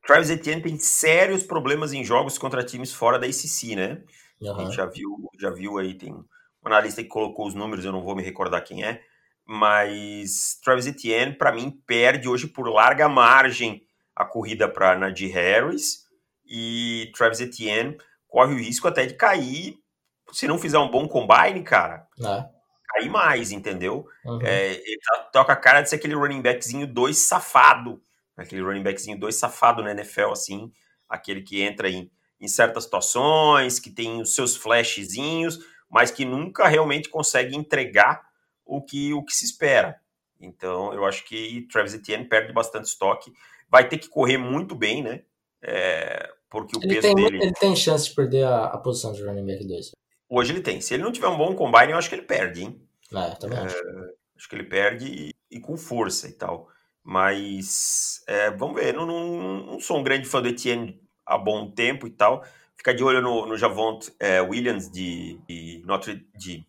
Travis 0.07 0.31
Etienne 0.31 0.61
tem 0.63 0.79
sérios 0.79 1.45
problemas 1.45 1.93
em 1.93 2.05
jogos 2.05 2.37
contra 2.37 2.65
times 2.65 2.93
fora 2.93 3.19
da 3.19 3.27
ACC, 3.27 3.77
né? 3.77 4.03
A 4.43 4.49
Aham. 4.51 4.65
gente 4.65 4.75
já 4.77 4.87
viu, 4.87 5.31
já 5.41 5.51
viu 5.51 5.79
aí, 5.79 5.95
tem 5.95 6.13
um 6.13 6.25
analista 6.65 7.01
que 7.03 7.09
colocou 7.09 7.47
os 7.47 7.55
números, 7.55 7.85
eu 7.85 7.93
não 7.93 8.03
vou 8.03 8.17
me 8.17 8.23
recordar 8.23 8.65
quem 8.65 8.83
é, 8.85 9.01
mas 9.47 10.59
Travis 10.65 10.87
Etienne, 10.87 11.37
para 11.37 11.53
mim, 11.53 11.71
perde 11.87 12.29
hoje 12.29 12.49
por 12.49 12.69
larga 12.69 13.09
margem 13.09 13.83
a 14.15 14.25
corrida 14.25 14.69
para 14.69 14.99
Najee 14.99 15.29
Harris 15.29 16.07
e 16.47 17.11
Travis 17.17 17.41
Etienne 17.41 17.97
corre 18.29 18.55
o 18.55 18.59
risco 18.59 18.89
até 18.89 19.07
de 19.07 19.15
cair, 19.15 19.79
se 20.33 20.47
não 20.49 20.59
fizer 20.59 20.79
um 20.79 20.91
bom 20.91 21.07
combine, 21.07 21.63
cara, 21.63 22.07
É. 22.25 22.45
cair 22.89 23.11
mais, 23.11 23.53
entendeu? 23.53 24.07
Uhum. 24.25 24.41
É, 24.43 24.73
ele 24.73 24.99
tá, 25.33 25.45
com 25.45 25.53
a 25.53 25.57
cara 25.57 25.83
de 25.83 25.89
ser 25.91 25.97
aquele 25.97 26.15
running 26.15 26.43
backzinho 26.43 26.87
2 26.87 27.17
safado. 27.17 28.03
Aquele 28.37 28.63
running 28.63 28.83
backzinho 28.83 29.19
2 29.19 29.35
safado 29.35 29.83
na 29.83 29.93
NFL, 29.93 30.31
assim. 30.33 30.73
Aquele 31.09 31.43
que 31.43 31.61
entra 31.63 31.89
em, 31.91 32.11
em 32.41 32.49
certas 32.49 32.85
situações, 32.85 33.79
que 33.79 33.91
tem 33.91 34.21
os 34.21 34.35
seus 34.35 34.57
flashzinhos, 34.57 35.59
mas 35.91 36.11
que 36.11 36.25
nunca 36.25 36.67
realmente 36.69 37.09
consegue 37.09 37.55
entregar 37.57 38.23
o 38.65 38.83
que, 38.83 39.13
o 39.13 39.23
que 39.25 39.35
se 39.35 39.45
espera. 39.45 40.01
Então, 40.41 40.93
eu 40.93 41.05
acho 41.05 41.25
que 41.25 41.67
Travis 41.71 41.95
Etienne 41.95 42.25
perde 42.29 42.53
bastante 42.53 42.87
estoque. 42.87 43.33
Vai 43.73 43.89
ter 43.89 43.97
que 43.97 44.09
correr 44.09 44.37
muito 44.37 44.75
bem, 44.75 45.03
né? 45.03 45.23
É, 45.63 46.29
porque 46.51 46.77
o 46.77 46.81
ele 46.83 46.95
peso 46.95 47.01
tem, 47.01 47.15
dele. 47.15 47.43
Ele 47.43 47.53
tem 47.55 47.75
chance 47.75 48.11
de 48.11 48.15
perder 48.15 48.45
a, 48.45 48.67
a 48.67 48.77
posição 48.77 49.15
de 49.15 49.25
running 49.25 49.47
back 49.47 49.67
2. 49.67 49.93
Hoje 50.29 50.53
ele 50.53 50.61
tem. 50.61 50.83
Se 50.83 50.93
ele 50.93 51.03
não 51.03 51.11
tiver 51.11 51.29
um 51.29 51.39
bom 51.39 51.55
combine, 51.55 51.93
eu 51.93 51.97
acho 51.97 52.11
que 52.11 52.15
ele 52.15 52.23
perde, 52.23 52.65
hein? 52.65 52.87
É, 53.15 53.35
também 53.37 53.59
acho. 53.59 53.77
acho 54.37 54.49
que 54.49 54.55
ele 54.55 54.65
perde 54.65 55.07
e, 55.07 55.35
e, 55.51 55.59
com 55.59 55.77
força 55.79 56.29
e 56.29 56.33
tal. 56.33 56.69
Mas 57.03 58.23
é, 58.29 58.51
vamos 58.51 58.79
ver. 58.81 58.93
Não, 58.93 59.07
não, 59.07 59.67
não, 59.67 59.81
sou 59.81 59.99
um 59.99 60.03
grande 60.03 60.29
fã 60.29 60.43
do 60.43 60.49
Etienne 60.49 61.01
há 61.25 61.39
bom 61.39 61.71
tempo 61.71 62.07
e 62.07 62.11
tal. 62.11 62.45
Fica 62.77 62.93
de 62.93 63.03
olho 63.03 63.23
no, 63.23 63.47
no 63.47 63.57
Javont 63.57 64.13
é, 64.21 64.41
Williams 64.43 64.91
de, 64.91 65.41
de, 65.49 65.83
Notre, 65.87 66.27
de 66.37 66.67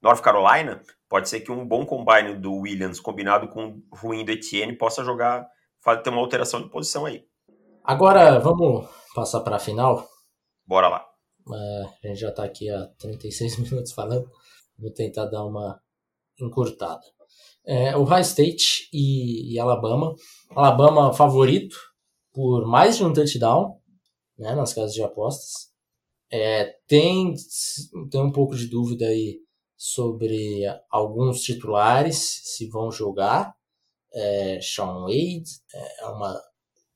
North 0.00 0.20
Carolina. 0.20 0.82
Pode 1.08 1.28
ser 1.28 1.40
que 1.40 1.52
um 1.52 1.64
bom 1.64 1.86
combine 1.86 2.34
do 2.34 2.52
Williams 2.54 2.98
combinado 2.98 3.46
com 3.48 3.82
o 3.90 3.96
ruim 3.96 4.24
do 4.24 4.32
Etienne 4.32 4.76
possa 4.76 5.04
jogar, 5.04 5.46
ter 6.02 6.10
uma 6.10 6.20
alteração 6.20 6.62
de 6.62 6.68
posição 6.68 7.06
aí. 7.06 7.24
Agora 7.84 8.38
vamos 8.38 8.88
passar 9.14 9.40
para 9.40 9.56
a 9.56 9.60
final. 9.60 10.06
Bora 10.66 10.88
lá. 10.88 11.04
É, 11.52 11.82
a 12.04 12.08
gente 12.08 12.20
já 12.20 12.28
está 12.28 12.44
aqui 12.44 12.70
há 12.70 12.86
36 12.98 13.58
minutos 13.70 13.92
falando. 13.92 14.30
Vou 14.78 14.92
tentar 14.92 15.26
dar 15.26 15.44
uma 15.44 15.80
encurtada. 16.40 17.02
É, 17.64 17.96
o 17.96 18.04
High 18.04 18.22
State 18.22 18.88
e, 18.92 19.54
e, 19.54 19.58
Alabama. 19.58 20.14
Alabama 20.50 21.12
favorito 21.12 21.76
por 22.32 22.66
mais 22.66 22.96
de 22.96 23.04
um 23.04 23.12
touchdown 23.12 23.78
né, 24.38 24.54
nas 24.54 24.72
casas 24.72 24.94
de 24.94 25.02
apostas. 25.02 25.70
É, 26.30 26.76
tem, 26.86 27.34
tem 28.10 28.20
um 28.20 28.32
pouco 28.32 28.56
de 28.56 28.66
dúvida 28.66 29.06
aí 29.06 29.38
sobre 29.76 30.62
alguns 30.90 31.42
titulares, 31.42 32.40
se 32.44 32.68
vão 32.68 32.90
jogar. 32.90 33.52
É, 34.14 34.60
Sean 34.60 35.00
Wade 35.02 35.44
é 36.00 36.06
uma 36.06 36.40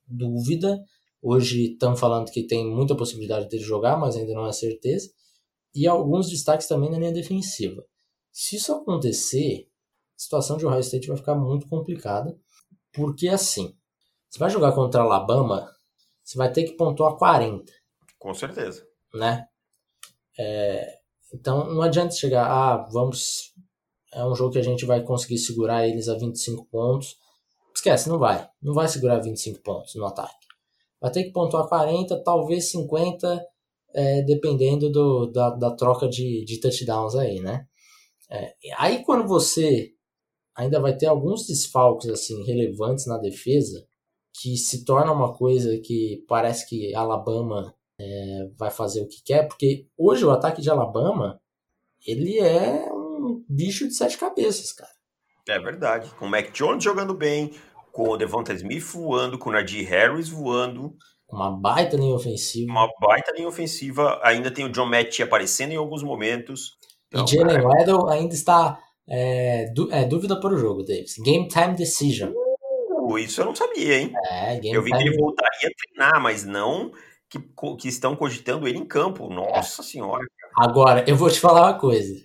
dúvida. 0.07 0.79
Hoje 1.21 1.73
estão 1.73 1.95
falando 1.95 2.31
que 2.31 2.45
tem 2.45 2.69
muita 2.69 2.95
possibilidade 2.95 3.49
dele 3.49 3.63
jogar, 3.63 3.97
mas 3.97 4.15
ainda 4.15 4.33
não 4.33 4.47
é 4.47 4.53
certeza. 4.53 5.09
E 5.73 5.87
alguns 5.87 6.29
destaques 6.29 6.67
também 6.67 6.89
na 6.89 6.97
linha 6.97 7.11
defensiva. 7.11 7.83
Se 8.31 8.55
isso 8.55 8.71
acontecer, 8.71 9.67
a 10.15 10.19
situação 10.19 10.57
de 10.57 10.65
Ohio 10.65 10.79
State 10.79 11.07
vai 11.07 11.17
ficar 11.17 11.35
muito 11.35 11.67
complicada, 11.67 12.37
porque 12.93 13.27
assim, 13.27 13.75
você 14.29 14.39
vai 14.39 14.49
jogar 14.49 14.73
contra 14.73 15.01
Alabama, 15.01 15.71
você 16.23 16.37
vai 16.37 16.51
ter 16.51 16.63
que 16.63 16.73
pontuar 16.73 17.15
40. 17.15 17.71
Com 18.19 18.33
certeza. 18.33 18.85
Né? 19.13 19.47
É, 20.37 20.99
então 21.33 21.73
não 21.73 21.81
adianta 21.81 22.13
chegar, 22.13 22.45
ah, 22.45 22.87
vamos. 22.91 23.53
É 24.17 24.25
um 24.25 24.33
jogo 24.33 24.53
que 24.53 24.57
a 24.57 24.63
gente 24.63 24.83
vai 24.83 25.03
conseguir 25.03 25.37
segurar 25.37 25.87
eles 25.87 26.09
a 26.09 26.15
25 26.15 26.65
pontos. 26.65 27.15
Esquece, 27.73 28.09
não 28.09 28.17
vai. 28.17 28.49
Não 28.59 28.73
vai 28.73 28.87
segurar 28.87 29.19
25 29.19 29.61
pontos 29.61 29.93
no 29.93 30.05
ataque. 30.07 30.47
Vai 30.99 31.11
ter 31.11 31.23
que 31.25 31.31
pontuar 31.31 31.67
40, 31.67 32.23
talvez 32.23 32.71
50, 32.71 33.45
é, 33.93 34.23
dependendo 34.23 34.89
do, 34.91 35.27
da, 35.27 35.51
da 35.51 35.69
troca 35.69 36.09
de, 36.09 36.43
de 36.45 36.59
touchdowns 36.59 37.13
aí, 37.13 37.39
né? 37.39 37.67
É, 38.27 38.55
aí 38.79 39.03
quando 39.03 39.27
você 39.27 39.91
ainda 40.55 40.79
vai 40.79 40.97
ter 40.97 41.05
alguns 41.05 41.45
desfalques 41.45 42.09
assim 42.09 42.43
relevantes 42.43 43.05
na 43.05 43.19
defesa, 43.19 43.87
que 44.33 44.57
se 44.57 44.83
torna 44.83 45.11
uma 45.11 45.31
coisa 45.31 45.77
que 45.77 46.25
parece 46.27 46.67
que 46.67 46.93
Alabama 46.95 47.71
é, 47.99 48.49
vai 48.57 48.71
fazer 48.71 49.03
o 49.03 49.07
que 49.07 49.21
quer, 49.23 49.47
porque 49.47 49.85
hoje 49.95 50.25
o 50.25 50.31
ataque 50.31 50.59
de 50.59 50.71
Alabama 50.71 51.39
ele 52.05 52.39
é 52.39 52.96
bicho 53.47 53.87
de 53.87 53.93
sete 53.93 54.17
cabeças, 54.17 54.71
cara. 54.71 54.91
É 55.47 55.59
verdade. 55.59 56.09
Com 56.19 56.25
o 56.25 56.29
Mac 56.29 56.51
Jones 56.51 56.83
jogando 56.83 57.13
bem, 57.13 57.51
com 57.91 58.09
o 58.09 58.17
Devonta 58.17 58.53
Smith 58.53 58.83
voando, 58.83 59.37
com 59.37 59.49
o 59.49 59.53
Najee 59.53 59.83
Harris 59.83 60.29
voando. 60.29 60.95
Uma 61.29 61.51
baita 61.51 61.97
linha 61.97 62.13
ofensiva. 62.13 62.71
Uma 62.71 62.89
baita 63.01 63.31
linha 63.31 63.47
ofensiva. 63.47 64.19
Ainda 64.23 64.51
tem 64.51 64.65
o 64.65 64.71
John 64.71 64.85
Matt 64.85 65.19
aparecendo 65.19 65.71
em 65.71 65.77
alguns 65.77 66.03
momentos. 66.03 66.77
Então, 67.07 67.25
e 67.25 67.27
Jalen 67.27 67.57
é... 67.57 67.61
Waddle 67.61 68.09
ainda 68.09 68.33
está 68.33 68.79
é, 69.09 69.71
é, 69.91 70.05
dúvida 70.05 70.39
para 70.39 70.53
o 70.53 70.57
jogo, 70.57 70.83
Davis. 70.83 71.15
Game 71.23 71.47
time 71.47 71.75
decision. 71.75 72.31
Uh, 72.33 73.17
isso 73.17 73.41
eu 73.41 73.45
não 73.45 73.55
sabia, 73.55 73.99
hein? 73.99 74.13
É, 74.29 74.59
eu 74.63 74.81
vi 74.81 74.91
que 74.91 74.97
ele 74.97 75.17
voltaria 75.17 75.69
a 75.69 75.95
treinar, 75.95 76.21
mas 76.21 76.43
não 76.43 76.91
que, 77.29 77.39
que 77.79 77.87
estão 77.87 78.15
cogitando 78.15 78.67
ele 78.67 78.77
em 78.77 78.85
campo. 78.85 79.29
Nossa 79.29 79.81
é. 79.81 79.85
senhora. 79.85 80.25
Agora, 80.57 81.05
eu 81.07 81.15
vou 81.15 81.29
te 81.29 81.39
falar 81.39 81.63
uma 81.63 81.79
coisa. 81.79 82.15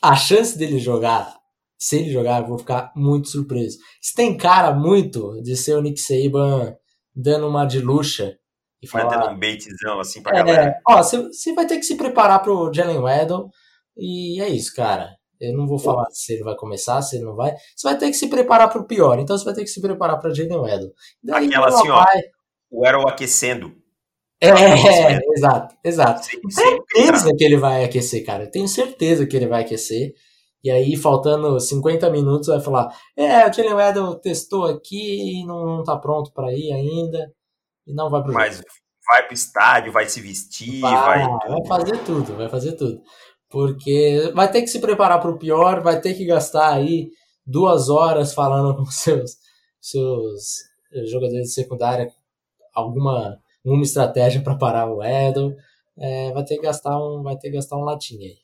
A 0.00 0.16
chance 0.16 0.56
dele 0.58 0.78
jogar, 0.78 1.36
se 1.78 1.96
ele 1.96 2.10
jogar, 2.10 2.42
eu 2.42 2.48
vou 2.48 2.58
ficar 2.58 2.92
muito 2.94 3.28
surpreso. 3.28 3.78
Isso 4.00 4.14
tem 4.14 4.36
cara 4.36 4.72
muito 4.72 5.40
de 5.42 5.56
ser 5.56 5.74
o 5.74 5.82
Nick 5.82 6.00
Saban 6.00 6.76
dando 7.14 7.48
uma 7.48 7.64
de 7.64 7.80
luxa. 7.80 8.36
E 8.80 8.86
falar, 8.86 9.08
Vai 9.08 9.18
dando 9.18 9.30
um 9.34 9.38
baitzão 9.38 10.00
assim 10.00 10.22
pra 10.22 10.32
é, 10.32 10.38
galera. 10.38 10.80
Ó, 10.88 11.02
você 11.02 11.52
vai 11.54 11.66
ter 11.66 11.76
que 11.76 11.84
se 11.84 11.96
preparar 11.96 12.42
pro 12.42 12.72
Jalen 12.72 12.98
Waddle. 12.98 13.50
E 13.96 14.40
é 14.40 14.48
isso, 14.48 14.74
cara. 14.74 15.10
Eu 15.40 15.56
não 15.56 15.66
vou 15.66 15.78
falar 15.78 16.06
se 16.10 16.34
ele 16.34 16.44
vai 16.44 16.54
começar, 16.54 17.02
se 17.02 17.16
ele 17.16 17.24
não 17.24 17.34
vai. 17.34 17.52
Você 17.76 17.88
vai 17.88 17.98
ter 17.98 18.06
que 18.06 18.14
se 18.14 18.28
preparar 18.28 18.70
para 18.70 18.80
o 18.80 18.86
pior. 18.86 19.18
Então 19.18 19.36
você 19.36 19.44
vai 19.44 19.54
ter 19.54 19.62
que 19.62 19.70
se 19.70 19.80
preparar 19.80 20.20
para 20.20 20.32
Jalen 20.32 20.58
Waddle. 20.58 20.92
Daí, 21.22 21.46
Aquela 21.46 21.68
assim, 21.68 21.88
ó. 21.90 22.04
O 22.70 22.86
Arrow 22.86 23.08
aquecendo. 23.08 23.74
É, 24.40 24.48
é, 24.48 25.20
exato, 25.36 25.76
exato. 25.84 26.24
Sim, 26.24 26.40
tenho 26.40 26.81
certeza 26.94 27.34
que 27.36 27.44
ele 27.44 27.56
vai 27.56 27.84
aquecer, 27.84 28.24
cara. 28.24 28.50
Tenho 28.50 28.68
certeza 28.68 29.26
que 29.26 29.36
ele 29.36 29.46
vai 29.46 29.62
aquecer. 29.62 30.12
E 30.64 30.70
aí, 30.70 30.96
faltando 30.96 31.58
50 31.58 32.08
minutos, 32.10 32.48
vai 32.48 32.60
falar: 32.60 32.94
É, 33.16 33.48
o 33.48 33.52
Jalen 33.52 33.74
Waddle 33.74 34.20
testou 34.20 34.66
aqui 34.66 35.40
e 35.40 35.46
não, 35.46 35.64
não 35.64 35.82
tá 35.82 35.96
pronto 35.96 36.32
para 36.32 36.52
ir 36.52 36.72
ainda. 36.72 37.32
E 37.86 37.92
não 37.94 38.08
vai 38.08 38.22
pro 38.22 38.32
Mas 38.32 38.56
jogo. 38.56 38.68
vai 39.08 39.24
pro 39.24 39.34
estádio, 39.34 39.92
vai 39.92 40.06
se 40.08 40.20
vestir, 40.20 40.80
vai. 40.80 41.26
Vai, 41.26 41.48
vai 41.48 41.66
fazer 41.66 41.98
tudo, 42.04 42.36
vai 42.36 42.48
fazer 42.48 42.72
tudo 42.72 43.02
porque 43.52 44.32
vai 44.34 44.50
ter 44.50 44.62
que 44.62 44.68
se 44.68 44.80
preparar 44.80 45.20
para 45.20 45.30
o 45.30 45.38
pior, 45.38 45.82
vai 45.82 46.00
ter 46.00 46.14
que 46.14 46.24
gastar 46.24 46.72
aí 46.72 47.10
duas 47.46 47.90
horas 47.90 48.32
falando 48.32 48.74
com 48.74 48.86
seus, 48.86 49.36
seus 49.78 50.62
jogadores 51.10 51.48
de 51.48 51.52
secundária 51.52 52.10
alguma 52.74 53.38
uma 53.64 53.82
estratégia 53.82 54.42
para 54.42 54.56
parar 54.56 54.90
o 54.90 55.04
Edel, 55.04 55.54
é, 55.98 56.32
vai 56.32 56.44
ter 56.44 56.56
que 56.56 56.62
gastar 56.62 56.98
um 56.98 57.22
vai 57.22 57.36
ter 57.36 57.50
que 57.50 57.56
gastar 57.56 57.76
um 57.76 57.84
latinha 57.84 58.26
aí. 58.26 58.36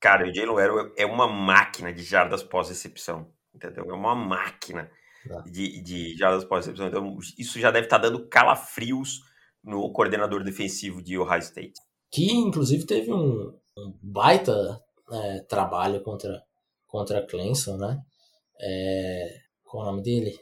Cara, 0.00 0.26
o 0.26 0.34
Jalen 0.34 0.58
Edel 0.58 0.92
é 0.96 1.04
uma 1.04 1.26
máquina 1.26 1.92
de 1.92 2.02
jardas 2.02 2.42
pós-recepção, 2.42 3.30
entendeu? 3.54 3.84
É 3.90 3.92
uma 3.92 4.14
máquina 4.14 4.90
tá. 5.28 5.42
de, 5.42 5.82
de 5.82 6.16
jardas 6.16 6.42
pós-recepção. 6.44 6.88
Então, 6.88 7.18
isso 7.38 7.60
já 7.60 7.70
deve 7.70 7.86
estar 7.86 7.98
tá 7.98 8.08
dando 8.08 8.26
calafrios 8.26 9.20
no 9.62 9.92
coordenador 9.92 10.42
defensivo 10.42 11.02
de 11.02 11.18
Ohio 11.18 11.40
State. 11.40 11.74
Que, 12.10 12.32
inclusive, 12.32 12.86
teve 12.86 13.12
um, 13.12 13.54
um 13.76 13.98
baita 14.02 14.82
é, 15.12 15.40
trabalho 15.40 16.02
contra, 16.02 16.42
contra 16.86 17.26
Clemson, 17.26 17.76
né? 17.76 18.00
É, 18.58 19.38
qual 19.62 19.84
é 19.84 19.88
o 19.88 19.90
nome 19.90 20.02
dele? 20.02 20.38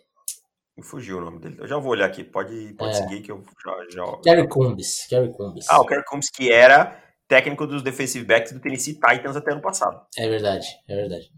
Me 0.79 0.85
fugiu 0.85 1.18
o 1.18 1.20
nome 1.20 1.41
dele. 1.41 1.57
Eu 1.59 1.66
já 1.66 1.76
vou 1.76 1.91
olhar 1.91 2.07
aqui. 2.07 2.22
Pode, 2.22 2.72
pode 2.74 2.93
é. 2.93 2.95
seguir 2.95 3.20
que 3.20 3.33
eu 3.33 3.43
já. 3.64 3.76
já... 3.93 4.16
Kerry 4.22 4.49
Combs. 4.49 5.07
Kerry 5.09 5.33
Combs. 5.33 5.66
Ah, 5.68 5.81
o 5.81 5.85
Kerry 5.85 6.05
Combs, 6.05 6.31
que 6.31 6.53
era 6.53 7.03
técnico 7.26 7.66
dos 7.66 7.83
defensive 7.83 8.24
backs 8.24 8.53
do 8.53 8.61
Tennessee 8.61 8.95
Titans 8.95 9.35
até 9.35 9.51
ano 9.51 9.61
passado. 9.61 10.01
É 10.16 10.29
verdade, 10.29 10.68
é 10.89 10.95
verdade. 10.95 11.33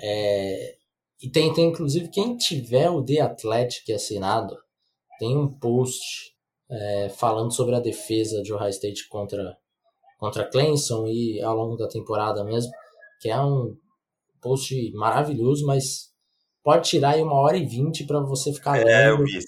É... 0.00 0.76
E 1.20 1.28
tem, 1.28 1.52
tem, 1.52 1.70
inclusive, 1.70 2.08
quem 2.08 2.36
tiver 2.36 2.88
o 2.88 3.04
The 3.04 3.20
Athletic 3.20 3.92
assinado, 3.92 4.56
tem 5.18 5.36
um 5.36 5.48
post 5.48 6.32
é, 6.70 7.08
falando 7.08 7.52
sobre 7.52 7.74
a 7.74 7.80
defesa 7.80 8.42
de 8.42 8.52
Ohio 8.52 8.70
State 8.70 9.08
contra 9.08 9.56
contra 10.18 10.48
Clemson 10.48 11.06
e 11.08 11.42
ao 11.42 11.56
longo 11.56 11.76
da 11.76 11.88
temporada 11.88 12.44
mesmo, 12.44 12.70
que 13.20 13.28
é 13.28 13.38
um 13.40 13.76
post 14.40 14.92
maravilhoso, 14.92 15.66
mas 15.66 16.13
pode 16.64 16.88
tirar 16.88 17.10
aí 17.10 17.22
uma 17.22 17.34
hora 17.34 17.56
e 17.56 17.64
vinte 17.64 18.04
para 18.04 18.18
você 18.20 18.52
ficar 18.52 18.72
lendo. 18.72 18.88
É, 18.88 19.10
eu 19.10 19.22
vi. 19.22 19.38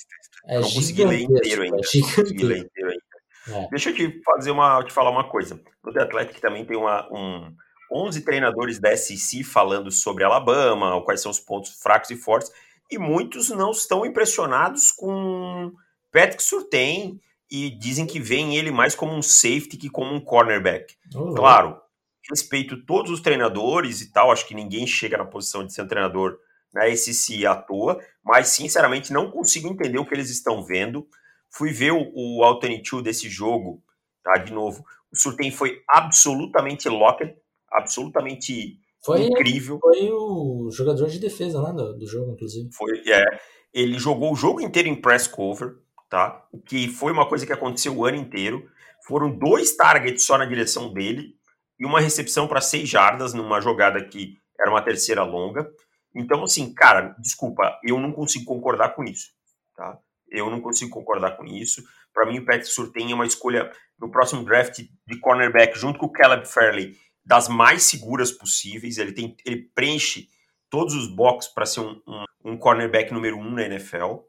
É 0.47 0.61
não 0.61 0.71
consegui 0.71 1.05
ler 1.05 1.23
inteiro 1.23 1.63
ainda. 1.63 1.77
É 1.79 2.45
ler 2.45 2.59
inteiro 2.59 2.91
ainda. 2.91 3.07
É. 3.49 3.69
Deixa 3.71 3.91
eu 3.91 3.95
te 3.95 4.21
fazer 4.23 4.51
uma, 4.51 4.85
te 4.85 4.93
falar 4.93 5.11
uma 5.11 5.29
coisa. 5.29 5.61
No 5.83 5.93
The 5.93 6.03
Athletic 6.03 6.41
também 6.41 6.65
tem 6.65 6.77
uma, 6.77 7.09
um 7.13 7.53
11 7.93 8.21
treinadores 8.23 8.79
da 8.79 8.97
SEC 8.97 9.43
falando 9.45 9.91
sobre 9.91 10.25
Alabama, 10.25 11.01
quais 11.03 11.21
são 11.21 11.31
os 11.31 11.41
pontos 11.41 11.81
fracos 11.81 12.11
e 12.11 12.17
fortes, 12.17 12.51
e 12.91 12.99
muitos 12.99 13.49
não 13.51 13.71
estão 13.71 14.05
impressionados 14.05 14.93
com 14.93 15.73
Patrick 16.13 16.43
Surtain 16.43 17.21
e 17.51 17.71
dizem 17.71 18.07
que 18.07 18.21
veem 18.21 18.57
ele 18.57 18.71
mais 18.71 18.95
como 18.95 19.15
um 19.15 19.23
safety 19.23 19.77
que 19.77 19.89
como 19.89 20.13
um 20.13 20.21
cornerback. 20.21 20.95
Uhum. 21.15 21.35
Claro, 21.35 21.81
respeito 22.29 22.85
todos 22.85 23.11
os 23.11 23.21
treinadores 23.21 24.01
e 24.01 24.13
tal, 24.13 24.33
acho 24.33 24.47
que 24.47 24.55
ninguém 24.55 24.87
chega 24.87 25.17
na 25.17 25.25
posição 25.25 25.65
de 25.65 25.73
ser 25.73 25.83
um 25.83 25.89
treinador 25.89 26.37
na 26.77 26.95
SC 26.95 27.47
à 27.47 27.57
toa, 27.57 27.99
mas 28.23 28.49
sinceramente 28.49 29.11
não 29.11 29.31
consigo 29.31 29.67
entender 29.67 29.99
o 29.99 30.05
que 30.05 30.15
eles 30.15 30.29
estão 30.29 30.63
vendo. 30.63 31.09
Fui 31.51 31.73
ver 31.73 31.93
o, 31.93 32.13
o 32.15 32.45
Alternate 32.45 33.03
desse 33.03 33.31
jogo, 33.31 33.83
tá? 34.23 34.35
De 34.35 34.53
novo, 34.53 34.85
o 35.11 35.17
Surtain 35.17 35.51
foi 35.51 35.83
absolutamente 35.89 36.87
locked, 36.87 37.35
absolutamente 37.73 38.79
foi, 39.03 39.23
incrível. 39.23 39.79
Foi 39.81 40.11
o 40.11 40.69
jogador 40.71 41.09
de 41.09 41.19
defesa 41.19 41.63
né, 41.63 41.73
do, 41.73 41.97
do 41.97 42.07
jogo, 42.07 42.33
inclusive. 42.33 42.69
Foi, 42.73 43.03
é. 43.09 43.25
Ele 43.73 43.99
jogou 43.99 44.33
o 44.33 44.37
jogo 44.37 44.61
inteiro 44.61 44.89
em 44.89 45.01
press 45.01 45.27
cover, 45.27 45.77
tá? 46.11 46.47
O 46.53 46.61
que 46.61 46.89
foi 46.89 47.11
uma 47.11 47.27
coisa 47.27 47.47
que 47.47 47.53
aconteceu 47.53 47.97
o 47.97 48.05
ano 48.05 48.19
inteiro. 48.19 48.69
Foram 49.07 49.31
dois 49.31 49.77
targets 49.77 50.25
só 50.25 50.37
na 50.37 50.45
direção 50.45 50.93
dele 50.93 51.37
e 51.79 51.87
uma 51.87 52.01
recepção 52.01 52.47
para 52.47 52.61
seis 52.61 52.87
jardas 52.87 53.33
numa 53.33 53.61
jogada 53.61 54.03
que 54.05 54.37
era 54.61 54.71
uma 54.71 54.83
terceira 54.83 55.23
longa. 55.23 55.71
Então, 56.17 56.43
assim, 56.43 56.73
cara, 56.73 57.15
desculpa, 57.19 57.79
eu 57.85 58.01
não 58.01 58.11
consigo 58.11 58.47
concordar 58.47 58.95
com 58.95 59.05
isso, 59.05 59.29
tá? 59.77 59.99
Eu 60.29 60.51
não 60.51 60.63
consigo 60.63 60.91
concordar 60.91 61.37
com 61.37 61.45
isso. 61.45 61.85
Para 62.13 62.27
mim, 62.27 62.39
o 62.39 62.45
Patrick 62.45 62.69
Surtain 62.69 63.13
é 63.13 63.15
uma 63.15 63.27
escolha 63.27 63.71
no 63.99 64.11
próximo 64.11 64.43
draft 64.43 64.79
de 65.07 65.21
cornerback, 65.21 65.79
junto 65.79 65.99
com 65.99 66.07
o 66.07 66.13
Caleb 66.13 66.49
Fairley, 66.49 66.97
das 67.23 67.49
mais 67.49 67.83
seguras 67.83 68.33
possíveis. 68.33 68.97
Ele, 68.97 69.13
tem, 69.13 69.37
ele 69.45 69.71
preenche 69.75 70.29
todos 70.71 70.95
os 70.95 71.07
boxes 71.07 71.53
para 71.53 71.67
ser 71.67 71.81
um, 71.81 72.01
um, 72.09 72.25
um, 72.45 72.57
cornerback 72.57 73.13
número 73.13 73.37
um 73.37 73.51
na 73.51 73.65
NFL. 73.65 74.21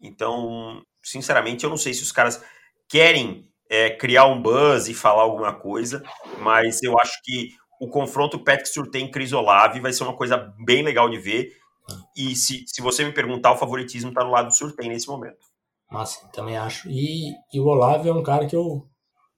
Então, 0.00 0.82
sinceramente, 1.02 1.62
eu 1.62 1.70
não 1.70 1.76
sei 1.76 1.94
se 1.94 2.02
os 2.02 2.10
caras 2.10 2.44
querem 2.88 3.48
é, 3.70 3.90
criar 3.90 4.26
um 4.26 4.42
buzz 4.42 4.88
e 4.88 4.94
falar 4.94 5.22
alguma 5.22 5.54
coisa, 5.54 6.02
mas 6.40 6.82
eu 6.82 6.98
acho 6.98 7.20
que 7.22 7.54
o 7.80 7.88
confronto 7.88 8.42
Patrick 8.42 8.68
Surtain 8.68 9.10
Chris 9.10 9.32
Olave 9.32 9.80
vai 9.80 9.92
ser 9.92 10.02
uma 10.04 10.16
coisa 10.16 10.36
bem 10.64 10.82
legal 10.82 11.08
de 11.08 11.18
ver. 11.18 11.50
E 12.16 12.34
se, 12.34 12.64
se 12.66 12.82
você 12.82 13.04
me 13.04 13.12
perguntar, 13.12 13.52
o 13.52 13.56
favoritismo 13.56 14.08
está 14.10 14.24
no 14.24 14.30
lado 14.30 14.48
do 14.48 14.56
Surtain 14.56 14.88
nesse 14.88 15.06
momento. 15.06 15.38
Massa, 15.90 16.26
também 16.32 16.56
acho. 16.56 16.88
E, 16.88 17.32
e 17.52 17.60
o 17.60 17.66
Olave 17.66 18.08
é 18.08 18.12
um 18.12 18.22
cara 18.22 18.46
que 18.46 18.56
eu, 18.56 18.86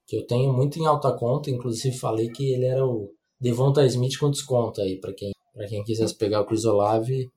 que 0.06 0.16
eu 0.16 0.26
tenho 0.26 0.52
muito 0.52 0.78
em 0.78 0.86
alta 0.86 1.12
conta, 1.12 1.50
inclusive 1.50 1.96
falei 1.96 2.30
que 2.30 2.52
ele 2.52 2.64
era 2.64 2.84
o 2.86 3.10
Devonta 3.40 3.84
Smith 3.86 4.18
com 4.18 4.30
desconto 4.30 4.80
aí, 4.80 4.98
para 4.98 5.12
quem, 5.12 5.30
quem 5.68 5.84
quisesse 5.84 6.16
pegar 6.16 6.40
o 6.40 6.46
Chris 6.46 6.64
Olave, 6.64 7.30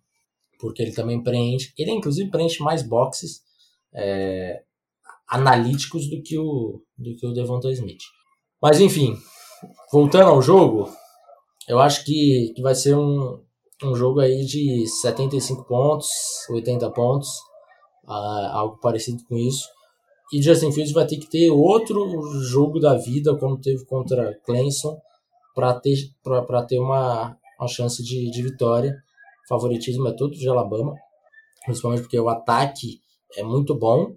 porque 0.60 0.82
ele 0.82 0.94
também 0.94 1.22
preenche, 1.22 1.74
ele 1.78 1.92
inclusive 1.92 2.30
preenche 2.30 2.64
mais 2.64 2.82
boxes 2.82 3.42
é, 3.94 4.64
analíticos 5.28 6.10
do 6.10 6.22
que 6.22 6.38
o, 6.38 6.82
do 6.98 7.16
que 7.16 7.26
o 7.26 7.34
Devonta 7.34 7.70
Smith. 7.72 8.04
Mas 8.62 8.80
enfim, 8.80 9.18
voltando 9.92 10.30
ao 10.30 10.42
jogo, 10.42 10.90
eu 11.68 11.80
acho 11.80 12.04
que, 12.04 12.54
que 12.56 12.62
vai 12.62 12.76
ser 12.76 12.96
um, 12.96 13.42
um 13.84 13.96
jogo 13.96 14.20
aí 14.20 14.46
de 14.46 14.88
75 14.88 15.66
pontos, 15.66 16.10
80 16.50 16.90
pontos, 16.92 17.30
uh, 18.06 18.52
algo 18.52 18.80
parecido 18.80 19.24
com 19.28 19.38
isso. 19.38 19.68
E 20.34 20.42
Justin 20.42 20.72
Fields 20.72 20.94
vai 20.94 21.06
ter 21.06 21.18
que 21.18 21.30
ter 21.30 21.50
outro 21.50 22.22
jogo 22.42 22.80
da 22.80 22.96
vida, 22.96 23.38
como 23.38 23.60
teve 23.60 23.86
contra 23.86 24.34
Clemson, 24.46 24.98
para 25.54 25.74
ter, 25.80 25.98
pra, 26.24 26.64
ter 26.64 26.80
uma, 26.80 27.38
uma 27.60 27.68
chance 27.68 28.02
de, 28.02 28.32
de 28.32 28.42
vitória. 28.42 28.96
O 29.46 29.48
favoritismo 29.50 30.08
é 30.08 30.14
todo 30.14 30.32
de 30.32 30.48
Alabama, 30.48 30.96
principalmente 31.66 32.04
porque 32.04 32.20
o 32.20 32.30
ataque 32.30 33.02
é 33.36 33.44
muito 33.44 33.78
bom, 33.78 34.16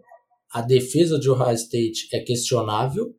a 0.53 0.61
defesa 0.61 1.19
de 1.19 1.29
Ohio 1.29 1.55
State 1.55 2.09
é 2.13 2.21
questionável, 2.21 3.13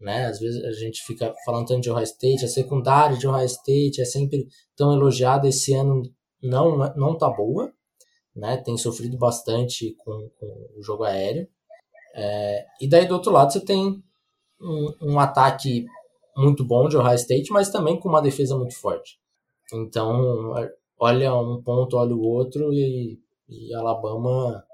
né? 0.00 0.26
Às 0.26 0.38
vezes 0.38 0.62
a 0.64 0.72
gente 0.72 1.02
fica 1.02 1.34
falando 1.44 1.66
tanto 1.66 1.80
de 1.80 1.90
Ohio 1.90 2.04
State, 2.04 2.44
a 2.44 2.48
secundária 2.48 3.16
de 3.16 3.26
Ohio 3.26 3.46
State 3.46 4.00
é 4.00 4.04
sempre 4.04 4.46
tão 4.76 4.92
elogiada, 4.92 5.48
esse 5.48 5.74
ano 5.74 6.02
não 6.42 6.78
não 6.94 7.18
tá 7.18 7.28
boa, 7.28 7.72
né? 8.34 8.56
Tem 8.58 8.76
sofrido 8.76 9.18
bastante 9.18 9.94
com, 9.98 10.30
com 10.38 10.46
o 10.76 10.82
jogo 10.82 11.04
aéreo. 11.04 11.48
É, 12.14 12.66
e 12.80 12.88
daí 12.88 13.06
do 13.06 13.14
outro 13.14 13.32
lado 13.32 13.52
você 13.52 13.60
tem 13.60 14.02
um, 14.60 14.94
um, 15.02 15.20
ataque 15.20 15.86
muito 16.36 16.64
bom 16.64 16.88
de 16.88 16.96
Ohio 16.96 17.14
State, 17.14 17.52
mas 17.52 17.70
também 17.70 17.98
com 17.98 18.08
uma 18.08 18.22
defesa 18.22 18.56
muito 18.56 18.76
forte. 18.76 19.18
Então, 19.72 20.54
olha 20.98 21.34
um 21.34 21.62
ponto, 21.62 21.96
olha 21.96 22.14
o 22.14 22.22
outro 22.22 22.72
e, 22.72 23.20
e 23.48 23.74
Alabama 23.74 24.64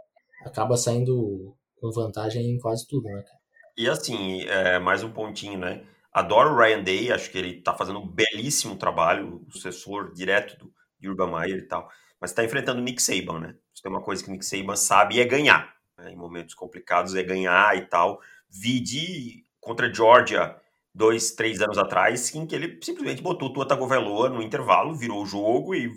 acaba 0.44 0.76
saindo 0.76 1.54
com 1.80 1.90
vantagem 1.90 2.50
em 2.50 2.58
quase 2.58 2.86
tudo, 2.86 3.04
né, 3.04 3.22
cara? 3.22 3.43
E 3.76 3.88
assim, 3.88 4.42
é, 4.42 4.78
mais 4.78 5.02
um 5.02 5.10
pontinho, 5.10 5.58
né? 5.58 5.84
Adoro 6.12 6.50
o 6.50 6.56
Ryan 6.56 6.82
Day, 6.82 7.10
acho 7.10 7.28
que 7.28 7.36
ele 7.36 7.60
tá 7.60 7.74
fazendo 7.74 7.98
um 7.98 8.06
belíssimo 8.06 8.76
trabalho, 8.76 9.44
o 9.48 9.52
sucessor 9.52 10.12
direto 10.12 10.56
do, 10.56 10.72
de 11.00 11.08
Urban 11.08 11.32
Meyer 11.32 11.58
e 11.58 11.62
tal. 11.66 11.88
Mas 12.20 12.32
tá 12.32 12.44
enfrentando 12.44 12.80
o 12.80 12.84
Nick 12.84 13.02
Saban, 13.02 13.40
né? 13.40 13.56
Se 13.74 13.82
tem 13.82 13.90
uma 13.90 14.00
coisa 14.00 14.22
que 14.22 14.28
o 14.28 14.32
Nick 14.32 14.46
Saban 14.46 14.76
sabe 14.76 15.18
é 15.20 15.24
ganhar. 15.24 15.74
Né? 15.98 16.12
Em 16.12 16.16
momentos 16.16 16.54
complicados 16.54 17.16
é 17.16 17.22
ganhar 17.24 17.76
e 17.76 17.86
tal. 17.86 18.20
Vide 18.48 19.44
contra 19.60 19.92
Georgia 19.92 20.56
dois, 20.94 21.32
três 21.32 21.60
anos 21.60 21.76
atrás, 21.76 22.32
em 22.32 22.46
que 22.46 22.54
ele 22.54 22.78
simplesmente 22.80 23.20
botou 23.20 23.52
Tua 23.52 23.66
Tagovailoa 23.66 24.28
no 24.28 24.40
intervalo, 24.40 24.94
virou 24.94 25.20
o 25.20 25.26
jogo 25.26 25.74
e 25.74 25.90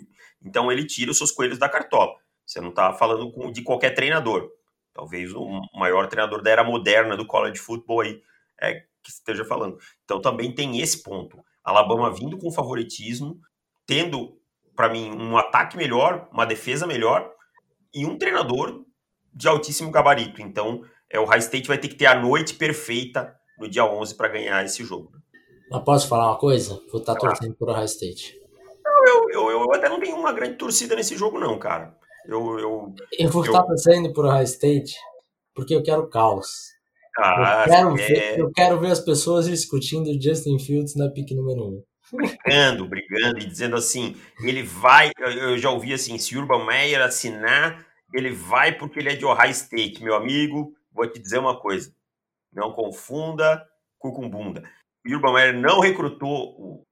então 0.44 0.70
ele 0.72 0.84
tira 0.84 1.12
os 1.12 1.18
seus 1.18 1.30
coelhos 1.30 1.58
da 1.58 1.68
cartola. 1.68 2.16
Você 2.44 2.60
não 2.60 2.72
tá 2.72 2.92
falando 2.92 3.30
com, 3.30 3.52
de 3.52 3.62
qualquer 3.62 3.90
treinador 3.90 4.50
talvez 4.98 5.32
o 5.32 5.60
maior 5.74 6.08
treinador 6.08 6.42
da 6.42 6.50
era 6.50 6.64
moderna 6.64 7.16
do 7.16 7.24
college 7.24 7.60
football 7.60 8.00
aí 8.00 8.20
é, 8.60 8.80
que 9.00 9.10
esteja 9.10 9.44
falando. 9.44 9.78
Então 10.04 10.20
também 10.20 10.52
tem 10.52 10.80
esse 10.80 11.04
ponto. 11.04 11.38
Alabama 11.62 12.12
vindo 12.12 12.36
com 12.36 12.50
favoritismo, 12.50 13.38
tendo, 13.86 14.36
para 14.74 14.88
mim, 14.88 15.08
um 15.12 15.38
ataque 15.38 15.76
melhor, 15.76 16.28
uma 16.32 16.44
defesa 16.44 16.84
melhor 16.84 17.30
e 17.94 18.04
um 18.04 18.18
treinador 18.18 18.84
de 19.32 19.46
altíssimo 19.46 19.92
gabarito. 19.92 20.42
Então 20.42 20.82
é, 21.08 21.20
o 21.20 21.24
High 21.24 21.38
State 21.38 21.68
vai 21.68 21.78
ter 21.78 21.86
que 21.86 21.94
ter 21.94 22.06
a 22.06 22.20
noite 22.20 22.54
perfeita 22.54 23.32
no 23.56 23.68
dia 23.68 23.84
11 23.84 24.16
para 24.16 24.26
ganhar 24.26 24.64
esse 24.64 24.82
jogo. 24.82 25.12
Mas 25.70 25.84
posso 25.84 26.08
falar 26.08 26.26
uma 26.26 26.38
coisa? 26.38 26.74
Vou 26.90 27.00
estar 27.00 27.14
tá 27.14 27.20
torcendo 27.20 27.54
por 27.54 27.70
High 27.70 27.84
State. 27.84 28.36
Eu, 29.06 29.30
eu, 29.30 29.50
eu, 29.50 29.72
até 29.74 29.88
não 29.88 30.00
tenho 30.00 30.16
uma 30.16 30.32
grande 30.32 30.56
torcida 30.56 30.96
nesse 30.96 31.16
jogo, 31.16 31.38
não, 31.38 31.56
cara. 31.56 31.96
Eu, 32.28 32.58
eu, 32.58 32.94
eu 33.18 33.30
vou 33.30 33.42
eu... 33.42 33.50
estar 33.50 33.64
torcendo 33.64 34.12
por 34.12 34.26
High 34.26 34.44
State 34.44 34.94
porque 35.54 35.74
eu 35.74 35.82
quero 35.82 36.08
caos. 36.08 36.68
Ah, 37.16 37.64
eu, 37.66 37.70
quero 37.70 37.94
ver, 37.94 38.38
eu 38.38 38.52
quero 38.52 38.78
ver 38.78 38.92
as 38.92 39.00
pessoas 39.00 39.46
discutindo 39.46 40.12
Justin 40.22 40.58
Fields 40.58 40.94
na 40.94 41.08
pick 41.10 41.32
número 41.32 41.64
1. 41.64 41.68
Um. 41.68 41.82
Brigando, 42.12 42.86
brigando 42.86 43.38
e 43.38 43.46
dizendo 43.46 43.76
assim, 43.76 44.14
ele 44.42 44.62
vai, 44.62 45.10
eu 45.18 45.58
já 45.58 45.70
ouvi 45.70 45.92
assim, 45.92 46.16
se 46.16 46.36
Urban 46.38 46.64
Meyer 46.64 47.02
assinar, 47.02 47.84
ele 48.14 48.30
vai 48.30 48.76
porque 48.76 48.98
ele 48.98 49.10
é 49.10 49.16
de 49.16 49.24
Ohio 49.24 49.50
State, 49.50 50.02
meu 50.02 50.14
amigo, 50.14 50.72
vou 50.92 51.10
te 51.10 51.18
dizer 51.18 51.38
uma 51.38 51.58
coisa, 51.58 51.92
não 52.52 52.72
confunda 52.72 53.66
com 53.98 54.28
bunda. 54.30 54.62
O 55.04 55.14
Urban 55.14 55.32
Meyer 55.34 55.58
não 55.58 55.80
recrutou 55.80 56.54
o, 56.56 56.86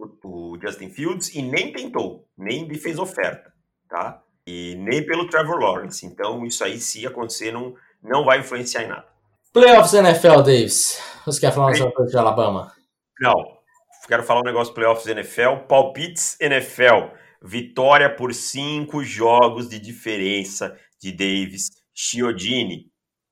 o, 0.00 0.52
o 0.54 0.60
Justin 0.60 0.90
Fields 0.90 1.34
e 1.34 1.40
nem 1.40 1.72
tentou, 1.72 2.28
nem 2.36 2.66
lhe 2.66 2.78
fez 2.78 2.98
oferta, 2.98 3.52
tá? 3.88 4.22
E 4.50 4.76
nem 4.76 5.04
pelo 5.04 5.28
Trevor 5.28 5.58
Lawrence. 5.58 6.06
Então, 6.06 6.46
isso 6.46 6.64
aí, 6.64 6.78
se 6.80 7.06
acontecer, 7.06 7.52
não, 7.52 7.74
não 8.02 8.24
vai 8.24 8.38
influenciar 8.38 8.82
em 8.82 8.88
nada. 8.88 9.06
Playoffs 9.52 9.92
NFL, 9.92 10.40
Davis. 10.40 11.02
Você 11.26 11.38
quer 11.38 11.52
falar 11.52 11.76
uma 11.76 11.92
coisa 11.92 12.10
de 12.10 12.16
Alabama? 12.16 12.72
Não. 13.20 13.58
Quero 14.06 14.22
falar 14.22 14.40
um 14.40 14.44
negócio 14.44 14.72
playoffs 14.72 15.06
NFL. 15.06 15.66
Palpites 15.68 16.40
NFL. 16.40 17.14
Vitória 17.42 18.08
por 18.08 18.32
cinco 18.32 19.04
jogos 19.04 19.68
de 19.68 19.78
diferença 19.78 20.74
de 20.98 21.12
Davis 21.12 21.68
Chiodini, 21.94 22.86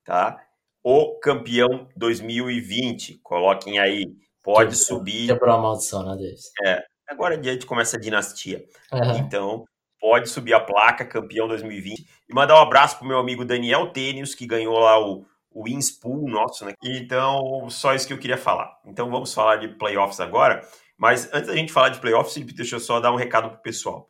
tá? 0.05 0.39
O 0.85 1.19
campeão 1.19 1.89
2020. 1.97 3.21
Coloquem 3.23 3.79
aí. 3.79 4.05
Pode 4.43 4.73
que, 4.73 4.77
subir. 4.77 5.29
Quebrou 5.29 5.55
a 5.55 5.59
maldição, 5.59 6.05
né, 6.05 6.15
Davis? 6.15 6.51
É. 6.63 6.85
Agora 7.09 7.37
adiante 7.37 7.65
começa 7.65 7.97
a 7.97 8.01
dinastia. 8.01 8.63
Uhum. 8.93 9.17
Então, 9.17 9.65
pode 10.07 10.29
subir 10.29 10.55
a 10.55 10.61
placa, 10.61 11.05
campeão 11.05 11.49
2020. 11.49 12.07
E 12.29 12.33
mandar 12.33 12.55
um 12.55 12.63
abraço 12.63 12.97
pro 12.97 13.09
meu 13.09 13.19
amigo 13.19 13.45
Daniel 13.45 13.89
Tênis, 13.89 14.37
que 14.37 14.47
ganhou 14.47 14.79
lá 14.79 15.05
o, 15.05 15.27
o 15.51 15.67
Inspool 15.67 16.31
nosso, 16.31 16.65
né? 16.65 16.75
Então, 16.81 17.69
só 17.69 17.93
isso 17.93 18.07
que 18.07 18.13
eu 18.13 18.19
queria 18.19 18.39
falar. 18.39 18.79
Então, 18.87 19.11
vamos 19.11 19.35
falar 19.35 19.57
de 19.57 19.67
playoffs 19.67 20.21
agora. 20.21 20.65
Mas 20.97 21.29
antes 21.35 21.49
da 21.49 21.57
gente 21.57 21.73
falar 21.73 21.89
de 21.89 21.99
playoffs, 21.99 22.37
deixa 22.55 22.77
eu 22.77 22.81
só 22.81 23.01
dar 23.01 23.11
um 23.11 23.17
recado 23.17 23.51
pro 23.51 23.59
pessoal. 23.59 24.09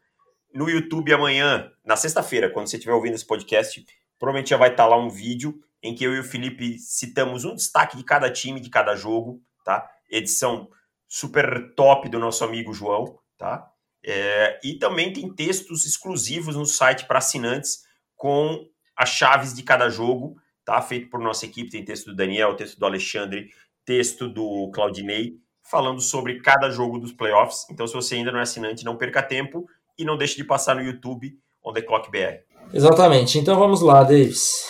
No 0.53 0.69
YouTube 0.69 1.15
amanhã, 1.15 1.73
na 1.83 1.97
sexta-feira, 1.97 2.51
quando 2.51 2.67
você 2.67 2.77
estiver 2.77 2.93
ouvindo 2.93 3.15
esse 3.15 3.27
podcast, 3.27 3.83
provavelmente 4.19 4.51
já 4.51 4.59
vai 4.59 4.73
estar 4.73 4.87
lá 4.87 4.99
um 4.99 5.09
vídeo 5.09 5.59
em 5.83 5.95
que 5.95 6.05
eu 6.05 6.15
e 6.15 6.21
o 6.21 6.25
Felipe 6.25 6.79
citamos 6.79 7.47
um 7.47 7.55
destaque 7.55 7.97
de 7.97 8.05
cada 8.05 8.31
time, 8.31 8.61
de 8.61 8.69
cada 8.69 8.95
jogo, 8.95 9.41
tá? 9.65 9.89
Edição 10.11 10.69
super 11.09 11.75
top 11.75 12.07
do 12.11 12.19
nosso 12.19 12.45
amigo 12.45 12.75
João, 12.75 13.19
tá? 13.39 13.73
É, 14.09 14.61
e 14.63 14.75
também 14.75 15.13
tem 15.13 15.35
textos 15.35 15.85
exclusivos 15.85 16.55
no 16.55 16.65
site 16.65 17.07
para 17.07 17.19
assinantes 17.19 17.83
com 18.15 18.65
as 18.97 19.09
chaves 19.09 19.53
de 19.53 19.65
cada 19.65 19.89
jogo, 19.89 20.37
tá? 20.65 20.81
Feito 20.81 21.11
por 21.11 21.19
nossa 21.19 21.45
equipe. 21.45 21.71
Tem 21.71 21.85
texto 21.85 22.07
do 22.07 22.15
Daniel, 22.15 22.55
texto 22.55 22.79
do 22.79 22.87
Alexandre, 22.87 23.51
texto 23.85 24.29
do 24.29 24.71
Claudinei, 24.73 25.41
falando 25.61 26.01
sobre 26.01 26.41
cada 26.41 26.71
jogo 26.71 27.01
dos 27.01 27.13
playoffs. 27.13 27.67
Então, 27.69 27.85
se 27.87 27.95
você 27.95 28.15
ainda 28.15 28.31
não 28.31 28.39
é 28.39 28.43
assinante, 28.43 28.85
não 28.85 28.97
perca 28.97 29.21
tempo 29.21 29.67
e 29.99 30.05
não 30.05 30.17
deixe 30.17 30.37
de 30.37 30.45
passar 30.45 30.77
no 30.77 30.83
YouTube, 30.83 31.37
On 31.65 31.73
The 31.73 31.83
Clock 31.83 32.09
BR. 32.09 32.45
Exatamente. 32.73 33.39
Então 33.39 33.59
vamos 33.59 33.81
lá, 33.81 34.05
Davis. 34.05 34.65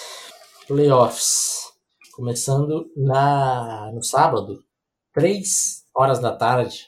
Playoffs. 0.67 1.73
Começando 2.15 2.91
na 2.97 3.91
no 3.93 4.03
sábado, 4.03 4.65
3 5.13 5.85
horas 5.95 6.19
da 6.19 6.35
tarde, 6.35 6.87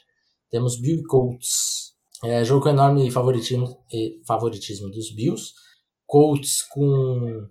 temos 0.49 0.79
Bill 0.79 1.03
Colts 1.07 1.88
É, 2.23 2.43
jogo 2.43 2.63
com 2.63 2.69
enorme 2.69 3.09
favoritismo, 3.11 3.77
favoritismo 4.27 4.89
dos 4.89 5.11
Bills. 5.11 5.53
Colts 6.05 6.63
com 6.63 7.47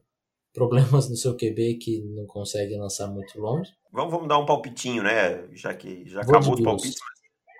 problemas 0.52 1.08
no 1.08 1.16
seu 1.16 1.34
QB 1.34 1.78
que 1.80 2.02
não 2.14 2.26
consegue 2.26 2.76
lançar 2.76 3.06
muito 3.06 3.38
longe. 3.38 3.70
Vamos, 3.92 4.10
vamos 4.10 4.28
dar 4.28 4.38
um 4.38 4.46
palpitinho, 4.46 5.02
né? 5.02 5.48
Já 5.52 5.74
que 5.74 6.08
já 6.08 6.22
Vou 6.22 6.36
acabou 6.36 6.54
os 6.54 6.60
palpites. 6.60 7.00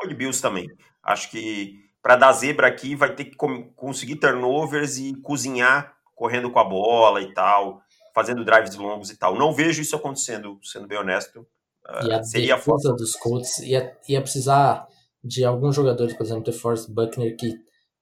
Vou 0.00 0.08
de 0.08 0.14
Bills 0.14 0.42
também. 0.42 0.66
Acho 1.02 1.30
que 1.30 1.74
para 2.02 2.16
dar 2.16 2.32
zebra 2.32 2.66
aqui 2.66 2.94
vai 2.94 3.14
ter 3.14 3.24
que 3.24 3.36
conseguir 3.76 4.16
turnovers 4.16 4.98
e 4.98 5.14
cozinhar 5.22 5.96
correndo 6.14 6.50
com 6.50 6.58
a 6.58 6.64
bola 6.64 7.22
e 7.22 7.32
tal, 7.32 7.80
fazendo 8.12 8.44
drives 8.44 8.74
longos 8.74 9.10
e 9.10 9.16
tal. 9.16 9.36
Não 9.36 9.54
vejo 9.54 9.80
isso 9.80 9.94
acontecendo, 9.94 10.58
sendo 10.62 10.88
bem 10.88 10.98
honesto. 10.98 11.46
Uh, 11.88 12.06
e 12.08 12.12
a 12.12 12.22
seria 12.24 12.56
defesa 12.56 12.92
dos 12.92 13.14
Colts 13.14 13.58
ia, 13.58 13.96
ia 14.08 14.20
precisar 14.20 14.86
de 15.22 15.44
alguns 15.44 15.74
jogadores, 15.74 16.14
por 16.14 16.24
exemplo, 16.24 16.50
o 16.50 16.56
Forrest 16.56 16.88
Buckner, 16.88 17.36
que 17.36 17.54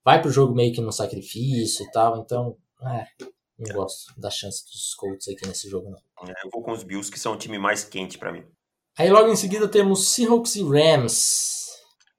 vai 0.04 0.20
pro 0.20 0.30
jogo 0.30 0.54
meio 0.54 0.72
que 0.72 0.80
no 0.80 0.92
sacrifício 0.92 1.84
e 1.84 1.90
tal, 1.90 2.18
então, 2.18 2.56
é, 2.82 3.06
não 3.58 3.74
gosto 3.74 4.18
da 4.18 4.30
chance 4.30 4.64
dos 4.64 4.94
Colts 4.94 5.28
aqui 5.28 5.46
nesse 5.46 5.68
jogo, 5.68 5.90
não. 5.90 6.28
É, 6.28 6.32
eu 6.44 6.50
vou 6.52 6.62
com 6.62 6.72
os 6.72 6.82
Bills, 6.82 7.10
que 7.10 7.18
são 7.18 7.32
o 7.34 7.38
time 7.38 7.58
mais 7.58 7.84
quente 7.84 8.18
para 8.18 8.32
mim. 8.32 8.44
Aí 8.98 9.10
logo 9.10 9.28
em 9.28 9.36
seguida 9.36 9.68
temos 9.68 10.08
Seahawks 10.12 10.56
e 10.56 10.62
Rams. 10.62 11.70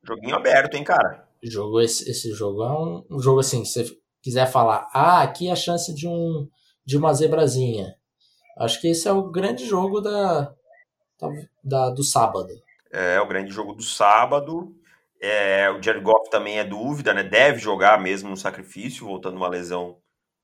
Joguinho 0.04 0.36
aberto, 0.36 0.76
hein, 0.76 0.84
cara? 0.84 1.28
Jogo, 1.44 1.80
esse, 1.80 2.10
esse 2.10 2.32
jogo 2.34 2.64
é 2.64 2.72
um, 2.72 3.06
um 3.12 3.20
jogo 3.20 3.40
assim, 3.40 3.64
se 3.66 3.86
você 3.86 3.98
quiser 4.22 4.48
falar, 4.52 4.90
ah, 4.94 5.22
aqui 5.22 5.48
é 5.48 5.52
a 5.52 5.56
chance 5.56 5.94
de 5.94 6.08
um 6.08 6.48
de 6.86 6.98
uma 6.98 7.14
zebrazinha. 7.14 7.96
Acho 8.58 8.80
que 8.80 8.88
esse 8.88 9.08
é 9.08 9.12
o 9.12 9.30
grande 9.30 9.66
jogo 9.66 10.00
da, 10.00 10.54
da, 11.20 11.30
da 11.62 11.90
do 11.90 12.02
sábado. 12.02 12.50
É, 12.92 13.20
o 13.20 13.28
grande 13.28 13.52
jogo 13.52 13.74
do 13.74 13.84
sábado. 13.84 14.74
É, 15.22 15.70
o 15.70 15.82
Jared 15.82 16.04
Goff 16.04 16.30
também 16.30 16.60
é 16.60 16.64
dúvida, 16.64 17.14
né? 17.14 17.24
Deve 17.24 17.60
jogar 17.60 18.00
mesmo 18.00 18.30
no 18.30 18.38
sacrifício, 18.38 19.06
voltando 19.06 19.38
uma 19.38 19.48
lesão 19.48 19.98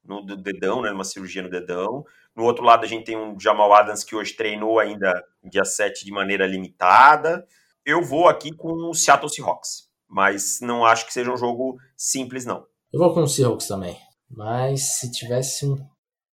no 0.03 0.21
dedão, 0.25 0.81
né? 0.81 0.91
Uma 0.91 1.03
cirurgia 1.03 1.41
no 1.41 1.49
dedão. 1.49 2.03
No 2.35 2.43
outro 2.43 2.63
lado, 2.63 2.83
a 2.83 2.87
gente 2.87 3.05
tem 3.05 3.17
um 3.17 3.39
Jamal 3.39 3.73
Adams 3.73 4.03
que 4.03 4.15
hoje 4.15 4.33
treinou 4.33 4.79
ainda 4.79 5.13
dia 5.43 5.63
7 5.63 6.03
de 6.03 6.11
maneira 6.11 6.47
limitada. 6.47 7.45
Eu 7.85 8.01
vou 8.01 8.27
aqui 8.27 8.51
com 8.51 8.89
o 8.89 8.93
Seattle 8.93 9.29
Seahawks, 9.29 9.89
mas 10.07 10.59
não 10.61 10.85
acho 10.85 11.05
que 11.05 11.13
seja 11.13 11.31
um 11.31 11.37
jogo 11.37 11.77
simples, 11.95 12.45
não. 12.45 12.65
Eu 12.91 12.99
vou 12.99 13.13
com 13.13 13.21
o 13.21 13.27
Seahawks 13.27 13.67
também, 13.67 13.97
mas 14.29 14.99
se 14.99 15.11
tivesse 15.11 15.65
um, 15.65 15.75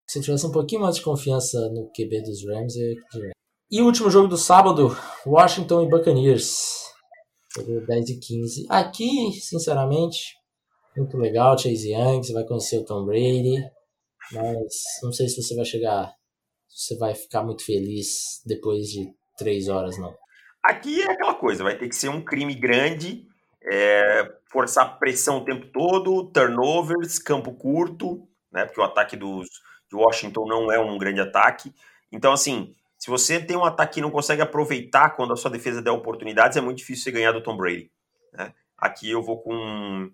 se 0.08 0.20
tivesse 0.20 0.46
um 0.46 0.52
pouquinho 0.52 0.80
mais 0.80 0.96
de 0.96 1.02
confiança 1.02 1.58
no 1.70 1.90
QB 1.92 2.22
dos 2.22 2.46
Rams, 2.46 2.76
eu 2.76 2.94
diria. 3.12 3.32
E 3.70 3.80
o 3.80 3.86
último 3.86 4.10
jogo 4.10 4.26
do 4.26 4.36
sábado, 4.36 4.96
Washington 5.24 5.82
e 5.84 5.88
Buccaneers. 5.88 6.90
10 7.56 8.08
e 8.10 8.20
15. 8.20 8.66
Aqui, 8.68 9.32
sinceramente, 9.32 10.36
muito 10.96 11.16
legal, 11.16 11.58
Chase 11.58 11.92
Young, 11.92 12.22
você 12.22 12.32
vai 12.32 12.44
conhecer 12.44 12.78
o 12.78 12.84
Tom 12.84 13.04
Brady, 13.04 13.56
mas 14.32 14.82
não 15.02 15.12
sei 15.12 15.28
se 15.28 15.42
você 15.42 15.54
vai 15.54 15.64
chegar, 15.64 16.12
você 16.68 16.96
vai 16.96 17.14
ficar 17.14 17.42
muito 17.42 17.64
feliz 17.64 18.42
depois 18.46 18.88
de 18.88 19.12
três 19.36 19.68
horas, 19.68 19.98
não. 19.98 20.14
Aqui 20.62 21.00
é 21.02 21.10
aquela 21.10 21.34
coisa, 21.34 21.64
vai 21.64 21.76
ter 21.76 21.88
que 21.88 21.96
ser 21.96 22.08
um 22.08 22.22
crime 22.22 22.54
grande, 22.54 23.26
é, 23.70 24.30
forçar 24.50 24.98
pressão 24.98 25.38
o 25.38 25.44
tempo 25.44 25.66
todo, 25.72 26.30
turnovers, 26.30 27.18
campo 27.18 27.54
curto, 27.54 28.28
né? 28.52 28.64
Porque 28.66 28.80
o 28.80 28.84
ataque 28.84 29.16
dos, 29.16 29.48
de 29.88 29.96
Washington 29.96 30.46
não 30.46 30.70
é 30.70 30.78
um 30.78 30.98
grande 30.98 31.20
ataque. 31.20 31.72
Então, 32.12 32.32
assim, 32.32 32.74
se 33.00 33.08
você 33.08 33.40
tem 33.40 33.56
um 33.56 33.64
ataque 33.64 33.94
que 33.94 34.00
não 34.02 34.10
consegue 34.10 34.42
aproveitar 34.42 35.16
quando 35.16 35.32
a 35.32 35.36
sua 35.36 35.50
defesa 35.50 35.80
der 35.80 35.90
oportunidades, 35.90 36.58
é 36.58 36.60
muito 36.60 36.76
difícil 36.76 37.04
você 37.04 37.10
ganhar 37.10 37.32
do 37.32 37.42
Tom 37.42 37.56
Brady. 37.56 37.90
Né? 38.30 38.52
Aqui 38.76 39.10
eu 39.10 39.22
vou 39.22 39.40
com 39.40 40.10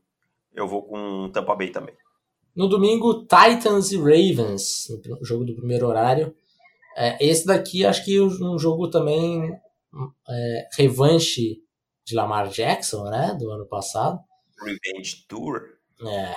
eu 0.55 0.68
vou 0.68 0.84
com 0.84 1.28
Tampa 1.32 1.57
Bay 1.57 1.70
também. 1.70 1.97
No 2.55 2.68
domingo, 2.68 3.26
Titans 3.26 3.91
e 3.91 3.97
Ravens, 3.97 4.87
jogo 5.20 5.45
do 5.45 5.57
primeiro 5.57 5.89
horário. 5.89 6.32
É, 6.97 7.18
esse 7.22 7.45
daqui 7.45 7.84
acho 7.84 8.05
que 8.05 8.16
é 8.16 8.22
um 8.22 8.59
jogo 8.59 8.89
também 8.89 9.53
é, 10.28 10.68
revanche 10.72 11.61
de 12.05 12.14
Lamar 12.14 12.49
Jackson, 12.49 13.03
né, 13.11 13.37
do 13.39 13.51
ano 13.51 13.66
passado. 13.66 14.20
Revenge 14.62 15.26
Tour. 15.26 15.61
É. 16.07 16.34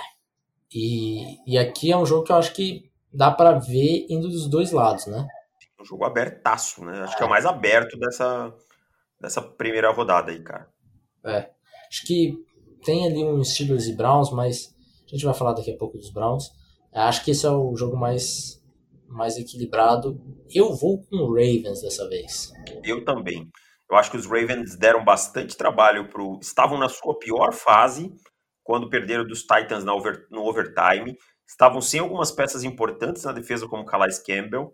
E, 0.74 1.38
e 1.46 1.56
aqui 1.56 1.92
é 1.92 1.96
um 1.96 2.04
jogo 2.04 2.24
que 2.24 2.32
eu 2.32 2.36
acho 2.36 2.52
que 2.52 2.90
dá 3.12 3.30
para 3.30 3.52
ver 3.52 4.06
indo 4.10 4.28
dos 4.28 4.48
dois 4.48 4.72
lados, 4.72 5.06
né? 5.06 5.26
Um 5.80 5.84
jogo 5.84 6.04
abertaço, 6.04 6.84
né? 6.84 7.00
Acho 7.02 7.14
é. 7.14 7.16
que 7.16 7.22
é 7.22 7.26
o 7.26 7.30
mais 7.30 7.46
aberto 7.46 7.98
dessa, 7.98 8.54
dessa 9.20 9.40
primeira 9.40 9.90
rodada 9.90 10.30
aí, 10.30 10.42
cara. 10.42 10.68
É. 11.24 11.50
Acho 11.88 12.06
que 12.06 12.36
tem 12.84 13.06
ali 13.06 13.24
um 13.24 13.42
Steelers 13.42 13.86
e 13.86 13.96
Browns, 13.96 14.30
mas 14.30 14.74
a 15.06 15.10
gente 15.10 15.24
vai 15.24 15.34
falar 15.34 15.54
daqui 15.54 15.72
a 15.72 15.76
pouco 15.76 15.98
dos 15.98 16.12
Browns. 16.12 16.50
Acho 16.92 17.24
que 17.24 17.30
esse 17.30 17.46
é 17.46 17.50
o 17.50 17.74
jogo 17.76 17.96
mais, 17.96 18.62
mais 19.08 19.36
equilibrado. 19.36 20.20
Eu 20.52 20.74
vou 20.74 21.02
com 21.02 21.16
o 21.16 21.28
Ravens 21.28 21.80
dessa 21.82 22.08
vez. 22.08 22.52
Eu 22.84 23.04
também. 23.04 23.48
Eu 23.90 23.96
acho 23.96 24.10
que 24.10 24.16
os 24.16 24.26
Ravens 24.26 24.76
deram 24.76 25.04
bastante 25.04 25.56
trabalho 25.56 26.08
pro. 26.08 26.38
Estavam 26.40 26.78
na 26.78 26.88
sua 26.88 27.18
pior 27.18 27.52
fase 27.52 28.12
quando 28.62 28.88
perderam 28.88 29.26
dos 29.26 29.42
Titans 29.42 29.84
over... 29.86 30.26
no 30.30 30.42
overtime. 30.42 31.16
Estavam 31.46 31.80
sem 31.80 31.98
algumas 31.98 32.30
peças 32.30 32.62
importantes 32.62 33.24
na 33.24 33.32
defesa, 33.32 33.66
como 33.66 33.84
Calais 33.84 34.20
Campbell. 34.20 34.72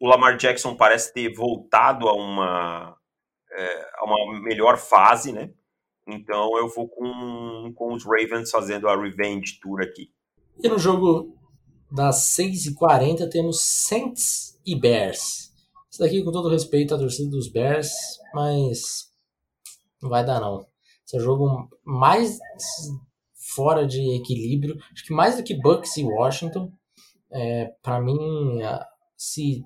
O 0.00 0.08
Lamar 0.08 0.36
Jackson 0.36 0.74
parece 0.74 1.12
ter 1.12 1.32
voltado 1.34 2.08
a 2.08 2.14
uma, 2.14 2.96
é, 3.52 3.90
a 3.98 4.04
uma 4.04 4.40
melhor 4.40 4.78
fase, 4.78 5.32
né? 5.32 5.52
Então 6.06 6.56
eu 6.58 6.68
vou 6.68 6.88
com, 6.88 7.72
com 7.74 7.92
os 7.92 8.04
Ravens 8.04 8.50
fazendo 8.50 8.88
a 8.88 9.00
Revenge 9.00 9.60
Tour 9.60 9.82
aqui. 9.82 10.10
E 10.62 10.68
no 10.68 10.78
jogo 10.78 11.36
das 11.90 12.36
6h40 12.36 13.28
temos 13.28 13.60
Saints 13.60 14.58
e 14.64 14.74
Bears. 14.74 15.52
Isso 15.90 16.00
daqui, 16.00 16.22
com 16.22 16.30
todo 16.30 16.48
respeito 16.48 16.94
à 16.94 16.98
torcida 16.98 17.30
dos 17.30 17.50
Bears, 17.50 17.90
mas 18.32 19.10
não 20.00 20.08
vai 20.08 20.24
dar 20.24 20.40
não. 20.40 20.66
Esse 21.04 21.16
é 21.16 21.20
jogo 21.20 21.68
mais 21.84 22.38
fora 23.54 23.86
de 23.86 24.16
equilíbrio. 24.16 24.76
Acho 24.92 25.04
que 25.04 25.12
mais 25.12 25.36
do 25.36 25.42
que 25.42 25.60
Bucks 25.60 25.96
e 25.96 26.04
Washington. 26.04 26.72
É, 27.32 27.66
para 27.82 28.00
mim, 28.00 28.16
se 29.16 29.64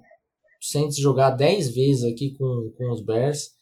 Saints 0.70 0.96
jogar 0.96 1.30
10 1.30 1.74
vezes 1.74 2.04
aqui 2.04 2.36
com, 2.36 2.72
com 2.76 2.90
os 2.90 3.04
Bears, 3.04 3.54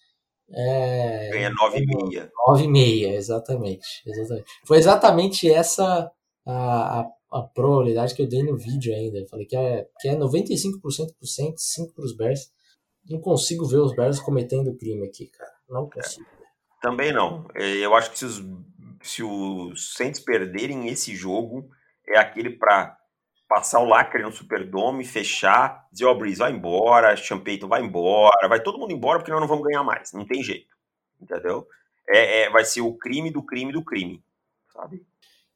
é, 0.55 1.31
Ganha 1.33 1.51
9,5. 1.51 2.31
9,5, 2.49 3.13
exatamente, 3.15 4.03
exatamente. 4.07 4.47
Foi 4.67 4.77
exatamente 4.77 5.51
essa 5.51 6.11
a, 6.47 7.01
a, 7.01 7.11
a, 7.33 7.43
probabilidade 7.43 8.15
que 8.15 8.23
eu 8.23 8.29
dei 8.29 8.43
no 8.43 8.57
vídeo 8.57 8.95
ainda. 8.95 9.19
Eu 9.19 9.29
falei 9.29 9.47
que 9.47 9.57
é, 9.57 9.87
que 10.01 10.09
é 10.09 10.17
95% 10.17 10.81
pro 11.19 11.27
Saints, 11.27 11.75
5% 11.79 11.95
pros 11.95 12.15
Bears. 12.15 12.51
Não 13.09 13.21
consigo 13.21 13.67
ver 13.67 13.79
os 13.79 13.95
Bears 13.95 14.21
cometendo 14.21 14.77
crime 14.77 15.07
aqui, 15.07 15.27
cara. 15.27 15.51
Não 15.69 15.89
consigo. 15.89 16.27
É, 16.27 16.83
também 16.83 17.13
não. 17.13 17.47
É, 17.55 17.77
eu 17.77 17.95
acho 17.95 18.11
que 18.11 18.19
se 18.19 18.25
os, 18.27 18.43
se 19.03 19.23
os 19.23 19.95
Saints 19.95 20.21
perderem 20.21 20.89
esse 20.89 21.17
jogo, 21.17 21.69
é 22.07 22.19
aquele 22.19 22.51
para 22.51 22.97
passar 23.53 23.81
o 23.81 23.85
lacre 23.85 24.23
no 24.23 24.33
Superdome, 24.33 25.05
fechar, 25.05 25.87
dizer, 25.93 26.07
ó, 26.07 26.13
oh, 26.13 26.15
Breeze, 26.15 26.39
vai 26.39 26.53
embora, 26.53 27.15
Champeito 27.15 27.69
vai 27.69 27.83
embora, 27.83 28.49
vai 28.49 28.63
todo 28.63 28.79
mundo 28.79 28.93
embora 28.93 29.19
porque 29.19 29.31
nós 29.31 29.43
não 29.43 29.47
vamos 29.49 29.65
ganhar 29.65 29.85
mais. 29.85 30.11
Não 30.15 30.25
tem 30.25 30.43
jeito. 30.43 30.75
Entendeu? 31.21 31.67
É, 32.09 32.45
é, 32.45 32.51
vai 32.51 32.65
ser 32.65 32.81
o 32.81 32.95
crime 32.95 33.31
do 33.31 33.43
crime 33.43 33.71
do 33.71 33.85
crime. 33.85 34.25
Sabe? 34.73 35.05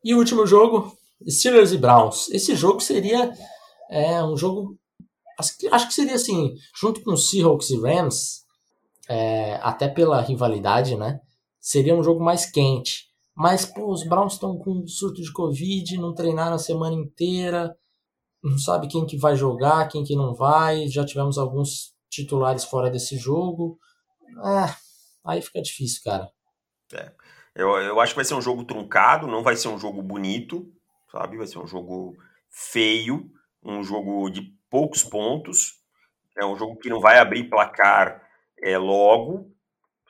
E 0.04 0.14
o 0.14 0.18
último 0.18 0.46
jogo, 0.46 0.94
Steelers 1.26 1.72
e 1.72 1.78
Browns. 1.78 2.28
Esse 2.28 2.54
jogo 2.54 2.80
seria 2.80 3.32
é, 3.90 4.22
um 4.22 4.36
jogo. 4.36 4.78
Acho 5.38 5.88
que 5.88 5.94
seria 5.94 6.16
assim, 6.16 6.54
junto 6.78 7.02
com 7.02 7.16
Seahawks 7.16 7.70
e 7.70 7.80
Rams, 7.80 8.44
é, 9.08 9.54
até 9.62 9.88
pela 9.88 10.20
rivalidade, 10.20 10.96
né? 10.96 11.18
Seria 11.58 11.94
um 11.94 12.02
jogo 12.02 12.22
mais 12.22 12.44
quente. 12.44 13.06
Mas, 13.34 13.64
pô, 13.64 13.90
os 13.90 14.06
Browns 14.06 14.34
estão 14.34 14.58
com 14.58 14.86
surto 14.86 15.22
de 15.22 15.32
Covid, 15.32 15.96
não 15.96 16.14
treinaram 16.14 16.56
a 16.56 16.58
semana 16.58 16.94
inteira 16.94 17.74
não 18.50 18.58
sabe 18.58 18.88
quem 18.88 19.06
que 19.06 19.16
vai 19.16 19.36
jogar, 19.36 19.88
quem 19.88 20.04
que 20.04 20.14
não 20.14 20.34
vai. 20.34 20.88
Já 20.88 21.04
tivemos 21.04 21.38
alguns 21.38 21.94
titulares 22.08 22.64
fora 22.64 22.90
desse 22.90 23.16
jogo. 23.16 23.78
É, 24.44 24.74
aí 25.24 25.42
fica 25.42 25.60
difícil, 25.60 26.02
cara. 26.04 26.30
É. 26.92 27.12
Eu, 27.54 27.70
eu 27.78 28.00
acho 28.00 28.12
que 28.12 28.16
vai 28.16 28.24
ser 28.24 28.34
um 28.34 28.42
jogo 28.42 28.64
truncado, 28.64 29.26
não 29.26 29.42
vai 29.42 29.56
ser 29.56 29.68
um 29.68 29.78
jogo 29.78 30.02
bonito, 30.02 30.70
sabe? 31.10 31.38
Vai 31.38 31.46
ser 31.46 31.58
um 31.58 31.66
jogo 31.66 32.14
feio, 32.50 33.30
um 33.62 33.82
jogo 33.82 34.28
de 34.28 34.42
poucos 34.70 35.02
pontos. 35.02 35.80
É 36.36 36.44
um 36.44 36.56
jogo 36.56 36.76
que 36.76 36.90
não 36.90 37.00
vai 37.00 37.18
abrir 37.18 37.48
placar 37.48 38.22
é, 38.62 38.76
logo, 38.76 39.50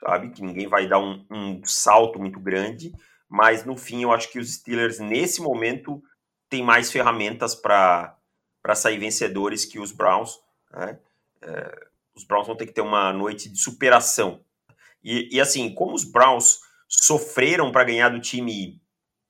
sabe? 0.01 0.31
Que 0.31 0.43
ninguém 0.43 0.67
vai 0.67 0.89
dar 0.89 0.99
um, 0.99 1.25
um 1.31 1.63
salto 1.65 2.19
muito 2.19 2.41
grande. 2.41 2.93
Mas 3.29 3.65
no 3.65 3.77
fim, 3.77 4.03
eu 4.03 4.13
acho 4.13 4.31
que 4.31 4.41
os 4.41 4.55
Steelers, 4.55 4.99
nesse 4.99 5.41
momento, 5.41 6.03
têm 6.49 6.65
mais 6.65 6.91
ferramentas 6.91 7.55
para 7.55 8.17
para 8.67 8.75
sair 8.75 8.99
vencedores 8.99 9.65
que 9.65 9.79
os 9.79 9.93
Browns. 9.93 10.41
Né? 10.73 10.99
É, 11.41 11.87
os 12.17 12.25
Browns 12.25 12.49
vão 12.49 12.57
ter 12.57 12.67
que 12.67 12.73
ter 12.73 12.81
uma 12.81 13.13
noite 13.13 13.49
de 13.49 13.61
superação. 13.61 14.41
E, 15.05 15.29
e 15.31 15.41
assim, 15.41 15.73
como 15.73 15.95
os 15.95 16.03
Browns 16.03 16.59
sofreram 16.89 17.71
para 17.71 17.85
ganhar 17.85 18.09
do 18.09 18.21
time 18.21 18.81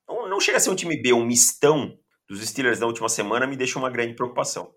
Não, 0.09 0.27
não 0.27 0.39
chega 0.39 0.57
a 0.57 0.59
ser 0.59 0.71
um 0.71 0.75
time 0.75 0.99
B, 0.99 1.13
um 1.13 1.23
mistão 1.23 1.95
dos 2.27 2.43
Steelers 2.43 2.79
da 2.79 2.87
última 2.87 3.07
semana 3.07 3.45
me 3.45 3.55
deixa 3.55 3.77
uma 3.77 3.91
grande 3.91 4.15
preocupação. 4.15 4.73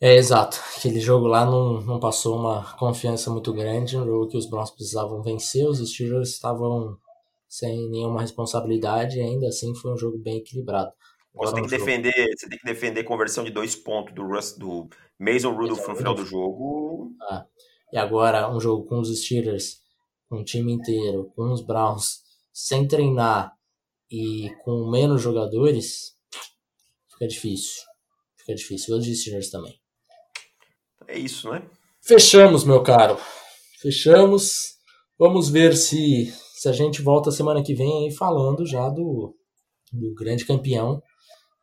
É, 0.00 0.16
exato. 0.16 0.58
Aquele 0.78 0.98
jogo 0.98 1.26
lá 1.26 1.44
não, 1.44 1.82
não 1.82 2.00
passou 2.00 2.38
uma 2.38 2.74
confiança 2.78 3.30
muito 3.30 3.52
grande, 3.52 3.98
um 3.98 4.06
jogo 4.06 4.28
que 4.28 4.38
os 4.38 4.48
Browns 4.48 4.70
precisavam 4.70 5.22
vencer, 5.22 5.68
os 5.68 5.78
Steelers 5.86 6.30
estavam 6.30 6.96
sem 7.46 7.86
nenhuma 7.90 8.22
responsabilidade 8.22 9.18
e 9.18 9.20
ainda 9.20 9.48
assim 9.48 9.74
foi 9.74 9.92
um 9.92 9.98
jogo 9.98 10.16
bem 10.16 10.38
equilibrado. 10.38 10.90
Você 11.34 11.54
tem, 11.54 11.62
que 11.64 11.70
defender, 11.70 12.12
você 12.36 12.48
tem 12.48 12.58
que 12.58 12.64
defender 12.64 13.04
conversão 13.04 13.44
de 13.44 13.50
dois 13.50 13.76
pontos 13.76 14.14
do, 14.14 14.26
Russ, 14.26 14.56
do 14.56 14.88
Mason 15.18 15.52
Rudolph 15.52 15.86
no 15.86 15.96
final 15.96 16.14
do 16.14 16.26
jogo. 16.26 17.12
Ah, 17.22 17.46
e 17.92 17.98
agora 17.98 18.50
um 18.50 18.60
jogo 18.60 18.84
com 18.86 19.00
os 19.00 19.16
Steelers, 19.16 19.80
com 20.28 20.40
o 20.40 20.44
time 20.44 20.72
inteiro, 20.72 21.32
com 21.36 21.52
os 21.52 21.64
Browns, 21.64 22.20
sem 22.52 22.86
treinar 22.86 23.52
e 24.10 24.50
com 24.64 24.90
menos 24.90 25.22
jogadores, 25.22 26.16
fica 27.12 27.28
difícil. 27.28 27.82
Fica 28.36 28.54
difícil. 28.54 28.96
Os 28.96 29.06
Steelers 29.06 29.50
também. 29.50 29.80
É 31.06 31.18
isso, 31.18 31.48
né? 31.50 31.62
Fechamos, 32.02 32.64
meu 32.64 32.82
caro. 32.82 33.18
Fechamos. 33.80 34.78
Vamos 35.18 35.48
ver 35.48 35.76
se, 35.76 36.32
se 36.54 36.68
a 36.68 36.72
gente 36.72 37.02
volta 37.02 37.30
semana 37.30 37.62
que 37.62 37.74
vem 37.74 38.04
aí 38.04 38.10
falando 38.12 38.66
já 38.66 38.88
do, 38.88 39.36
do 39.92 40.14
grande 40.14 40.44
campeão 40.44 41.00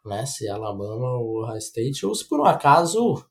né? 0.07 0.25
Se 0.25 0.47
é 0.47 0.51
Alabama 0.51 1.17
ou 1.17 1.43
Ohio 1.43 1.57
State, 1.57 2.05
ou 2.05 2.15
se 2.15 2.27
por 2.27 2.39
um 2.39 2.45
acaso 2.45 3.23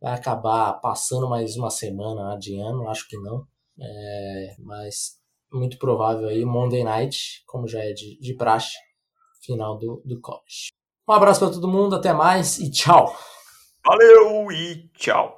vai 0.00 0.14
acabar 0.14 0.74
passando 0.74 1.28
mais 1.28 1.56
uma 1.56 1.70
semana 1.70 2.32
adiando, 2.32 2.88
acho 2.88 3.08
que 3.08 3.16
não. 3.18 3.46
É, 3.80 4.56
mas 4.58 5.18
muito 5.52 5.78
provável 5.78 6.28
aí 6.28 6.44
Monday 6.44 6.84
Night, 6.84 7.42
como 7.46 7.66
já 7.66 7.80
é 7.80 7.92
de, 7.92 8.18
de 8.20 8.34
praxe, 8.34 8.76
final 9.42 9.78
do, 9.78 10.02
do 10.04 10.20
college. 10.20 10.70
Um 11.08 11.12
abraço 11.12 11.40
para 11.40 11.50
todo 11.50 11.68
mundo, 11.68 11.96
até 11.96 12.12
mais 12.12 12.58
e 12.58 12.70
tchau! 12.70 13.16
Valeu 13.84 14.52
e 14.52 14.88
tchau! 14.98 15.37